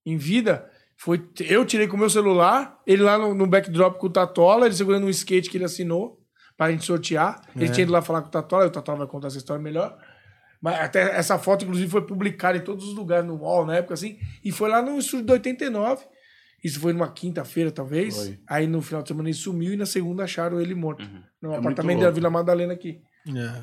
[0.05, 0.65] em vida
[0.97, 1.21] foi.
[1.41, 4.75] Eu tirei com o meu celular, ele lá no, no backdrop com o Tatola, ele
[4.75, 6.22] segurando um skate que ele assinou
[6.63, 7.41] pra gente sortear.
[7.55, 9.61] Ele tinha ido lá falar com o Tatola, e o Tatola vai contar essa história
[9.61, 9.97] melhor.
[10.61, 13.93] Mas até essa foto, inclusive, foi publicada em todos os lugares no UOL na época,
[13.93, 14.17] assim.
[14.43, 16.05] E foi lá no estúdio de 89.
[16.63, 18.15] Isso foi numa quinta-feira, talvez.
[18.15, 18.39] Foi.
[18.47, 21.03] Aí no final de semana ele sumiu e na segunda acharam ele morto.
[21.41, 23.01] No muito apartamento da Vila Madalena aqui.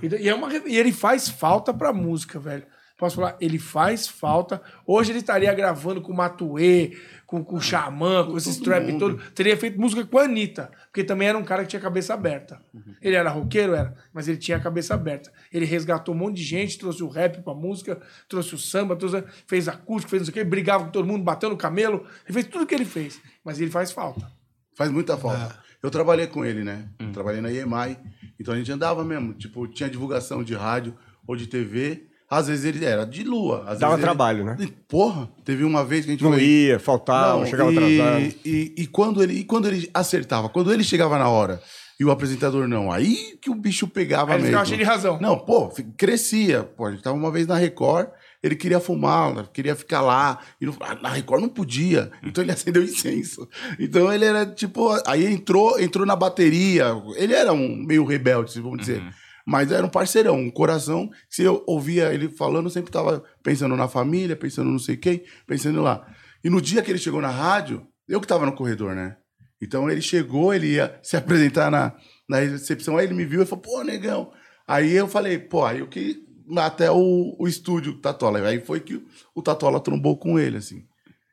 [0.03, 2.67] E, e é uma, e ele faz falta pra música, velho.
[2.99, 3.35] Posso falar?
[3.41, 4.61] Ele faz falta.
[4.87, 6.93] Hoje ele estaria gravando com o Matuê,
[7.31, 9.16] com, com o Xamã, com esses trap todo.
[9.33, 10.68] Teria feito música com a Anitta.
[10.87, 12.61] Porque também era um cara que tinha cabeça aberta.
[13.01, 15.31] Ele era roqueiro, era, mas ele tinha a cabeça aberta.
[15.53, 19.22] Ele resgatou um monte de gente, trouxe o rap pra música, trouxe o samba, trouxe,
[19.47, 22.05] fez acústico, fez não sei o quê, brigava com todo mundo, bateu no camelo.
[22.24, 23.20] Ele fez tudo que ele fez.
[23.45, 24.28] Mas ele faz falta.
[24.74, 25.57] Faz muita falta.
[25.81, 26.89] Eu trabalhei com ele, né?
[27.12, 27.97] Trabalhei na EMAI.
[28.41, 29.35] Então a gente andava mesmo.
[29.35, 32.10] Tipo, tinha divulgação de rádio ou de TV.
[32.31, 33.64] Às vezes ele era de lua.
[33.66, 34.57] Às Dava vezes ele- trabalho, né?
[34.61, 37.76] E, Porra, teve uma vez que a gente Não foi- ia, faltava, Não, chegava e,
[38.01, 38.35] atrasado.
[38.45, 41.61] E, e quando ele, e quando ele acertava, quando ele chegava na hora
[41.99, 44.64] e o apresentador não, aí que o bicho pegava Aí ele mesmo.
[44.64, 45.18] cheio de razão.
[45.20, 46.62] Não, pô, crescia.
[46.62, 48.09] Pô, a gente tava uma vez na Record,
[48.43, 50.39] ele queria fumar, queria ficar lá.
[50.61, 52.11] E não- ah, na Record não podia.
[52.22, 53.47] Então ele acendeu incenso.
[53.78, 54.89] Então ele era tipo.
[55.07, 56.87] Aí entrou, entrou na bateria.
[57.16, 59.03] Ele era um meio rebelde, vamos dizer.
[59.47, 61.11] Mas era um parceirão, um coração.
[61.28, 65.22] Se eu ouvia ele falando, eu sempre tava pensando na família, pensando não sei quem,
[65.47, 66.07] pensando lá.
[66.43, 69.16] E no dia que ele chegou na rádio, eu que tava no corredor, né?
[69.62, 71.95] Então ele chegou, ele ia se apresentar na,
[72.28, 74.32] na recepção, aí ele me viu e falou, pô, negão.
[74.66, 76.24] Aí eu falei, pô, aí eu que
[76.59, 78.41] até o, o estúdio Tatola.
[78.41, 80.84] Aí foi que o Tatola trombou com ele, assim.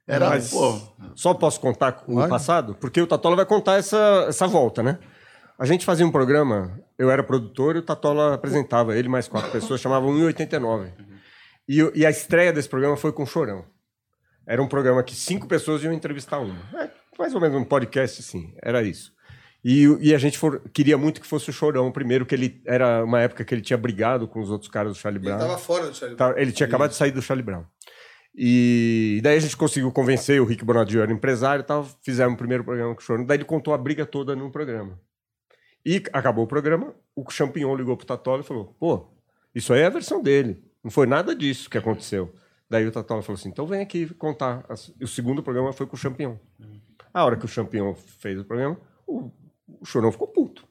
[0.07, 0.79] Era, Mas pô.
[1.15, 2.75] só posso contar o passado?
[2.75, 4.99] Porque o Tatola vai contar essa, essa volta, né?
[5.59, 9.49] A gente fazia um programa, eu era produtor e o Tatola apresentava, ele mais quatro
[9.51, 10.91] pessoas, chamavam 1,89.
[11.67, 13.65] E, e a estreia desse programa foi com o Chorão.
[14.45, 16.55] Era um programa que cinco pessoas iam entrevistar uma.
[16.81, 19.11] É, mais ou menos um podcast, assim, era isso.
[19.65, 23.03] E, e a gente for- queria muito que fosse o Chorão primeiro, que ele era
[23.03, 25.39] uma época que ele tinha brigado com os outros caras do Charlie Ele Brown.
[25.39, 27.65] tava fora do Charlie Tá, ele tinha acabado de sair do Charlie Brown.
[28.35, 32.37] E daí a gente conseguiu convencer o Rick Bonadio, era empresário e tal, fizemos o
[32.37, 33.25] primeiro programa com o Chorão.
[33.25, 34.97] Daí ele contou a briga toda num programa.
[35.89, 39.07] E acabou o programa, o Champignon ligou pro Tatola e falou: pô,
[39.55, 40.61] isso aí é a versão dele.
[40.83, 42.35] Não foi nada disso que aconteceu.
[42.69, 44.65] Daí o Tatola falou assim: então vem aqui contar.
[45.01, 46.35] o segundo programa foi com o Champignon.
[47.13, 48.77] A hora que o Champignon fez o programa,
[49.07, 49.31] o,
[49.79, 50.67] o Chorão ficou puto.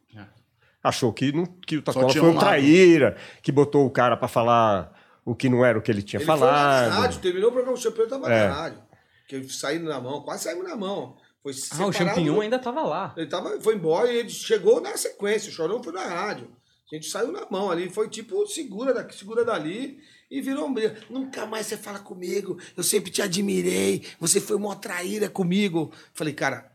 [0.82, 2.38] Achou que, não, que o Tatola foi um lado.
[2.38, 4.92] traíra, que botou o cara pra falar
[5.24, 6.88] o que não era o que ele tinha Ele foi falado.
[6.90, 8.48] na rádio, terminou o programa, o Champignon tava É.
[8.48, 8.78] na rádio.
[9.26, 11.16] Que saímos na mão, quase saímos na mão.
[11.54, 13.14] Foi Ah, o champignon ainda tava lá.
[13.16, 15.50] Ele tava, foi embora e ele chegou na sequência.
[15.50, 16.48] O Chorão foi na rádio.
[16.90, 17.88] A gente saiu na mão ali.
[17.90, 19.98] Foi tipo, segura daqui, segura dali.
[20.30, 20.96] E virou um briga.
[21.08, 22.58] Nunca mais você fala comigo.
[22.76, 24.04] Eu sempre te admirei.
[24.20, 25.92] Você foi uma traíra comigo.
[26.14, 26.70] Falei, cara,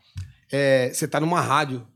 [0.50, 1.86] é, você tá numa rádio.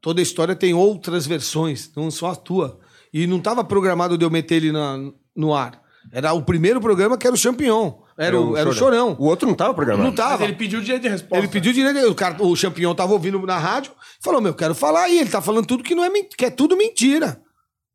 [0.00, 2.78] Toda história tem outras versões, não só a tua.
[3.12, 4.98] E não tava programado de eu meter ele na-
[5.34, 5.82] no ar.
[6.12, 8.03] Era o primeiro programa que era o Champignon.
[8.16, 9.16] Era, o, era o Chorão.
[9.18, 10.08] O outro não tava programado.
[10.08, 10.38] Não tava.
[10.38, 11.38] Mas ele pediu o direito de resposta.
[11.38, 12.08] Ele pediu direito.
[12.08, 15.18] O, cara, o Champignon tava ouvindo na rádio, falou: Meu, quero falar aí.
[15.18, 17.42] Ele tá falando tudo que não é que é tudo mentira.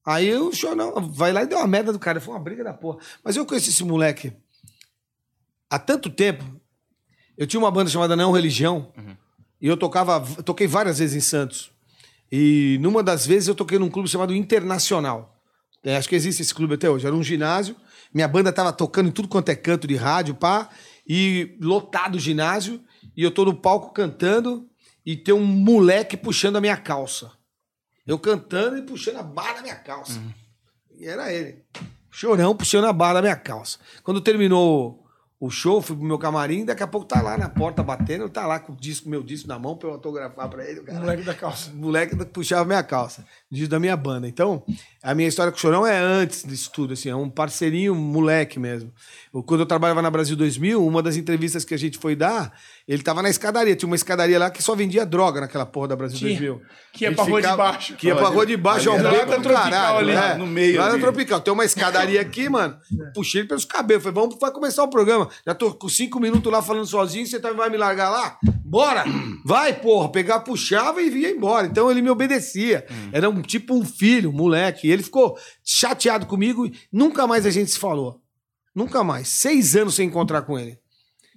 [0.05, 2.19] Aí o Chorão vai lá e deu uma merda do cara.
[2.19, 2.97] Foi uma briga da porra.
[3.23, 4.33] Mas eu conheci esse moleque
[5.69, 6.43] há tanto tempo.
[7.37, 8.91] Eu tinha uma banda chamada Não Religião.
[9.61, 11.71] E eu tocava, eu toquei várias vezes em Santos.
[12.31, 15.41] E numa das vezes eu toquei num clube chamado Internacional.
[15.83, 17.05] É, acho que existe esse clube até hoje.
[17.05, 17.75] Era um ginásio.
[18.13, 20.69] Minha banda tava tocando em tudo quanto é canto de rádio, pá.
[21.07, 22.81] E lotado o ginásio.
[23.15, 24.67] e eu tô no palco cantando
[25.05, 27.31] e tem um moleque puxando a minha calça.
[28.05, 30.21] Eu cantando e puxando a barra da minha calça.
[30.97, 31.63] E era ele.
[32.11, 33.79] Chorão puxando a barra da minha calça.
[34.03, 35.05] Quando terminou
[35.41, 38.45] o show, fui pro meu camarim, daqui a pouco tá lá na porta batendo, tá
[38.45, 40.81] lá com o disco, meu disco na mão pra eu autografar pra ele.
[40.81, 41.71] cara- moleque da calça.
[41.71, 44.27] o moleque puxava minha calça, disco da minha banda.
[44.27, 44.61] Então,
[45.01, 48.59] a minha história com o Chorão é antes disso tudo, assim, é um parceirinho moleque
[48.59, 48.91] mesmo.
[49.45, 52.53] Quando eu trabalhava na Brasil 2000, uma das entrevistas que a gente foi dar,
[52.93, 55.95] ele tava na escadaria, tinha uma escadaria lá que só vendia droga naquela porra da
[55.95, 56.31] Brasil Tinha.
[56.31, 56.61] 2000.
[56.91, 57.95] Que ia pra rua de baixo.
[57.95, 59.97] Que ia pra rua de baixo, é um beco lá do caralho.
[59.99, 60.35] ali, é.
[60.35, 61.01] no meio Lá na ali.
[61.01, 61.39] Tropical.
[61.39, 62.75] Tem uma escadaria aqui, mano.
[63.13, 64.01] Puxei ele pelos cabelos.
[64.01, 65.29] Falei, vamos, vai começar o programa.
[65.45, 68.39] Já tô com cinco minutos lá falando sozinho, você tá- vai me largar lá?
[68.65, 69.03] Bora!
[69.45, 70.11] Vai, porra.
[70.11, 71.67] Pegar, puxava e ia embora.
[71.67, 72.85] Então ele me obedecia.
[73.11, 74.87] Era um tipo um filho, um moleque.
[74.87, 78.19] E ele ficou chateado comigo e nunca mais a gente se falou.
[78.75, 79.27] Nunca mais.
[79.27, 80.77] Seis anos sem encontrar com ele.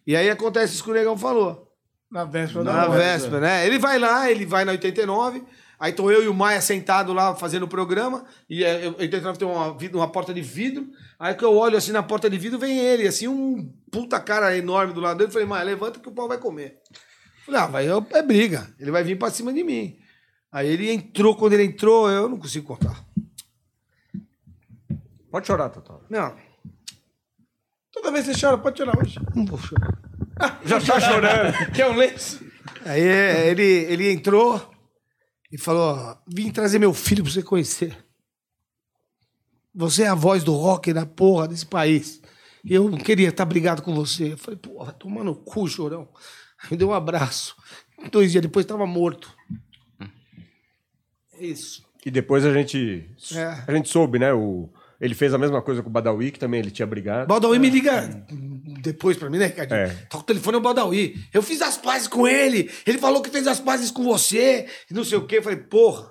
[0.06, 1.68] E aí acontece isso que o Negão falou.
[2.10, 3.66] Na véspera Na da véspera, né?
[3.66, 5.42] Ele vai lá, ele vai na 89.
[5.80, 8.24] Aí tô eu e o Maia sentado lá fazendo o programa.
[8.48, 10.86] E é, eu- 89 tem uma, uma porta de vidro.
[11.18, 14.56] Aí que eu olho assim na porta de vidro, vem ele, assim, um puta cara
[14.56, 15.30] enorme do lado dele.
[15.32, 16.78] Falei, Maia, levanta que o pau vai comer.
[17.46, 18.72] Falei, ah, vai, eu- é briga.
[18.78, 19.96] Ele vai vir pra cima de mim.
[20.52, 23.02] Aí ele entrou, quando ele entrou, eu não consigo contar.
[25.30, 26.00] Pode chorar, Totó.
[26.10, 26.34] Não,
[28.02, 29.16] Toda vez que você chora, pode chorar hoje.
[29.34, 29.96] não vou chorar.
[30.66, 31.54] Já tá chorando.
[31.72, 32.44] Quer um lenço?
[32.84, 34.74] Aí ele, ele entrou
[35.52, 37.96] e falou: Vim trazer meu filho pra você conhecer.
[39.74, 42.20] Você é a voz do rock da porra desse país.
[42.64, 44.32] E eu não queria estar brigado com você.
[44.32, 46.08] Eu falei, porra, vai tomar no cu, chorão.
[46.70, 47.56] Me deu um abraço.
[48.10, 49.34] Dois dias depois tava morto.
[51.32, 51.84] É isso.
[52.04, 53.08] E depois a gente.
[53.32, 53.64] É.
[53.66, 54.32] A gente soube, né?
[54.32, 54.68] O,
[55.02, 57.26] ele fez a mesma coisa com o Badawi, que também ele tinha brigado.
[57.26, 58.24] Badawi me liga
[58.80, 59.80] depois pra mim, né, Ricardinho?
[59.80, 59.88] É.
[60.08, 61.16] Toca o telefone é o Badawi.
[61.34, 62.70] Eu fiz as pazes com ele.
[62.86, 64.68] Ele falou que fez as pazes com você.
[64.88, 65.38] E não sei o quê.
[65.38, 66.08] Eu falei, porra,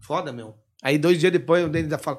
[0.00, 0.56] foda, meu.
[0.84, 2.18] Aí dois dias depois o Denis ainda fala,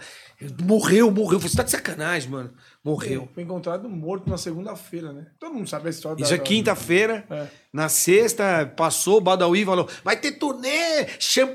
[0.64, 1.40] morreu, morreu.
[1.40, 2.52] Você tá de sacanagem, mano.
[2.84, 3.30] Morreu.
[3.34, 5.28] Foi encontrado morto na segunda-feira, né?
[5.40, 7.24] Todo mundo sabe a história Isso da- é quinta-feira.
[7.30, 7.46] É.
[7.72, 11.06] Na sexta, passou o Badawi e falou: vai ter turnê.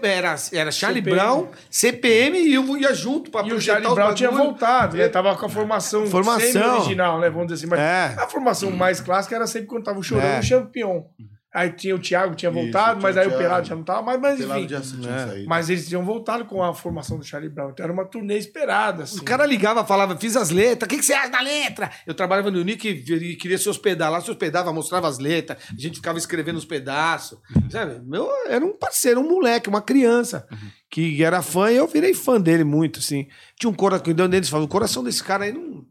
[0.03, 1.17] Era, era Charlie CPM.
[1.17, 5.09] Brown, CPM e eu ia junto pra E o Charlie Brown tinha voltado, né?
[5.09, 6.41] Tava com a formação, Formação.
[6.51, 7.29] semi-original, né?
[7.29, 7.67] Vamos dizer assim.
[7.71, 8.15] Mas É.
[8.23, 10.37] a formação mais clássica era sempre quando tava o Chorão É.
[10.37, 11.05] e o Champion.
[11.53, 14.03] Aí tinha o Thiago, tinha Isso, voltado, mas tinha aí o Pelado já não tava
[14.03, 14.69] mais, mas enfim.
[14.69, 15.27] já tinha É.
[15.27, 15.49] saído.
[15.49, 17.71] Mas eles tinham voltado com a formação do Charlie Brown.
[17.71, 19.19] Então era uma turnê esperada, assim.
[19.19, 21.91] O cara ligava, falava, fiz as letras, o que, que você acha da letra?
[22.07, 25.81] Eu trabalhava no Nick e queria se hospedar lá, se hospedava, mostrava as letras, a
[25.81, 27.37] gente ficava escrevendo os pedaços.
[27.69, 28.01] Sabe?
[28.07, 30.47] Meu, era um parceiro, um moleque, uma criança,
[30.89, 33.27] que era fã e eu virei fã dele muito, assim.
[33.59, 35.85] Tinha um coração, deles falou, o coração desse cara aí não.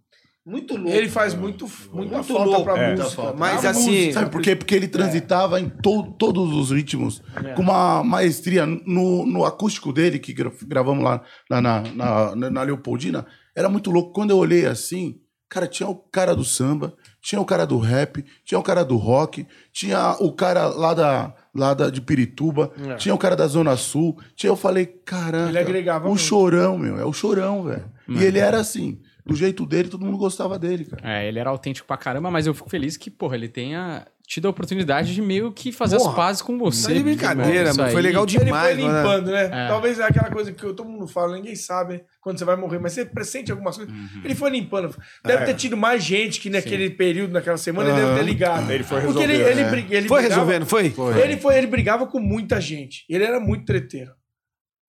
[0.46, 0.90] Muito louco.
[0.90, 2.64] Ele faz muito, muita Muito falta louco.
[2.64, 2.96] pra É.
[2.96, 3.34] música.
[3.38, 4.14] Mas Pra assim, música.
[4.14, 4.56] Sabe por quê?
[4.56, 7.22] Porque ele transitava em to- todos os ritmos
[7.56, 8.66] com uma maestria.
[8.66, 13.70] No, no acústico dele, que gra- gravamos lá, lá na, na, na- na Leopoldina, era
[13.70, 14.12] muito louco.
[14.14, 18.24] Quando eu olhei assim, cara, tinha o cara do samba, tinha o cara do rap,
[18.46, 23.14] tinha o cara do rock, tinha o cara lá, da, lá da, de Pirituba, tinha
[23.14, 24.18] o cara da Zona Sul.
[24.36, 26.22] Tinha, eu falei, caramba, Ele agregava o muito.
[26.22, 27.86] chorão, meu, é o chorão, velho.
[28.08, 29.00] E ele era assim.
[29.30, 31.02] Do jeito dele, todo mundo gostava dele, cara.
[31.04, 34.46] É, ele era autêntico pra caramba, mas eu fico feliz que, porra, ele tenha tido
[34.46, 36.88] a oportunidade de meio que fazer Porra, as pazes com você.
[36.90, 37.92] tá de brincadeira, mano.
[37.92, 39.46] Foi legal Ele foi demais, limpando, né?
[39.52, 39.68] É.
[39.68, 42.02] Talvez é aquela coisa que todo mundo fala, ninguém sabe né?
[42.22, 43.92] quando você vai morrer, mas você pressente algumas coisas.
[43.92, 44.22] Uhum.
[44.24, 44.96] Ele foi limpando.
[45.24, 45.28] É.
[45.30, 48.70] Deve ter tido mais gente que naquele período, naquela semana, ele deve ter ligado.
[48.72, 49.70] Ele foi Porque ele, resolvendo, ele, é.
[49.72, 50.94] brig- ele Foi brigava- resolvendo, foi?
[51.24, 53.06] Ele, foi, ele brigava com muita gente.
[53.10, 54.12] Ele era muito treteiro.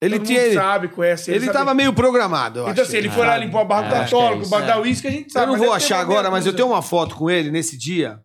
[0.00, 0.38] Ele Todo tinha.
[0.40, 1.52] mundo Ele, sabe, conhece ele sabe.
[1.58, 2.60] tava meio programado.
[2.60, 2.82] eu Então, acho.
[2.82, 4.80] assim, ele foi lá limpar o barro É, da é Tola, o barro da é.
[4.80, 5.46] Whisky, a gente Eu sabe.
[5.46, 8.18] não mas vou achar agora, mas eu tenho uma foto com ele nesse dia.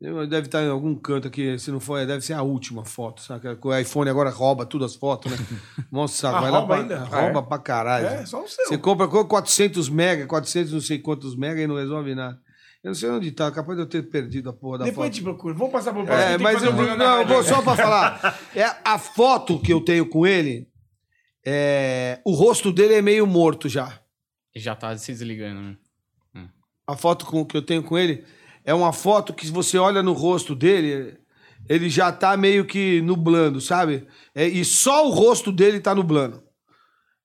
[0.00, 3.22] Eu- Deve estar em algum canto aqui, se não for, deve ser a última foto,
[3.22, 3.48] sabe?
[3.62, 5.38] O iPhone agora rouba tudo as fotos, né?
[5.90, 6.98] Nossa, Ah, vai lá rouba pra, ainda?
[7.04, 8.06] rouba pra caralho.
[8.06, 8.66] É, só o seu.
[8.66, 12.36] Você compra com 400 mega, 400 não sei quantos mega e não resolve nada.
[12.82, 15.08] Eu não sei onde tá, capaz de eu ter perdido a porra da Depois a
[15.08, 15.14] foto.
[15.14, 15.54] gente procura.
[15.54, 16.28] Vamos passar pro próximo.
[16.34, 18.38] É, mas eu, um não, eu vou só pra falar.
[18.54, 20.68] É, a foto que eu tenho com ele,
[21.46, 24.00] é, o rosto dele é meio morto já.
[24.56, 25.76] Já tá se desligando, né?
[26.86, 28.24] A foto com, que eu tenho com ele
[28.64, 31.16] é uma foto que se você olha no rosto dele,
[31.68, 34.06] ele já tá meio que nublando, sabe?
[34.34, 36.42] É, e só o rosto dele tá nublando.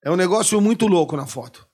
[0.03, 1.67] É um negócio muito louco na foto.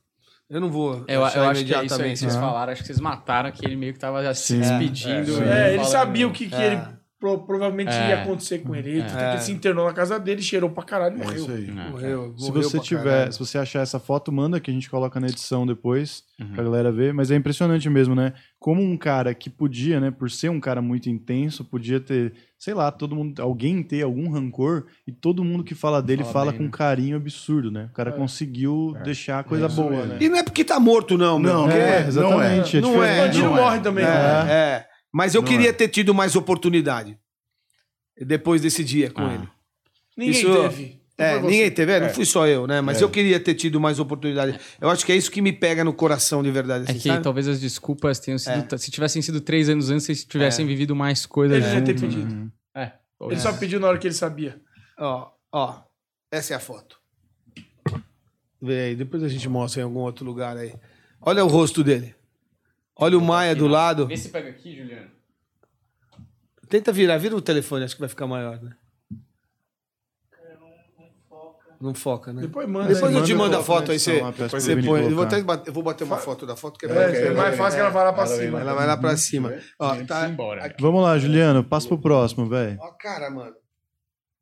[0.49, 1.03] Eu não vou.
[1.07, 2.71] Eu, eu acho que é isso aí que vocês falaram.
[2.73, 5.41] Acho que vocês mataram que ele meio que tava se despedindo.
[5.43, 6.65] É, e ele falando- sabia o que, que É.
[6.73, 6.81] ele
[7.19, 8.09] pro- provavelmente É.
[8.09, 8.89] ia acontecer com ele.
[8.91, 9.37] Ele É.
[9.37, 11.41] se internou na casa dele, cheirou pra caralho e É morreu.
[11.41, 11.71] isso aí.
[11.71, 13.33] Morreu, Se morreu você pra tiver, caralho.
[13.33, 16.47] se você achar essa foto, manda que a gente coloca na edição depois Uhum.
[16.53, 17.13] pra galera ver.
[17.13, 18.33] Mas é impressionante mesmo, né?
[18.59, 22.73] Como um cara que podia, né, por ser um cara muito intenso, podia ter, sei
[22.73, 26.51] lá, todo mundo, alguém ter algum rancor e todo mundo que fala dele Fala fala
[26.51, 26.71] bem, com né?
[26.71, 27.87] carinho absurdo, né?
[27.91, 30.05] O cara conseguiu deixar a coisa boa, mesmo.
[30.07, 30.17] né?
[30.19, 31.53] E não é porque tá morto, não, meu.
[31.53, 32.81] Não, não É, é, exatamente.
[32.81, 33.61] não é, O bandido não é.
[33.61, 34.03] morre também.
[34.03, 34.45] É, né?
[34.51, 34.85] é.
[35.17, 35.71] Mas eu Não queria é.
[35.71, 37.17] ter tido mais oportunidade.
[38.19, 39.33] Depois desse dia com Ah.
[39.33, 39.49] ele.
[40.17, 40.99] Ninguém Isso- teve.
[41.17, 41.47] Não É, foi você.
[41.51, 42.81] ninguém teve, é, não fui só eu, né?
[42.81, 44.59] Mas eu queria ter tido mais oportunidade.
[44.81, 46.83] Eu acho que é isso que me pega no coração de verdade.
[46.85, 47.23] É assim, que sabe?
[47.23, 48.77] talvez as desculpas tenham sido.
[48.77, 52.51] Se tivessem sido três anos antes, vocês tivessem vivido mais coisas Ele já ter pedido.
[52.75, 52.91] É.
[53.21, 54.59] Ele só pediu na hora que ele sabia.
[54.99, 55.81] Ó, ó,
[56.29, 56.99] essa é a foto.
[58.61, 60.73] Vê aí, depois a gente mostra em algum outro lugar aí.
[61.21, 62.14] Olha o rosto dele.
[62.97, 64.07] Olha o Maia do lado.
[64.07, 65.11] Vê se pega aqui, Juliano.
[66.69, 68.75] Tenta virar, vira o telefone, acho que vai ficar maior, né?
[71.79, 72.41] Não foca, né?
[72.41, 72.93] Depois manda.
[72.93, 73.19] Depois aí.
[73.19, 75.03] eu te manda mando a foto aí, você, pro você Vini põe.
[75.03, 77.29] Eu vou, até bater, eu vou bater uma foto da foto que é, É, é
[77.31, 78.59] mais fácil que ela vai lá pra cima.
[78.59, 79.53] Ela vai lá pra cima.
[79.77, 80.27] Ó, tá.
[80.27, 80.65] embora.
[80.65, 80.81] Aqui.
[80.81, 82.77] Vamos lá, Juliano, passa pro próximo, velho.
[82.79, 83.53] Ó, a cara, mano.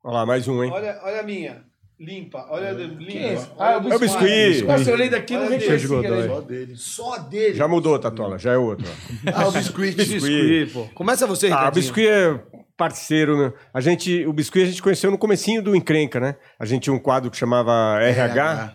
[0.02, 0.70] Olha lá, mais um, hein?
[0.72, 1.64] Olha, olha a minha.
[1.98, 2.46] Limpa.
[2.50, 3.04] Olha a limpa.
[3.06, 3.48] Quem é esse?
[3.56, 4.62] Olha Ah, do É o biscuit.
[4.64, 5.88] Nossa, eu olhei daqui não reconheci.
[5.88, 5.88] que.
[5.88, 6.76] Só dele.
[6.76, 7.54] Só dele.
[7.54, 8.86] Já mudou, Tatola, já é outro.
[9.32, 9.94] Ah, o biscuit.
[9.96, 10.86] Biscuit, pô.
[10.94, 11.72] Começa você, Ah, o.
[11.72, 12.40] Biscuit é
[12.76, 13.52] parceiro, né?
[13.72, 16.34] A gente, o Biscuit a gente conheceu no comecinho do Encrenca, né?
[16.58, 18.72] A gente tinha um quadro que chamava RH.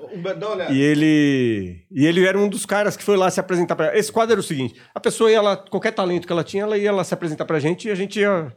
[0.54, 0.72] Olhada.
[0.74, 4.10] E ele, e ele era um dos caras que foi lá se apresentar pra Esse
[4.12, 6.91] quadro era o seguinte: a pessoa ia lá, qualquer talento que ela tinha, ela ia
[6.94, 8.56] lá se apresentar pra gente e a gente ia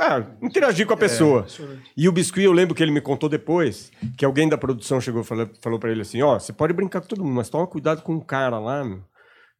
[0.00, 1.46] ah, interagir com a pessoa.
[1.96, 5.22] e o Biscuit, eu lembro que ele me contou depois que alguém da produção chegou
[5.22, 7.66] e falou, falou para ele assim: Ó, você pode brincar com todo mundo, mas toma
[7.66, 9.02] cuidado com um cara lá, meu,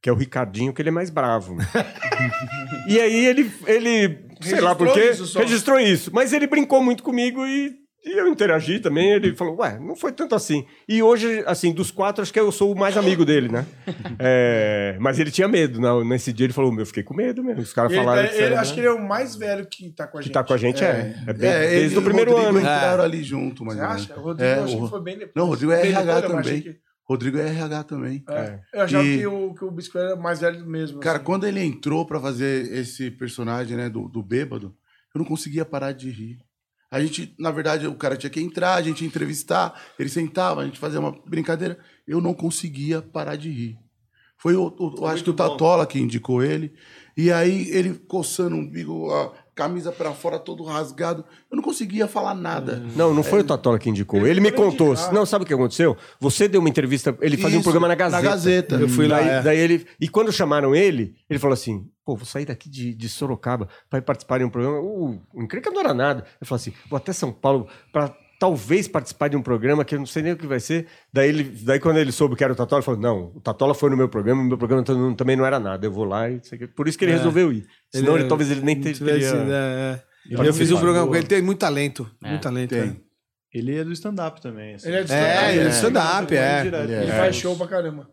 [0.02, 1.54] que é o Ricardinho, que ele é mais bravo.
[1.54, 1.66] meu."
[2.88, 5.38] e aí ele, ele sei lá Registrou por quê, isso só.
[5.40, 6.10] registrou isso.
[6.12, 7.74] Mas ele brincou muito comigo e,
[8.08, 9.10] e eu interagi também.
[9.12, 10.64] Ele falou, ué, não foi tanto assim.
[10.88, 13.66] E hoje, assim, dos quatro, acho que eu sou o mais amigo dele, né?
[14.20, 15.80] É, mas ele tinha medo.
[15.80, 15.88] né?
[16.04, 17.62] Nesse dia ele falou, meu, eu fiquei com medo mesmo.
[17.62, 18.74] Os caras Ele, falaram que, ele- era, acho né?
[18.74, 20.34] que ele é o mais velho que tá com a que gente.
[20.34, 21.14] tá com a gente, é.
[21.26, 22.60] É, bem- É, desde ele o primeiro Rodrigo ano.
[22.60, 24.18] entraram ali junto, mas Você acha?
[24.18, 25.32] O Rodrigo É, eu achei o- que foi bem depois.
[25.36, 26.60] Não, o Rodrigo é RH também.
[26.62, 28.24] que- Rodrigo é RH também.
[28.28, 28.58] é.
[28.74, 31.00] Eu achava E- que, o, que o Biscoito era mais velho mesmo.
[31.00, 31.24] Cara, assim.
[31.24, 34.74] quando ele entrou pra fazer esse personagem, né, do, do bêbado,
[35.14, 36.38] eu não conseguia parar de rir.
[36.90, 40.62] A gente, na verdade, o cara tinha que entrar, a gente ia entrevistar, ele sentava,
[40.62, 41.78] a gente fazia uma brincadeira.
[42.06, 43.78] Eu não conseguia parar de rir.
[44.38, 46.72] Foi o, o- acho que o Tatola que indicou ele.
[47.16, 51.24] E aí ele coçando o umbigo, a camisa pra fora, todo rasgado.
[51.50, 52.76] Eu não conseguia falar nada.
[52.94, 54.20] Não, não foi o Tatola que indicou.
[54.20, 54.92] Ele Ele me contou.
[54.92, 55.12] indicar.
[55.12, 55.96] Não, sabe o que aconteceu?
[56.20, 58.22] Você deu uma entrevista, ele fazia um Isso, programa na Gazeta.
[58.22, 58.74] na Gazeta.
[58.76, 59.42] Eu fui lá, Daí, é.
[59.42, 59.84] daí ele.
[60.00, 64.00] E quando chamaram ele, ele falou assim: pô, vou sair daqui de, de Sorocaba para
[64.00, 64.78] participar de um programa.
[64.78, 66.20] O, o Encrenca não era nada.
[66.40, 69.98] Ele falou assim: vou até São Paulo para talvez participar de um programa que eu
[69.98, 70.86] não sei nem o que vai ser.
[71.12, 73.74] Daí, ele, daí quando ele soube que era o Tatola, ele falou: não, o Tatola
[73.74, 75.86] foi no meu programa, o meu programa tam- também não era nada.
[75.86, 76.66] Eu vou lá e não sei o quê.
[76.68, 77.16] Por isso que ele É.
[77.16, 77.66] resolveu ir.
[77.92, 79.26] Senão Ele- ele, talvez ele nem tivesse- teria.
[79.28, 80.02] é, é.
[80.30, 82.08] Ele Eu fiz um programa com ele, tem muito talento.
[82.22, 82.28] É.
[82.30, 82.70] Muito talento.
[82.70, 82.80] Tem.
[82.80, 82.96] é.
[83.50, 84.74] Ele é do stand-up também.
[84.74, 84.88] assim.
[84.88, 85.68] Ele é de É, stand-up, ele é né?
[85.70, 86.60] de stand-up, é.
[86.66, 87.16] Ele Ele é.
[87.16, 88.06] faz show pra caramba.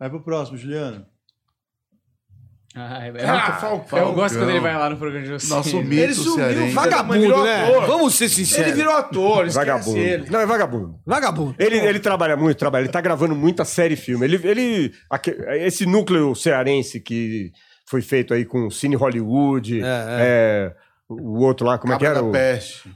[0.00, 1.04] Vai pro próximo, Juliano.
[2.78, 3.98] Ah, é, é Ah, Falcão.
[3.98, 5.50] Eu gosto quando ele vai lá no programa de vocês.
[5.50, 6.74] Nosso mito Ele sumiu, cearense.
[6.74, 7.64] Vagabundo, virou né?
[7.64, 7.86] ator.
[7.86, 8.66] Vamos ser sinceros.
[8.66, 9.98] Ele virou ator, esquece Vagabundo.
[9.98, 10.30] ele.
[10.30, 11.00] Não, é vagabundo.
[11.04, 11.54] Vagabundo.
[11.58, 12.82] Ele, ele trabalha muito, trabalha.
[12.84, 14.24] Ele tá gravando muita série e filme.
[14.24, 14.92] Ele, ele,
[15.60, 17.50] esse núcleo cearense que
[17.86, 20.72] foi feito aí com o Cine Hollywood, É, é,
[21.08, 22.22] o outro lá, como é que Cabra era?
[22.22, 22.90] da O, Peste.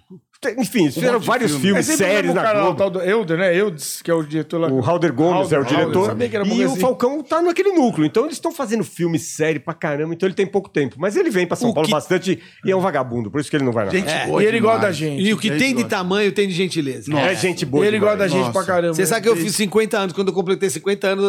[0.59, 1.67] Enfim, fizeram vários filme.
[1.67, 2.79] filmes, É séries o na cara lá, o Globo.
[2.79, 3.57] tal do Euder, né?
[3.57, 4.69] Eudes, que é o diretor lá.
[4.69, 6.07] O Halder Gomes Halder, é o Halder, diretor.
[6.07, 6.81] sabia que era e o assim.
[6.81, 8.05] Falcão tá naquele núcleo.
[8.07, 10.15] Então eles estão fazendo filme, série pra caramba.
[10.15, 10.97] Então ele tem pouco tempo.
[10.99, 13.31] Mas ele vem pra São O Paulo que- bastante e é um vagabundo.
[13.31, 13.91] Por isso que ele não vai lá.
[13.93, 15.23] Gente É, boa e ele gosta da gente.
[15.23, 17.13] E o que Gente, tem de tamanho tem de gentileza.
[17.17, 17.87] É gente boa.
[17.87, 18.13] ele demais.
[18.19, 18.53] gosta da gente Nossa.
[18.53, 18.95] pra caramba.
[18.95, 20.13] Você sabe que eu fiz 50 anos.
[20.13, 21.25] Quando eu completei 50 anos,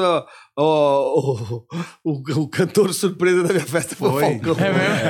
[0.62, 1.64] o,
[2.04, 4.24] o, o cantor surpresa da minha festa foi, Foi.
[4.24, 4.56] o Falcão.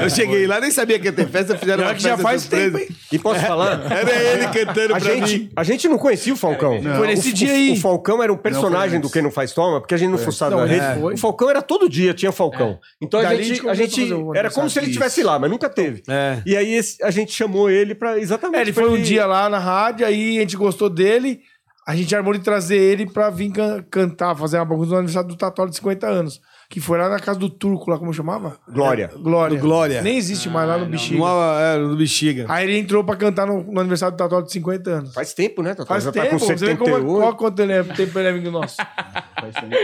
[0.02, 2.42] Eu cheguei lá, nem sabia que ia ter festa, fizeram uma que já festa faz
[2.44, 2.78] surpresa.
[2.80, 2.98] tempo, hein?
[3.12, 3.92] E posso falar?
[3.92, 5.50] Era ele cantando A pra gente, mim.
[5.56, 6.82] a gente não conhecia o Falcão.
[6.98, 7.72] Foi nesse o, dia aí.
[7.74, 10.52] O Falcão era um personagem do Quem Não Faz Toma, porque a gente não fuçava
[10.56, 11.00] Não, na rede.
[11.02, 11.14] foi.
[11.14, 12.80] O Falcão era todo dia, tinha Falcão.
[13.02, 15.70] Então a Dali a gente, a gente era como se ele estivesse lá, mas nunca
[15.70, 16.04] teve.
[16.08, 16.38] É.
[16.46, 18.60] E aí esse- a gente chamou ele pra exatamente.
[18.60, 21.42] É, ele foi um dia lá na rádio, aí a gente gostou dele.
[21.86, 25.28] A gente armou de trazer ele pra vir can- cantar, fazer uma bagunça no aniversário
[25.30, 26.40] do Tatuado de 50 anos.
[26.74, 28.58] Que foi lá na casa do Turco, lá, como chamava?
[28.68, 29.12] Glória.
[29.16, 29.56] Glória.
[29.58, 30.02] Do Glória.
[30.02, 31.22] Nem existe mais lá no Bexiga.
[31.22, 32.46] Uma, é, no bexiga.
[32.50, 35.14] Aí ele entrou pra cantar no, no aniversário do Tatuado de 50 anos.
[35.14, 35.76] Faz tempo, né?
[35.76, 35.88] Tatu?
[35.88, 37.06] Faz Já tempo, tá com você vê como, 78.
[37.22, 38.78] qual quanto ele é, tempo ele é amigo nosso.
[39.40, 39.76] Faz tempo.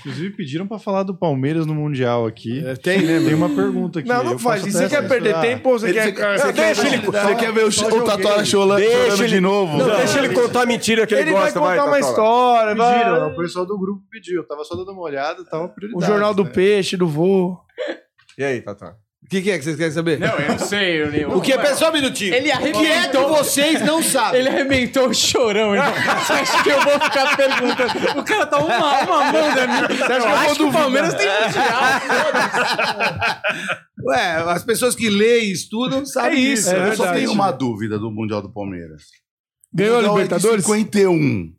[0.00, 2.62] Inclusive, pediram pra falar do Palmeiras no Mundial aqui.
[2.82, 3.20] tem, né?
[3.24, 4.08] Tem uma pergunta aqui.
[4.08, 4.66] Não, não faz.
[4.66, 5.42] E você quer perder censurar.
[5.42, 6.12] tempo ou você quer.
[6.12, 7.26] você- quer ver o- validar?
[7.28, 8.46] Você quer ver o, Só o Tatuara joguei.
[8.46, 9.78] chorando, Deixa chorando ele- de novo?
[9.78, 11.60] Não, deixa ele contar a mentira que ele, Ele vai gosta.
[11.60, 12.74] contar uma história.
[12.76, 14.36] Pediram, o pessoal do grupo pediu.
[14.42, 16.06] Eu tava só dando uma olhada, tava O prioridade.
[16.06, 16.50] jornal do né?
[16.50, 17.58] peixe, do voo.
[18.36, 18.96] E aí, Tata?
[19.20, 20.18] O que, que é que vocês querem saber?
[20.18, 21.02] Não, eu não sei.
[21.02, 21.26] Eu nem...
[21.26, 21.74] O que é?
[21.74, 22.32] Só um minutinho.
[22.32, 23.28] Ele o que é que arrebentou.
[23.28, 24.40] vocês não sabem?
[24.40, 25.74] Ele arrebentou o chorão.
[25.76, 28.20] Falou, Você acha que eu vou ficar perguntando?
[28.20, 29.88] O cara tá uma, uma mão da minha.
[29.88, 31.72] Você acha que eu acho que o Palmeiras tem mundial?
[34.06, 36.68] Ué, as pessoas que leem e estudam sabem É disso.
[36.68, 37.18] isso, Eu só verdade.
[37.18, 39.02] tenho uma dúvida do Mundial do Palmeiras.
[39.74, 40.64] Ganhou a é Libertadores?
[40.64, 41.52] 51.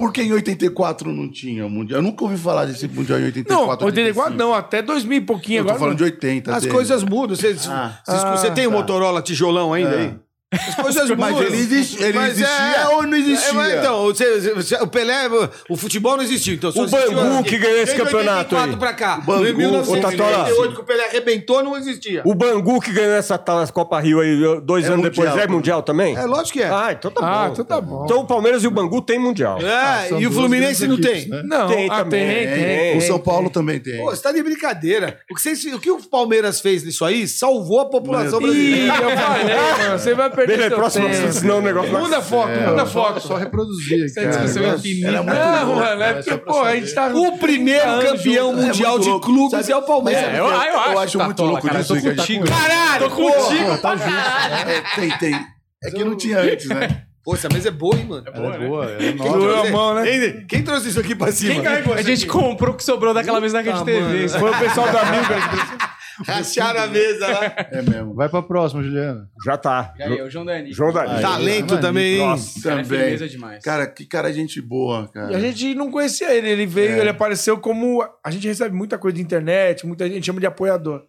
[0.00, 1.98] Por que em 84 não tinha o Mundial?
[1.98, 3.54] Eu nunca ouvi falar desse Mundial em 84.
[3.54, 4.30] Não, 84 85.
[4.36, 5.78] não, até 2000 e pouquinho Eu tô agora.
[5.80, 6.54] falando de 80.
[6.56, 6.74] As dele.
[6.74, 7.36] coisas mudam.
[7.36, 8.00] Você, Ah.
[8.34, 8.76] você Ah, tem o tá.
[8.78, 9.98] Motorola tijolão ainda É.
[10.00, 10.14] aí?
[10.52, 11.10] As coisas.
[11.10, 13.60] Mas ele, existe, ele Mas existia é- ou não existia?
[13.62, 15.28] É, então, você- você- o Pelé,
[15.68, 16.54] o futebol não existiu.
[16.54, 18.76] Então O Bangu que ganhou esse campeonato 84 aí.
[18.76, 19.18] pra cá.
[19.18, 22.22] O Bangu, em ô, 1988, que o Pelé arrebentou, não existia.
[22.24, 25.46] O Bangu que ganhou essa tal Copa Rio aí dois É anos mundial, depois é
[25.46, 26.16] mundial também?
[26.16, 26.68] É, lógico que é.
[26.68, 27.52] Ah, então tá Ah, bom.
[27.52, 28.04] então tá bom.
[28.04, 29.58] Então o Palmeiras e o Bangu tem mundial.
[29.60, 31.28] É, São e o Fluminense não tem.
[31.28, 31.42] né?
[31.44, 32.26] Não, Tem ah, também.
[32.26, 32.98] tem, tem, É, tem.
[32.98, 33.98] o São Paulo também tem.
[33.98, 35.18] Pô, você tá de brincadeira.
[35.30, 38.86] O que, vocês- o que o Palmeiras fez nisso aí salvou a população Meu Ih,
[38.86, 38.94] brasileira.
[39.12, 39.54] eu falei,
[39.88, 41.18] mano, você vai perder Beleza, seu próximo tempo.
[41.18, 43.20] assunto, senão o negócio vai- Muda a foto, É, muda a só- foto.
[43.20, 44.04] Só reproduzir aqui.
[44.04, 45.10] Essa discussão é infinita.
[45.12, 47.06] Não, mano, é É, porque, pô, a gente tá...
[47.08, 49.26] O primeiro campeão É mundial muito de louco.
[49.26, 50.22] clubes Sabe- é o Palmeiras.
[50.24, 51.94] É, eu- eu acho, muito louco cara, disso.
[51.94, 53.78] Caralho, Tô contigo.
[53.78, 54.10] Tá justo.
[54.10, 55.40] É, tem, tem.
[55.84, 57.02] É que não tinha antes, né?
[57.22, 58.24] Pô, essa mesa é boa, hein, mano?
[58.26, 59.30] É boa, é Quem nova.
[59.38, 60.02] Doeu trouxe- a mão, né?
[60.04, 61.52] Quem, quem trouxe isso aqui pra cima?
[61.54, 62.26] Quem carregou A gente aqui?
[62.32, 64.28] comprou o que sobrou daquela mesa da Rede TV.
[64.28, 65.34] Foi o pessoal da Milka.
[66.26, 67.54] Racharam a mesa lá.
[67.70, 68.14] É mesmo.
[68.14, 69.28] Vai pra próxima, Juliana.
[69.44, 69.94] Já tá.
[69.98, 70.72] E aí, o João Dani.
[70.72, 71.10] João Dani.
[71.14, 71.22] Aí.
[71.22, 72.26] Talento Mano, também, hein?
[72.26, 72.62] Nossa.
[72.62, 73.28] Cara, é Também.
[73.28, 73.64] demais.
[73.64, 75.32] Cara, que cara gente boa, cara.
[75.32, 78.02] E a gente não conhecia ele, ele veio, ele apareceu como.
[78.24, 81.02] A gente recebe muita coisa de internet, muita gente chama de apoiador.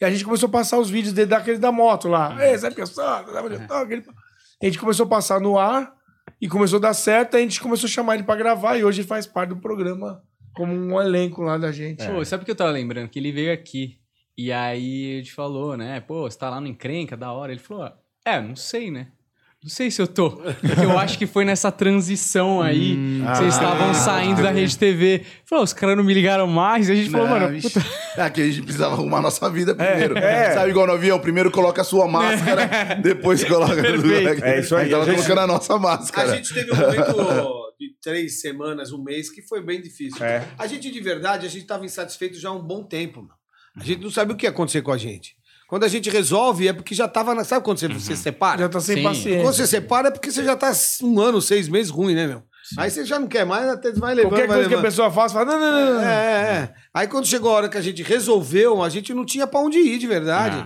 [0.00, 2.36] E a gente começou a passar os vídeos dele daquele da moto lá.
[2.44, 2.84] Ei, sabe que?
[2.86, 3.30] Sabe?
[3.70, 4.04] Aquele-
[4.62, 5.92] A gente começou a passar no ar
[6.40, 9.00] e começou a dar certo, a gente começou a chamar ele pra gravar e hoje
[9.02, 10.22] ele faz parte do programa
[10.54, 12.06] como um elenco lá da gente.
[12.06, 13.08] Pô, sabe o que eu tava lembrando?
[13.08, 13.98] Que ele veio aqui.
[14.36, 16.00] E aí a gente falou, né?
[16.00, 17.52] Pô, você tá lá no encrenca, da hora.
[17.52, 17.90] Ele falou,
[18.24, 19.08] é, não sei, né?
[19.62, 20.30] Não sei se eu tô.
[20.32, 22.96] Porque eu acho que foi nessa transição aí.
[23.22, 25.24] que vocês estavam saindo da Rede TV.
[25.46, 26.88] Falou, os caras não me ligaram mais.
[26.88, 27.80] E a gente falou, Não, mano, puta.
[28.18, 30.18] É que a gente precisava arrumar a nossa vida primeiro.
[30.18, 30.52] é.
[30.52, 31.18] Sabe igual no avião?
[31.18, 32.68] Primeiro coloca a sua máscara,
[33.02, 33.74] depois coloca...
[33.80, 34.44] Perfeito.
[34.44, 36.36] É isso aí, A gente tava a gente- colocando a nossa A máscara.
[36.36, 40.22] gente teve um momento de três semanas, um mês, que foi bem difícil.
[40.22, 40.44] É.
[40.58, 43.22] A gente, de verdade, a gente estava insatisfeito já há um bom tempo.
[43.22, 43.34] Mano.
[43.78, 45.34] A gente não sabe o que ia acontecer com a gente.
[45.68, 47.42] Quando a gente resolve, é porque já tava na.
[47.42, 48.60] Sabe quando você se separa?
[48.60, 49.02] Já tá sem Sim.
[49.02, 49.42] paciência.
[49.42, 50.70] Quando você separa, é porque você já tá
[51.02, 52.42] um ano, seis meses ruim, né, meu?
[52.78, 54.30] Aí você já não quer mais, até vai levando.
[54.32, 54.90] Qualquer vai coisa que a levando.
[54.90, 56.00] pessoa faz, fala, não, não, não, não.
[56.02, 56.74] É, é, é.
[56.94, 59.78] Aí quando chegou a hora que a gente resolveu, a gente não tinha pra onde
[59.78, 60.64] ir, de verdade.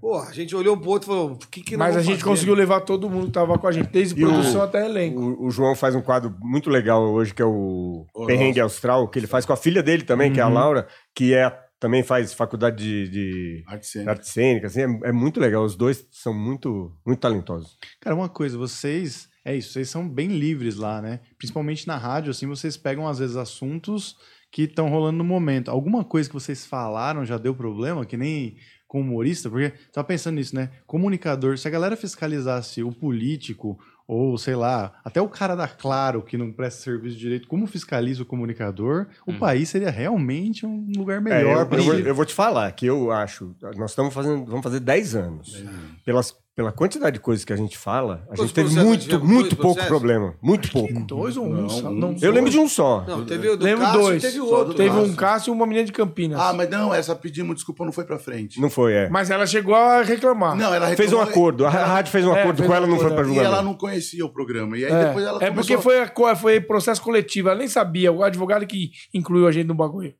[0.00, 2.24] Pô, a gente olhou pro outro e falou: o que, que Mas a gente fazer?
[2.24, 5.20] conseguiu levar todo mundo que tava com a gente, desde E o- produção até elenco.
[5.20, 9.18] O, o João faz um quadro muito legal hoje, que é o Perrengue Austral, que
[9.18, 12.32] ele faz com a filha dele também, que é a Laura, que é, também faz
[12.32, 14.10] faculdade de, de Arte cênica.
[14.10, 14.66] arte cênica.
[14.66, 15.64] Assim, é, é muito legal.
[15.64, 17.76] Os dois são muito, muito talentosos.
[18.00, 19.28] Cara, uma coisa, vocês.
[19.44, 21.20] É isso, vocês são bem livres lá, né?
[21.38, 24.16] Principalmente na rádio, assim, vocês pegam, às vezes, assuntos
[24.50, 25.70] que estão rolando no momento.
[25.70, 28.56] Alguma coisa que vocês falaram já deu problema, que nem
[28.86, 29.48] com humorista?
[29.48, 30.70] Porque tava pensando nisso, né?
[30.86, 33.78] Comunicador, se a galera fiscalizasse o político,
[34.08, 38.22] ou sei lá, até o cara da Claro que não presta serviço direito, como fiscaliza
[38.22, 42.08] o comunicador, o país seria realmente um lugar É, melhor eu, pra eu vou, ele.
[42.08, 43.54] eu vou te falar que eu acho.
[43.76, 44.46] Nós estamos fazendo.
[44.46, 45.62] Vamos fazer 10 anos.
[46.06, 49.54] Pelas, pela quantidade de coisas que a gente fala, a gente teve muito, muito Dois
[49.54, 49.86] pouco processos?
[49.88, 50.34] problema.
[50.42, 50.92] Muito pouco.
[51.06, 51.50] Dois ou um?
[51.52, 51.88] Não, só?
[51.88, 53.04] Não, Eu lembro de um só.
[53.06, 54.22] Não, teve o do Lembro Cássio, dois.
[54.22, 54.64] teve outro.
[54.64, 55.04] do Teve Cássio.
[55.04, 56.40] um Cássio e uma menina de Campinas.
[56.40, 58.60] Ah, mas não, essa pedimos desculpa, não foi pra frente.
[58.60, 59.08] Não foi, é.
[59.08, 60.56] Mas ela chegou a reclamar.
[60.56, 61.64] Não, ela Fez um reclamou- acordo.
[61.64, 63.54] A rádio fez um É, acordo fez com ela, não foi pra E julgamento.
[63.54, 64.76] ela não conhecia o programa.
[64.76, 65.76] E aí É, depois ela é começou...
[65.76, 69.68] porque foi, a foi processo coletivo, ela nem sabia, o advogado que incluiu a gente
[69.68, 70.12] no bagulho.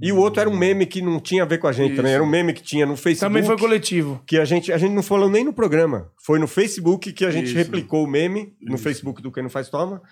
[0.00, 1.96] E o outro era um meme que não tinha a ver com a gente Isso.
[1.96, 2.12] também.
[2.12, 3.32] Era um meme que tinha no Facebook.
[3.32, 4.22] Também foi coletivo.
[4.26, 6.10] Que a gente, a gente não falou nem no programa.
[6.24, 7.56] Foi no Facebook que a gente Isso.
[7.56, 8.84] replicou o meme, no Isso.
[8.84, 10.02] Facebook do Quem Não Faz Toma.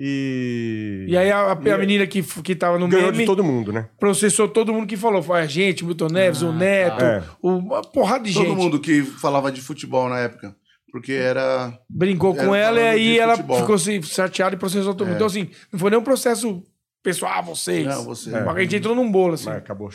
[0.00, 1.06] E.
[1.08, 3.72] E aí a, a E- menina que, que tava no ganhou meme de todo mundo,
[3.72, 3.88] né?
[3.98, 5.22] processou todo mundo que falou.
[5.22, 7.22] Foi a gente, o Milton Neves, o Neto, É.
[7.42, 8.56] o- uma porrada de Todo gente.
[8.56, 10.54] mundo que falava de futebol na época.
[10.90, 11.78] Porque era...
[11.90, 13.58] Brincou Era com ela e aí ela futebol.
[13.60, 15.16] ficou assim, chateada e processou todo mundo.
[15.16, 16.62] Então, assim, não foi nem um processo
[17.02, 17.86] pessoal, ah, vocês.
[17.86, 18.30] Não, você.
[18.30, 19.46] Mas A gente entrou num bolo, assim.
[19.46, 19.90] Mas acabou.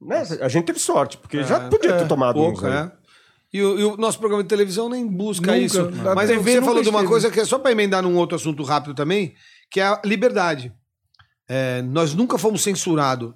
[0.00, 0.22] Né?
[0.40, 2.72] A gente teve sorte, porque já podia ter tomado uns Pouco, aí.
[2.72, 2.92] é.
[3.52, 5.58] E o, e o nosso programa de televisão nem busca Nunca.
[5.64, 5.80] isso.
[6.06, 8.36] A Mas TV você falou de uma coisa que é só para emendar num outro
[8.36, 9.34] assunto rápido também,
[9.70, 10.72] que é a liberdade.
[11.48, 13.32] é, nós nunca fomos censurados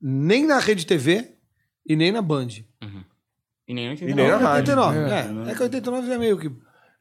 [0.00, 1.32] nem na Rede TV
[1.84, 2.48] e nem na Band.
[3.68, 4.72] E nem, E nem na rádio.
[4.74, 4.98] 89.
[5.48, 6.52] É, é que 89 é meio que.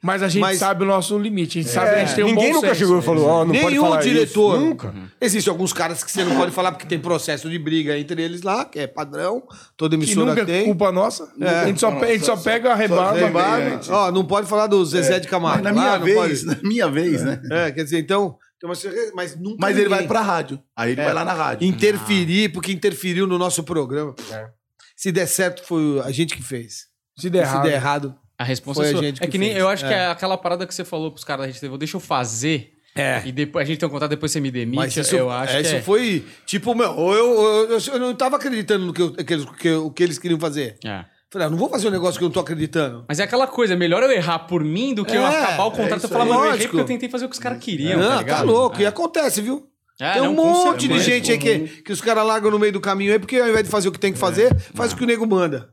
[0.06, 1.57] Mas a gente Mas- sabe o nosso limite.
[1.57, 2.80] A gente sabe, a gente tem um Ninguém bom nunca senso.
[2.80, 4.56] chegou e falou, ó, não pode Nenhum falar diretor.
[4.56, 4.65] isso.
[4.65, 4.94] Nunca.
[5.19, 8.44] Existem alguns caras que você não pode falar porque tem processo de briga entre eles
[8.44, 9.41] lá, que é padrão,
[9.76, 10.65] toda Que emissora nunca é tem.
[10.65, 11.27] culpa nossa.
[11.41, 11.48] É.
[11.49, 13.18] A gente só, a gente só pega a rebarba.
[13.19, 13.82] Rebarba.
[13.90, 15.64] Ó, não pode falar do Zezé de Camargo.
[15.64, 16.56] Mas na minha lá, não vez, pode.
[16.61, 17.41] na minha vez, né?
[17.52, 18.38] É, quer dizer, então.
[18.57, 19.57] então, mas, mas nunca.
[19.60, 20.60] Mas ele vai pra rádio.
[20.76, 21.06] Aí ele É.
[21.06, 21.68] vai lá na rádio.
[21.68, 24.14] Interferir, porque interferiu no nosso programa.
[24.32, 24.49] É.
[24.95, 26.86] Se der certo, foi a gente que fez.
[27.18, 27.64] Se der Se errado.
[27.64, 28.15] der errado.
[28.38, 29.03] A resposta Foi é a sua.
[29.06, 29.60] gente é que que nem, fez.
[29.62, 29.98] eu acho que É.
[29.98, 32.72] é aquela parada que você falou pros caras da Rede TV, deixa eu fazer.
[32.98, 33.22] É.
[33.26, 34.76] E depois a gente tem um contato, depois você me demite.
[34.78, 35.82] Mas isso, eu acho é, que isso é.
[35.82, 36.26] foi.
[36.45, 39.70] Tipo, meu, eu, eu, eu, eu não tava acreditando no que, eu- que eles, que,
[39.72, 40.78] o que eles queriam fazer.
[40.84, 41.03] É.
[41.30, 43.03] Falei, ah, não vou fazer um negócio que eu não tô acreditando.
[43.10, 45.66] Mas é aquela coisa, é melhor eu errar por mim do que eu É, acabar
[45.66, 47.40] o é contrato e falar, mano, eu errei porque eu tentei fazer o que os
[47.40, 48.78] caras queriam, não, tá tá, louco.
[48.78, 48.84] É.
[48.84, 49.68] E acontece, viu?
[49.99, 52.72] É, tem um não, monte de gente aí que, que os caras largam no meio
[52.72, 54.95] do caminho aí, porque ao invés de fazer o que tem que fazer, faz o
[54.95, 55.70] que o nego manda.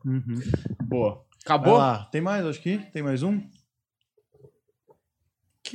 [0.82, 1.20] Boa.
[1.46, 1.78] Vai Acabou?
[1.78, 2.08] lá.
[2.12, 2.78] Tem mais, acho que?
[2.92, 3.40] Tem mais um?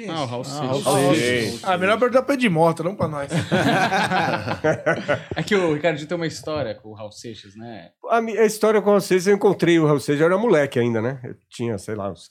[0.10, 0.84] Ah, o Raul Ah, Seixas.
[0.84, 1.64] Raul Seixas.
[1.64, 3.30] Ah, melhor perguntar pra Edmota, não pra nós.
[5.36, 7.90] É que o Ricardo tem uma história com o Raul Seixas, né?
[8.10, 11.02] A, minha- a história com vocês, eu encontrei o Raul Seixas, eu era moleque ainda,
[11.02, 11.20] né?
[11.24, 12.30] Eu tinha, sei lá, uns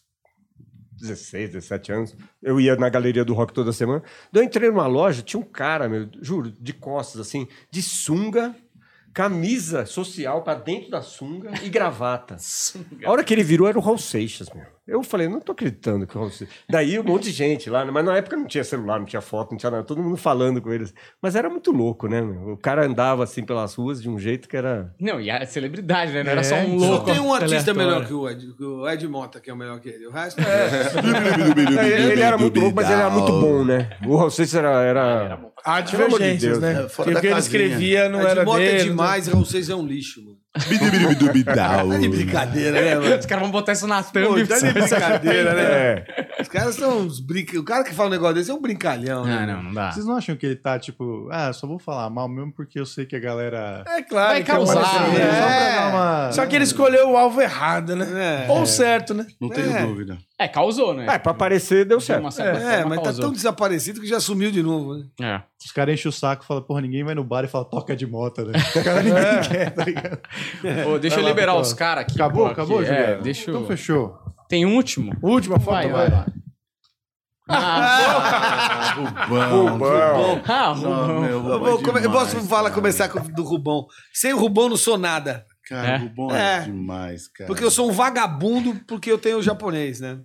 [1.01, 2.17] 16, 17 anos.
[2.43, 4.03] Eu ia na galeria do rock toda semana.
[4.33, 8.55] Daí eu entrei numa loja, tinha um cara, meu, juro, de costas, assim, de sunga,
[9.17, 12.37] camisa social pra dentro da sunga e gravata.
[13.03, 14.67] A hora que ele virou era o Raul Seixas, meu.
[14.87, 16.55] Eu falei, não tô acreditando que o Raul Seixas.
[16.71, 17.91] Daí um monte de gente lá, né?
[17.91, 20.63] mas na época não tinha celular, não tinha foto, não tinha nada, todo mundo falando
[20.63, 20.95] com eles.
[21.21, 22.53] Mas era muito louco, né, meu?
[22.53, 24.95] O cara andava assim pelas ruas de um jeito que era.
[25.01, 26.23] Não, e a celebridade, né?
[26.23, 27.05] Não era É, só um Só louco.
[27.07, 29.81] tem um artista melhor que o Ed, que o Ed Mota, que é o melhor
[29.81, 30.07] que ele.
[30.07, 33.91] O resto Ele, ele era muito louco, mas ele era muito bom, né?
[34.07, 34.71] O Raul Seixas era.
[34.83, 35.41] era...
[35.65, 36.73] Há Pelo amor de divergências, Deus, né?
[36.73, 38.79] é, Porque fora o da que ele escrevia não Ed era Mota dele.
[38.81, 40.37] é demais, vocês é um lixo, mano.
[41.45, 43.17] Tá de brincadeira, né, mano?
[43.19, 44.47] Os caras vão botar isso na Pô, thumb.
[44.47, 45.63] tá de brincadeira, né?
[45.63, 46.07] É.
[46.41, 47.59] Os caras são uns brinca...
[47.59, 49.39] O cara que fala um negócio desse é um brincalhão, né?
[49.43, 49.93] Ah, não, não dá.
[49.93, 52.87] Vocês não acham que ele tá, tipo, ah, só vou falar mal mesmo porque eu
[52.87, 53.85] sei que a galera.
[53.87, 54.29] É claro.
[54.31, 55.19] Vai é causar, né?
[55.19, 56.33] Só pra dar uma.
[56.33, 58.47] Só que ele escolheu o alvo errado, né?
[58.47, 58.51] É.
[58.51, 59.27] Ou certo, né?
[59.41, 59.83] Não tenho É.
[59.87, 60.19] dúvida.
[60.39, 61.07] É, causou, né?
[61.09, 62.21] É, pra aparecer deu De certo.
[62.21, 63.25] uma certa É, forma, mas tá causou.
[63.25, 65.07] tão desaparecido que já sumiu de novo, né?
[65.21, 65.43] É.
[65.65, 67.97] Os caras enchem o saco e falam, porra, ninguém vai no bar e fala, toca
[67.97, 68.53] de moto, né?
[68.75, 70.21] O cara ninguém quer, tá ligado?
[70.91, 72.15] Ô, deixa Vai eu lá, liberar os caras aqui.
[72.17, 72.45] Acabou?
[72.47, 72.87] pô, Acabou, aqui.
[72.89, 73.13] Juliano?
[73.13, 73.55] É, deixa eu...
[73.57, 74.19] Então fechou.
[74.47, 75.17] Tem último?
[75.23, 76.11] Última foto, Vai, vai.
[76.11, 76.27] vai lá.
[77.49, 78.93] Ah,
[79.29, 79.69] Rubão.
[79.73, 80.43] Rubão.
[80.47, 81.21] Ah, Não, Rubão.
[81.21, 83.87] meu, Eu, Rubão vou é come- eu posso falar, começar com, do Rubão.
[84.13, 85.45] Sem o Rubão não sou nada.
[85.69, 85.97] Cara, É?
[85.97, 86.59] Rubão é.
[86.59, 86.61] É.
[86.61, 87.49] demais, cara.
[87.49, 90.19] Porque eu sou um vagabundo porque eu tenho o japonês, né?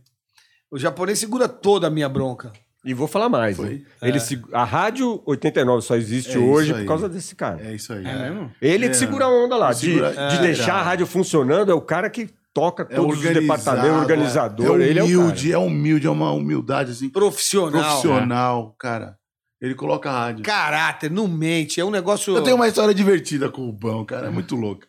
[0.70, 2.52] O japonês segura toda a minha bronca.
[2.84, 3.58] E vou falar mais.
[3.58, 3.74] Foi.
[3.74, 3.86] hein?
[4.02, 6.82] Ele seg- A Rádio 89 só existe É hoje aí.
[6.82, 7.62] por causa desse cara.
[7.64, 8.06] É isso aí.
[8.06, 8.52] É mesmo?
[8.62, 8.90] Ele É.
[8.90, 9.72] que segura a onda lá.
[9.72, 10.42] De, Segura- de é.
[10.42, 14.82] deixar a rádio funcionando, é o cara que toca É todos os departamentos, É organizador.
[14.82, 15.18] ele é o cara.
[15.20, 17.10] humilde, é humilde, é uma humildade assim.
[17.10, 17.82] Profissional.
[17.84, 19.16] Profissional, cara.
[19.62, 20.44] Ele coloca a rádio.
[20.44, 21.80] Caráter, não mente.
[21.80, 22.36] É um negócio.
[22.36, 24.26] Eu tenho uma história divertida com o Rubão, cara.
[24.28, 24.88] É muito louco.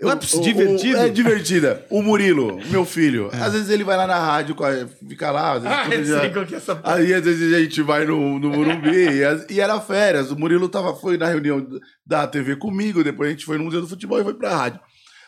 [0.00, 0.98] Não é Eu- possível, o- o- divertido?
[0.98, 1.86] É divertida.
[1.90, 4.54] O Murilo, meu filho, às vezes ele vai lá na rádio,
[5.08, 5.54] fica lá.
[5.54, 7.82] Às vezes, Ah, eu já- sei qual que é essa Aí às vezes a gente
[7.82, 8.90] vai no, no Morumbi
[9.50, 10.30] e, e era férias.
[10.30, 11.66] O Murilo tava, foi na reunião
[12.06, 14.80] da TV comigo, depois a gente foi no Museu do Futebol e foi pra rádio.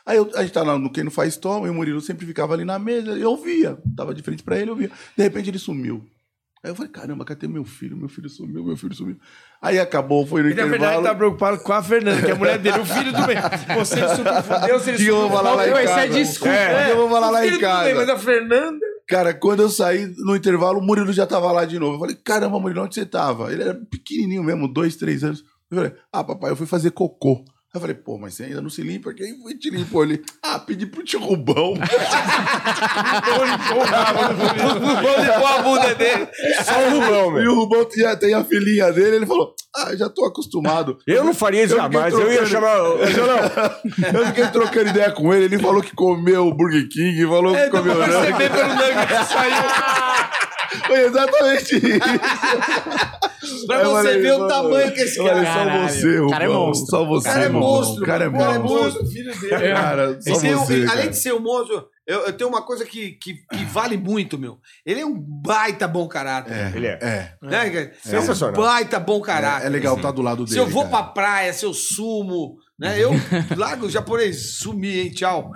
[0.06, 2.24] Aí eu- a gente tá lá no Quem Não Faz Toma e o Murilo sempre
[2.26, 3.76] ficava ali na mesa eu via.
[3.96, 4.90] Tava de frente pra ele, eu via.
[5.16, 6.04] De repente ele sumiu.
[6.62, 7.96] Aí eu falei, caramba, cadê meu filho?
[7.96, 9.16] Meu filho sumiu, meu filho sumiu.
[9.62, 11.04] Aí acabou, foi no Ele, na verdade, intervalo.
[11.06, 12.80] tá preocupado com a Fernanda, que é a mulher dele.
[12.80, 13.36] O filho do bem.
[13.78, 16.08] Você super fudeu, se ele Que eu vou falar lá em é casa.
[16.08, 16.54] desculpa.
[16.54, 17.94] É, eu vou falar lá em bem, casa.
[17.94, 18.78] mas a Fernanda...
[19.08, 21.94] Cara, quando eu saí no intervalo, o Murilo já tava lá de novo.
[21.96, 23.52] Eu falei, caramba, Murilo, onde você tava?
[23.52, 25.42] Ele era pequenininho mesmo, dois, três anos.
[25.70, 27.42] Eu falei, ah, papai, eu fui fazer cocô.
[27.72, 29.14] Aí eu falei, pô, mas você ainda não se limpa?
[29.14, 30.20] Quem foi te limpou ali?
[30.42, 31.74] Ah, pedi pro tio Rubão.
[31.78, 31.84] Vou
[35.22, 36.26] limpar a bunda dele.
[36.64, 37.52] Só o Rubão, e meu.
[37.52, 40.98] o Rubão tinha, tem a filhinha dele, ele falou, ah, já tô acostumado.
[41.06, 42.12] Eu não faria isso Eu jamais.
[42.12, 42.74] Eu ia chamar.
[42.76, 47.22] Eu, não, Eu fiquei trocando ideia com ele, ele falou que comeu o Burger King,
[47.28, 48.12] falou É, que comeu rango.
[48.12, 50.39] perceber pelo nugget que saiu.
[50.86, 53.66] Foi exatamente isso.
[53.66, 55.88] Pra você falei, ver o tamanho que esse cara só Caralho.
[55.88, 56.20] você.
[56.20, 56.86] O cara é monstro.
[56.86, 58.02] Só você, O cara é monstro.
[58.02, 59.06] O cara é O cara é monstro.
[59.06, 59.74] filho dele.
[59.74, 60.98] Cara, só Esse é você, cara.
[60.98, 64.38] além de ser um monstro, eu, eu tenho uma coisa que, que, que vale muito,
[64.38, 64.58] meu.
[64.84, 66.52] Ele é um baita bom caráter.
[66.52, 66.98] É, Ele é.
[67.00, 67.32] é.
[67.42, 67.92] Né?
[68.02, 68.54] Sensacional.
[68.54, 69.64] É um baita bom caráter.
[69.64, 70.52] É, é legal estar do lado dele.
[70.54, 71.02] Se eu vou cara.
[71.04, 72.98] pra praia, se eu sumo, né?
[72.98, 73.12] Eu
[73.56, 75.10] largo o japonês, sumi, hein?
[75.10, 75.50] Tchau.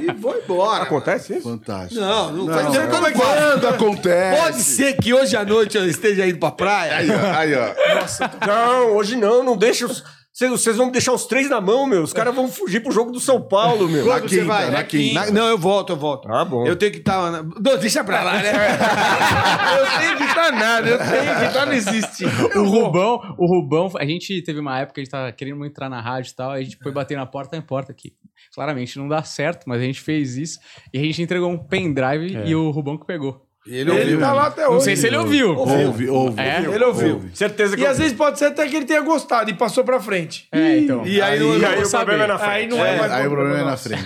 [0.00, 0.82] E vou embora.
[0.84, 1.48] Acontece isso?
[1.48, 2.00] Fantástico.
[2.00, 4.42] Não, não, Não, faz tempo que eu não quando acontece.
[4.42, 6.96] Pode ser que hoje à noite eu esteja indo pra praia.
[6.96, 8.46] Aí, ó, aí, ó.
[8.46, 10.02] Não, hoje não, não deixa os.
[10.36, 12.02] Vocês, vão deixar os três na mão, meu.
[12.02, 14.04] Os caras vão fugir pro jogo do São Paulo, meu.
[14.04, 14.68] Na Quando você quinta, vai?
[14.70, 15.20] na quinta.
[15.26, 16.28] Na- não, eu volto, eu volto.
[16.28, 16.66] Ah, bom.
[16.66, 17.30] Eu tenho que estar.
[17.30, 18.50] na- Não, deixa pra lá, né?
[19.78, 22.24] eu tenho que estar nada, eu tenho que estar, não existe.
[22.58, 25.88] O Rubão, o Rubão, a gente teve uma época que a gente tava querendo entrar
[25.88, 28.12] na rádio e tal, a gente foi bater na porta em porta aqui.
[28.54, 30.58] Claramente não dá certo, mas a gente fez isso
[30.92, 33.46] e a gente entregou um pendrive e o Rubão que pegou.
[33.66, 34.20] Ele Ele ouviu.
[34.20, 34.74] tá lá até hoje.
[34.74, 35.56] Não sei se ele ouviu.
[35.56, 36.38] Ouve, ouve.
[36.40, 36.58] É?
[36.60, 37.24] Ele ouviu.
[37.32, 39.98] Certeza que E às vezes pode ser até que ele tenha gostado e passou pra
[39.98, 40.46] frente.
[40.52, 41.06] É, então.
[41.06, 42.44] E aí, Aí- não- aí o problema é na saber.
[42.44, 42.50] frente.
[42.50, 44.04] Aí não é, mais Aí o problema é na frente.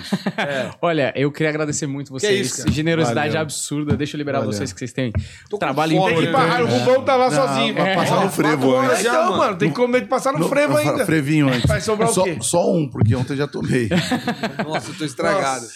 [0.81, 2.47] Olha, eu queria agradecer muito vocês.
[2.47, 2.71] isso, cara.
[2.71, 3.43] Generosidade Valeu.
[3.43, 3.97] absurda.
[3.97, 4.53] Deixa eu liberar Valeu.
[4.53, 5.13] vocês que vocês têm
[5.51, 6.63] com trabalho fome, Tem que barrar.
[6.63, 7.75] O Rubão tá lá sozinho.
[7.75, 9.01] Vai passar no frevo antes.
[9.01, 9.57] Então, mano.
[9.57, 11.05] tem que comer de passar no frevo no- ainda.
[11.05, 11.67] Frevinho antes.
[11.67, 12.37] Vai sobrar o só, quê?
[12.41, 13.89] Só um, porque ontem já tomei.
[14.65, 15.67] Nossa, eu tô estragado.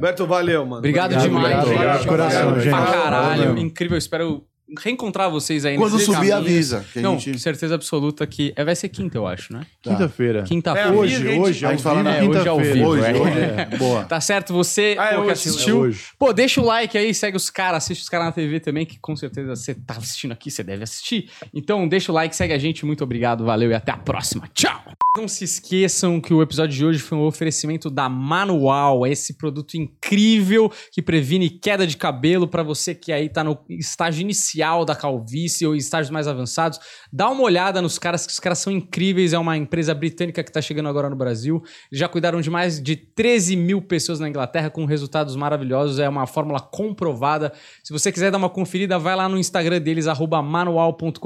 [0.00, 0.78] Beto, valeu, mano.
[0.78, 1.44] Obrigado, Obrigado, demais.
[1.44, 1.74] obrigado, gente.
[1.76, 2.72] obrigado de coração, Pra gente.
[2.74, 3.42] caralho.
[3.44, 3.58] Valeu.
[3.58, 3.98] Incrível.
[3.98, 4.44] Espero
[4.82, 6.36] reencontrar vocês aí Quando nesse subir, caminho.
[6.36, 6.84] avisa.
[6.92, 7.38] Que a Não, gente...
[7.38, 9.66] certeza absoluta que é, vai ser quinta, eu acho, né?
[9.82, 10.42] Quinta-feira.
[10.42, 10.88] Quinta-feira.
[10.88, 12.74] É, Hoje, gente- hoje, a gente fala na- É, hoje ao quinta-feira.
[12.74, 13.12] vivo, Hoje, é.
[13.14, 13.38] hoje.
[13.38, 14.04] É, boa.
[14.04, 14.52] Tá certo?
[14.54, 15.76] Você Ah, é pô, que hoje, assistiu.
[15.76, 16.00] é hoje.
[16.18, 18.98] Pô, deixa o like aí, segue os caras, assiste os caras na TV também, que
[18.98, 21.28] com certeza você tá assistindo aqui, você deve assistir.
[21.52, 22.84] Então deixa o like, segue a gente.
[22.86, 24.48] Muito obrigado, valeu e até a próxima.
[24.54, 24.82] Tchau!
[25.16, 29.74] Não se esqueçam que o episódio de hoje foi um oferecimento da Manual, esse produto
[29.76, 34.53] incrível que previne queda de cabelo para você que aí tá no estágio inicial
[34.84, 36.78] da calvície ou estágios mais avançados.
[37.12, 39.32] Dá uma olhada nos caras, que os caras são incríveis.
[39.32, 41.62] É uma empresa britânica que tá chegando agora no Brasil.
[41.90, 45.98] Já cuidaram de mais de 13 mil pessoas na Inglaterra com resultados maravilhosos.
[45.98, 47.52] É uma fórmula comprovada.
[47.82, 50.06] Se você quiser dar uma conferida, vai lá no Instagram deles,
[50.44, 51.18] manual.com.br,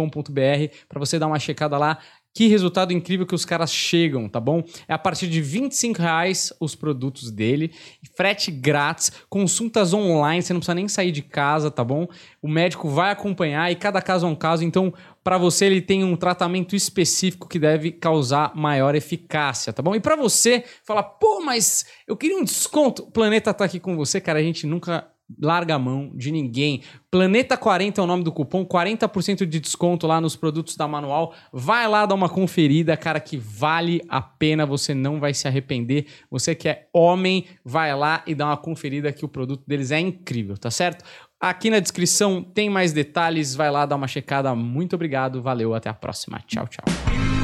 [0.89, 1.99] para você dar uma checada lá.
[2.35, 4.63] Que resultado incrível que os caras chegam, tá bom?
[4.87, 7.73] É a partir de 25 reais os produtos dele,
[8.17, 12.07] frete grátis, consultas online, você não precisa nem sair de casa, tá bom?
[12.41, 14.95] O médico vai acompanhar e cada caso é um caso, então
[15.25, 19.95] para você ele tem um tratamento específico que deve causar maior eficácia, tá bom?
[19.95, 23.97] E para você falar, pô, mas eu queria um desconto, o Planeta tá aqui com
[23.97, 25.07] você, cara, a gente nunca
[25.41, 26.83] larga a mão de ninguém.
[27.11, 31.35] Planeta 40 é o nome do cupom, 40% de desconto lá nos produtos da Manual.
[31.53, 36.07] Vai lá dar uma conferida, cara, que vale a pena, você não vai se arrepender.
[36.31, 40.01] Você que é homem, vai lá e dá uma conferida que o produto deles é
[40.01, 41.05] incrível, tá certo?
[41.41, 44.55] Aqui na descrição tem mais detalhes, vai lá dar uma checada.
[44.55, 46.41] Muito obrigado, valeu, até a próxima.
[46.47, 47.38] Tchau, tchau.